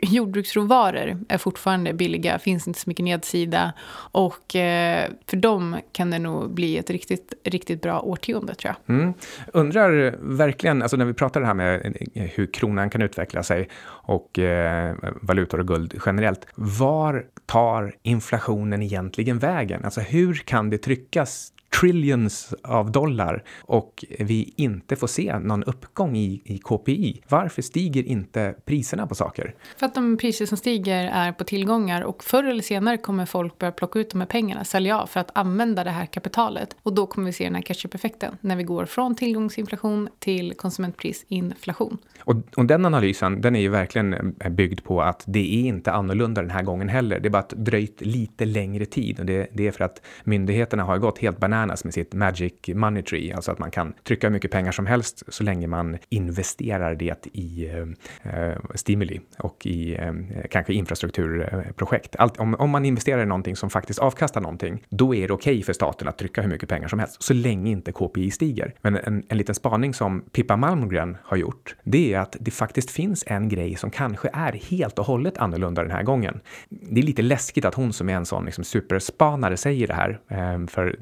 jordbruksråvaror 0.02 1.18
är 1.30 1.38
fortfarande 1.38 1.94
billiga, 1.94 2.40
finns 2.40 2.68
inte 2.68 2.80
så 2.80 2.90
mycket 2.90 3.06
nedsida. 3.06 3.74
Och 4.12 4.56
eh, 4.56 5.10
för 5.28 5.38
dem 5.38 5.78
kan 5.92 6.12
det 6.12 6.20
nog 6.20 6.54
bli 6.54 6.78
ett 6.78 6.90
riktigt, 6.90 7.34
riktigt 7.44 7.82
bra 7.82 8.00
årtionde 8.02 8.56
tror 8.56 8.76
jag. 8.76 8.96
Mm. 8.96 9.14
Undrar 9.54 10.16
verkligen, 10.20 10.82
alltså 10.82 10.98
när 10.98 11.06
vi 11.06 11.14
pratar 11.14 11.42
det 11.42 11.48
här 11.48 11.54
med 11.54 11.98
hur 12.14 12.54
kronan 12.54 12.90
kan 12.90 13.02
utveckla 13.02 13.44
sig 13.44 13.70
och 14.10 14.40
eh, 14.40 14.96
valutor 15.22 15.60
och 15.60 15.68
guld 15.68 15.99
generellt. 16.06 16.48
Var 16.56 17.26
tar 17.46 17.96
inflationen 18.04 18.82
egentligen 18.82 19.40
vägen? 19.40 19.86
Alltså 19.86 20.02
hur 20.02 20.34
kan 20.34 20.70
det 20.70 20.78
tryckas 20.78 21.54
trillions 21.70 22.54
av 22.64 22.92
dollar 22.92 23.44
och 23.62 24.06
vi 24.20 24.54
inte 24.58 24.96
får 24.96 25.08
se 25.08 25.40
någon 25.40 25.64
uppgång 25.64 26.18
i, 26.18 26.42
i 26.46 26.58
KPI. 26.58 27.22
Varför 27.30 27.62
stiger 27.62 28.04
inte 28.04 28.56
priserna 28.66 29.08
på 29.08 29.16
saker? 29.16 29.56
För 29.78 29.86
att 29.86 29.96
de 29.96 30.18
priser 30.18 30.46
som 30.46 30.58
stiger 30.58 31.08
är 31.14 31.32
på 31.32 31.44
tillgångar 31.44 32.02
och 32.02 32.24
förr 32.24 32.44
eller 32.44 32.64
senare 32.64 32.98
kommer 32.98 33.26
folk 33.26 33.58
börja 33.58 33.72
plocka 33.72 34.00
ut 34.00 34.10
de 34.10 34.22
här 34.22 34.28
pengarna, 34.28 34.64
sälja 34.64 35.02
av 35.02 35.08
för 35.08 35.20
att 35.20 35.32
använda 35.34 35.84
det 35.84 35.92
här 35.92 36.06
kapitalet. 36.06 36.76
Och 36.84 36.94
då 36.94 37.08
kommer 37.08 37.26
vi 37.26 37.34
se 37.34 37.44
den 37.44 37.56
här 37.56 37.62
catch-up-effekten 37.62 38.38
när 38.42 38.56
vi 38.56 38.64
går 38.64 38.86
från 38.86 39.16
tillgångsinflation 39.16 40.10
till 40.20 40.54
konsumentprisinflation. 40.54 41.98
Och, 42.20 42.36
och 42.56 42.66
den 42.66 42.86
analysen, 42.86 43.42
den 43.42 43.56
är 43.56 43.60
ju 43.60 43.70
verkligen 43.70 44.36
eh, 44.40 44.50
byggd 44.50 44.84
på 44.84 45.02
att 45.02 45.24
det 45.28 45.40
är 45.40 45.68
inte 45.68 45.92
annorlunda 45.92 46.42
den 46.42 46.52
här 46.52 46.64
gången 46.64 46.90
heller. 46.90 47.20
Det 47.20 47.28
är 47.28 47.30
bara 47.30 47.40
att 47.40 47.50
dröjt 47.50 48.02
lite 48.02 48.46
längre 48.46 48.86
tid 48.86 49.20
och 49.20 49.26
det, 49.26 49.48
det 49.54 49.68
är 49.68 49.72
för 49.72 49.84
att 49.84 50.02
myndigheterna 50.24 50.84
har 50.84 50.98
gått 50.98 51.20
helt 51.20 51.38
bananas 51.40 51.59
bananas 51.60 51.84
med 51.84 51.94
sitt 51.94 52.14
magic 52.14 52.54
money 52.68 53.04
tree, 53.04 53.36
alltså 53.36 53.52
att 53.52 53.60
man 53.60 53.72
kan 53.72 53.94
trycka 54.04 54.28
hur 54.28 54.34
mycket 54.34 54.52
pengar 54.52 54.72
som 54.72 54.86
helst 54.86 55.24
så 55.28 55.44
länge 55.44 55.68
man 55.68 55.98
investerar 56.10 56.96
det 56.96 57.28
i 57.34 57.70
eh, 57.70 58.52
eh 58.52 58.58
stimuli 58.76 59.22
och 59.38 59.66
i 59.66 59.96
eh, 59.96 60.14
kanske 60.52 60.74
infrastrukturprojekt. 60.74 62.16
Allt, 62.20 62.40
om, 62.40 62.56
om 62.56 62.70
man 62.70 62.86
investerar 62.86 63.24
i 63.24 63.26
någonting 63.26 63.56
som 63.56 63.70
faktiskt 63.70 64.00
avkastar 64.00 64.42
någonting, 64.42 64.84
då 64.90 65.16
är 65.16 65.28
det 65.28 65.34
okej 65.34 65.54
okay 65.54 65.64
för 65.64 65.74
staten 65.74 66.08
att 66.08 66.18
trycka 66.18 66.42
hur 66.42 66.50
mycket 66.50 66.70
pengar 66.70 66.88
som 66.88 67.00
helst, 67.00 67.24
så 67.24 67.34
länge 67.34 67.72
inte 67.72 67.92
KPI 67.92 68.32
stiger. 68.32 68.74
Men 68.82 68.96
en, 68.96 69.24
en 69.30 69.38
liten 69.38 69.56
spaning 69.56 69.94
som 69.94 70.22
Pippa 70.32 70.58
Malmgren 70.58 71.18
har 71.24 71.38
gjort, 71.38 71.76
det 71.84 72.14
är 72.14 72.20
att 72.20 72.36
det 72.40 72.52
faktiskt 72.52 72.92
finns 72.92 73.24
en 73.28 73.50
grej 73.50 73.76
som 73.76 73.92
kanske 73.92 74.30
är 74.34 74.54
helt 74.54 75.00
och 75.00 75.06
hållet 75.06 75.38
annorlunda 75.38 75.82
den 75.82 75.92
här 75.92 76.04
gången. 76.04 76.40
Det 76.70 77.02
är 77.02 77.06
lite 77.06 77.22
läskigt 77.22 77.66
att 77.66 77.76
hon 77.76 77.94
som 77.94 78.10
är 78.10 78.14
en 78.14 78.26
sån 78.26 78.46
liksom 78.46 78.64
superspanare 78.64 79.58
säger 79.58 79.88
det 79.88 79.94
här, 79.94 80.20
eh, 80.28 80.68
för 80.68 81.00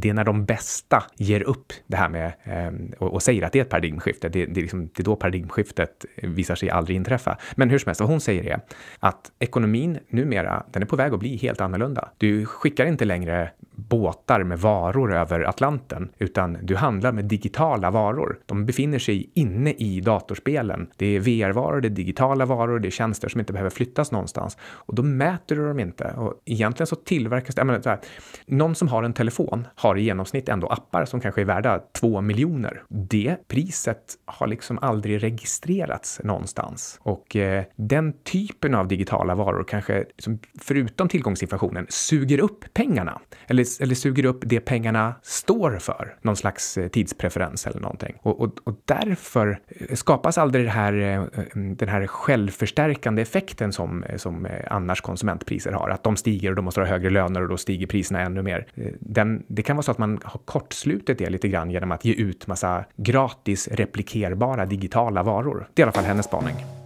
det 0.00 0.08
är 0.08 0.14
när 0.14 0.24
de 0.24 0.44
bästa 0.44 1.04
ger 1.16 1.42
upp 1.42 1.72
det 1.86 1.96
här 1.96 2.08
med 2.08 2.32
eh, 2.44 2.98
och, 2.98 3.14
och, 3.14 3.22
säger 3.22 3.42
att 3.42 3.52
det 3.52 3.58
är 3.58 3.62
ett 3.62 3.70
paradigmskifte. 3.70 4.28
Det, 4.28 4.46
det, 4.46 4.60
är 4.60 4.62
liksom, 4.62 4.86
det 4.86 5.00
är 5.00 5.04
då 5.04 5.16
paradigmskiftet 5.16 6.04
visar 6.22 6.54
sig 6.54 6.70
aldrig 6.70 6.96
inträffa. 6.96 7.38
Men 7.56 7.70
hur 7.70 7.78
som 7.78 7.88
helst, 7.88 8.00
vad 8.00 8.10
hon 8.10 8.20
säger 8.20 8.44
är 8.44 8.60
att 8.98 9.32
ekonomin 9.38 9.98
numera, 10.08 10.66
den 10.72 10.82
är 10.82 10.86
på 10.86 10.96
väg 10.96 11.12
att 11.12 11.20
bli 11.20 11.36
helt 11.36 11.60
annorlunda. 11.60 12.08
Du 12.18 12.46
skickar 12.46 12.86
inte 12.86 13.04
längre 13.04 13.50
båtar 13.78 14.42
med 14.42 14.58
varor 14.58 15.14
över 15.14 15.40
Atlanten, 15.40 16.08
utan 16.18 16.58
du 16.62 16.76
handlar 16.76 17.12
med 17.12 17.24
digitala 17.24 17.90
varor. 17.90 18.38
De 18.46 18.66
befinner 18.66 18.98
sig 18.98 19.30
inne 19.34 19.72
i 19.72 20.00
datorspelen. 20.00 20.86
Det 20.96 21.06
är 21.06 21.20
VR-varor, 21.20 21.80
det 21.80 21.88
är 21.88 21.90
digitala 21.90 22.44
varor, 22.44 22.78
det 22.78 22.88
är 22.88 22.90
tjänster 22.90 23.28
som 23.28 23.40
inte 23.40 23.52
behöver 23.52 23.70
flyttas 23.70 24.12
någonstans. 24.12 24.56
Och 24.60 24.94
då 24.94 25.02
mäter 25.02 25.56
du 25.56 25.68
dem 25.68 25.80
inte. 25.80 26.14
Och 26.16 26.42
egentligen 26.44 26.86
så 26.86 26.96
tillverkas 26.96 27.54
det, 27.54 27.64
menar, 27.64 27.80
så 27.80 27.88
här, 27.88 27.98
någon 28.46 28.74
som 28.74 28.88
har 28.88 29.02
en 29.02 29.12
telefon 29.12 29.66
har 29.74 29.98
i 29.98 30.02
genomsnitt 30.02 30.48
ändå 30.48 30.66
appar 30.66 31.04
som 31.04 31.20
kanske 31.20 31.40
är 31.40 31.44
värda 31.44 31.78
2 32.00 32.20
miljoner. 32.20 32.82
Det 32.88 33.36
priset 33.48 34.14
har 34.24 34.46
liksom 34.46 34.78
aldrig 34.82 35.22
registrerats 35.22 36.20
någonstans. 36.24 37.00
Och 37.02 37.36
eh, 37.36 37.64
den 37.76 38.12
typen 38.12 38.74
av 38.74 38.88
digitala 38.88 39.34
varor 39.34 39.64
kanske, 39.68 39.98
liksom, 39.98 40.38
förutom 40.60 41.08
tillgångsinflationen, 41.08 41.86
suger 41.88 42.40
upp 42.40 42.64
pengarna. 42.74 43.20
Eller 43.46 43.64
eller 43.80 43.94
suger 43.94 44.24
upp 44.24 44.42
det 44.46 44.60
pengarna 44.60 45.14
står 45.22 45.78
för, 45.78 46.14
någon 46.22 46.36
slags 46.36 46.78
eh, 46.78 46.88
tidspreferens 46.88 47.66
eller 47.66 47.80
någonting. 47.80 48.14
Och, 48.22 48.40
och, 48.40 48.58
och 48.64 48.74
därför 48.84 49.60
eh, 49.68 49.94
skapas 49.94 50.38
aldrig 50.38 50.64
det 50.64 50.70
här, 50.70 50.92
eh, 50.92 51.42
mm, 51.54 51.76
den 51.76 51.88
här 51.88 52.06
självförstärkande 52.06 53.22
effekten 53.22 53.72
som, 53.72 54.04
som 54.16 54.48
annars 54.70 55.00
konsumentpriser 55.00 55.72
har, 55.72 55.88
att 55.88 56.02
de 56.02 56.16
stiger 56.16 56.50
och 56.50 56.56
de 56.56 56.64
måste 56.64 56.80
ha 56.80 56.86
högre 56.86 57.10
löner 57.10 57.42
och 57.42 57.48
då 57.48 57.56
stiger 57.56 57.86
priserna 57.86 58.20
ännu 58.20 58.42
mer. 58.42 58.66
Den, 59.00 59.42
det 59.48 59.62
kan 59.62 59.76
vara 59.76 59.82
så 59.82 59.90
att 59.90 59.98
man 59.98 60.20
har 60.24 60.40
kortslutit 60.44 61.18
det 61.18 61.30
lite 61.30 61.48
grann 61.48 61.70
genom 61.70 61.92
att 61.92 62.04
ge 62.04 62.12
ut 62.12 62.46
massa 62.46 62.84
gratis 62.96 63.68
replikerbara 63.68 64.66
digitala 64.66 65.22
varor. 65.22 65.68
Det 65.74 65.82
är 65.82 65.84
i 65.84 65.84
alla 65.84 65.92
fall 65.92 66.04
hennes 66.04 66.26
spaning. 66.26 66.77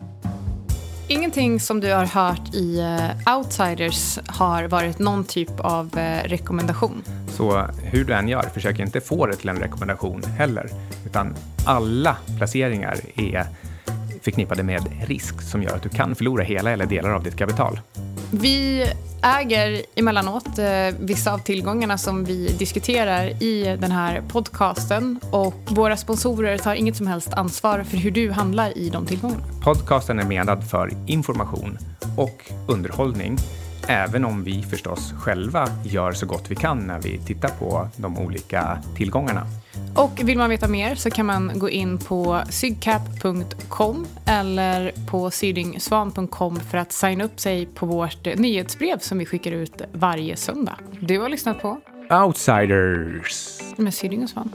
Ingenting 1.13 1.61
som 1.61 1.81
du 1.81 1.93
har 1.93 2.05
hört 2.05 2.55
i 2.55 2.81
uh, 2.81 3.37
Outsiders 3.37 4.19
har 4.27 4.65
varit 4.65 4.99
någon 4.99 5.25
typ 5.25 5.61
av 5.61 5.87
uh, 5.87 6.29
rekommendation. 6.29 7.03
Så 7.29 7.67
hur 7.83 8.05
du 8.05 8.13
än 8.13 8.29
gör, 8.29 8.43
försök 8.43 8.79
inte 8.79 9.01
få 9.01 9.27
det 9.27 9.37
till 9.37 9.49
en 9.49 9.57
rekommendation 9.57 10.23
heller. 10.23 10.71
Utan 11.07 11.35
alla 11.67 12.17
placeringar 12.39 12.97
är 13.15 13.47
förknippade 14.23 14.63
med 14.63 14.83
risk 15.07 15.43
som 15.43 15.63
gör 15.63 15.77
att 15.77 15.83
du 15.83 15.89
kan 15.89 16.15
förlora 16.15 16.45
hela 16.45 16.71
eller 16.71 16.87
delar 16.87 17.11
av 17.11 17.23
ditt 17.23 17.37
kapital. 17.37 17.81
Vi 18.35 18.87
äger 19.23 19.83
emellanåt 19.95 20.59
eh, 20.59 20.67
vissa 21.01 21.33
av 21.33 21.39
tillgångarna 21.39 21.99
som 21.99 22.25
vi 22.25 22.49
diskuterar 22.59 23.43
i 23.43 23.77
den 23.81 23.91
här 23.91 24.23
podcasten 24.29 25.21
och 25.31 25.55
våra 25.69 25.97
sponsorer 25.97 26.59
tar 26.59 26.75
inget 26.75 26.97
som 26.97 27.07
helst 27.07 27.33
ansvar 27.33 27.83
för 27.83 27.97
hur 27.97 28.11
du 28.11 28.31
handlar 28.31 28.79
i 28.79 28.91
de 28.91 29.07
tillgångarna. 29.07 29.43
Podcasten 29.65 30.19
är 30.19 30.25
menad 30.25 30.71
för 30.71 30.93
information 31.07 31.79
och 32.17 32.51
underhållning 32.69 33.39
Även 33.89 34.25
om 34.25 34.45
vi 34.45 34.63
förstås 34.63 35.13
själva 35.19 35.69
gör 35.85 36.13
så 36.13 36.27
gott 36.27 36.51
vi 36.51 36.55
kan 36.55 36.79
när 36.79 37.01
vi 37.01 37.19
tittar 37.19 37.49
på 37.49 37.89
de 37.97 38.19
olika 38.19 38.79
tillgångarna. 38.97 39.47
Och 39.97 40.21
vill 40.25 40.39
man 40.39 40.51
veta 40.51 40.69
mer 40.69 40.95
så 40.95 41.11
kan 41.11 41.27
man 41.27 41.53
gå 41.55 41.71
in 41.71 41.99
på 41.99 42.43
sygcap.com 42.51 44.07
eller 44.27 44.93
på 45.11 45.31
sydingsvan.com 45.31 46.61
för 46.61 46.79
att 46.79 46.93
signa 46.93 47.25
upp 47.25 47.41
sig 47.41 47.67
på 47.67 47.87
vårt 47.87 48.25
nyhetsbrev 48.37 48.99
som 48.99 49.19
vi 49.19 49.27
skickar 49.27 49.53
ut 49.53 49.83
varje 49.93 50.37
söndag. 50.37 50.79
Du 51.01 51.19
har 51.19 51.29
lyssnat 51.29 51.63
på 51.63 51.81
Outsiders 52.11 53.61
med 53.77 53.95
Syding 53.95 54.23
och 54.23 54.31
Svan. 54.31 54.51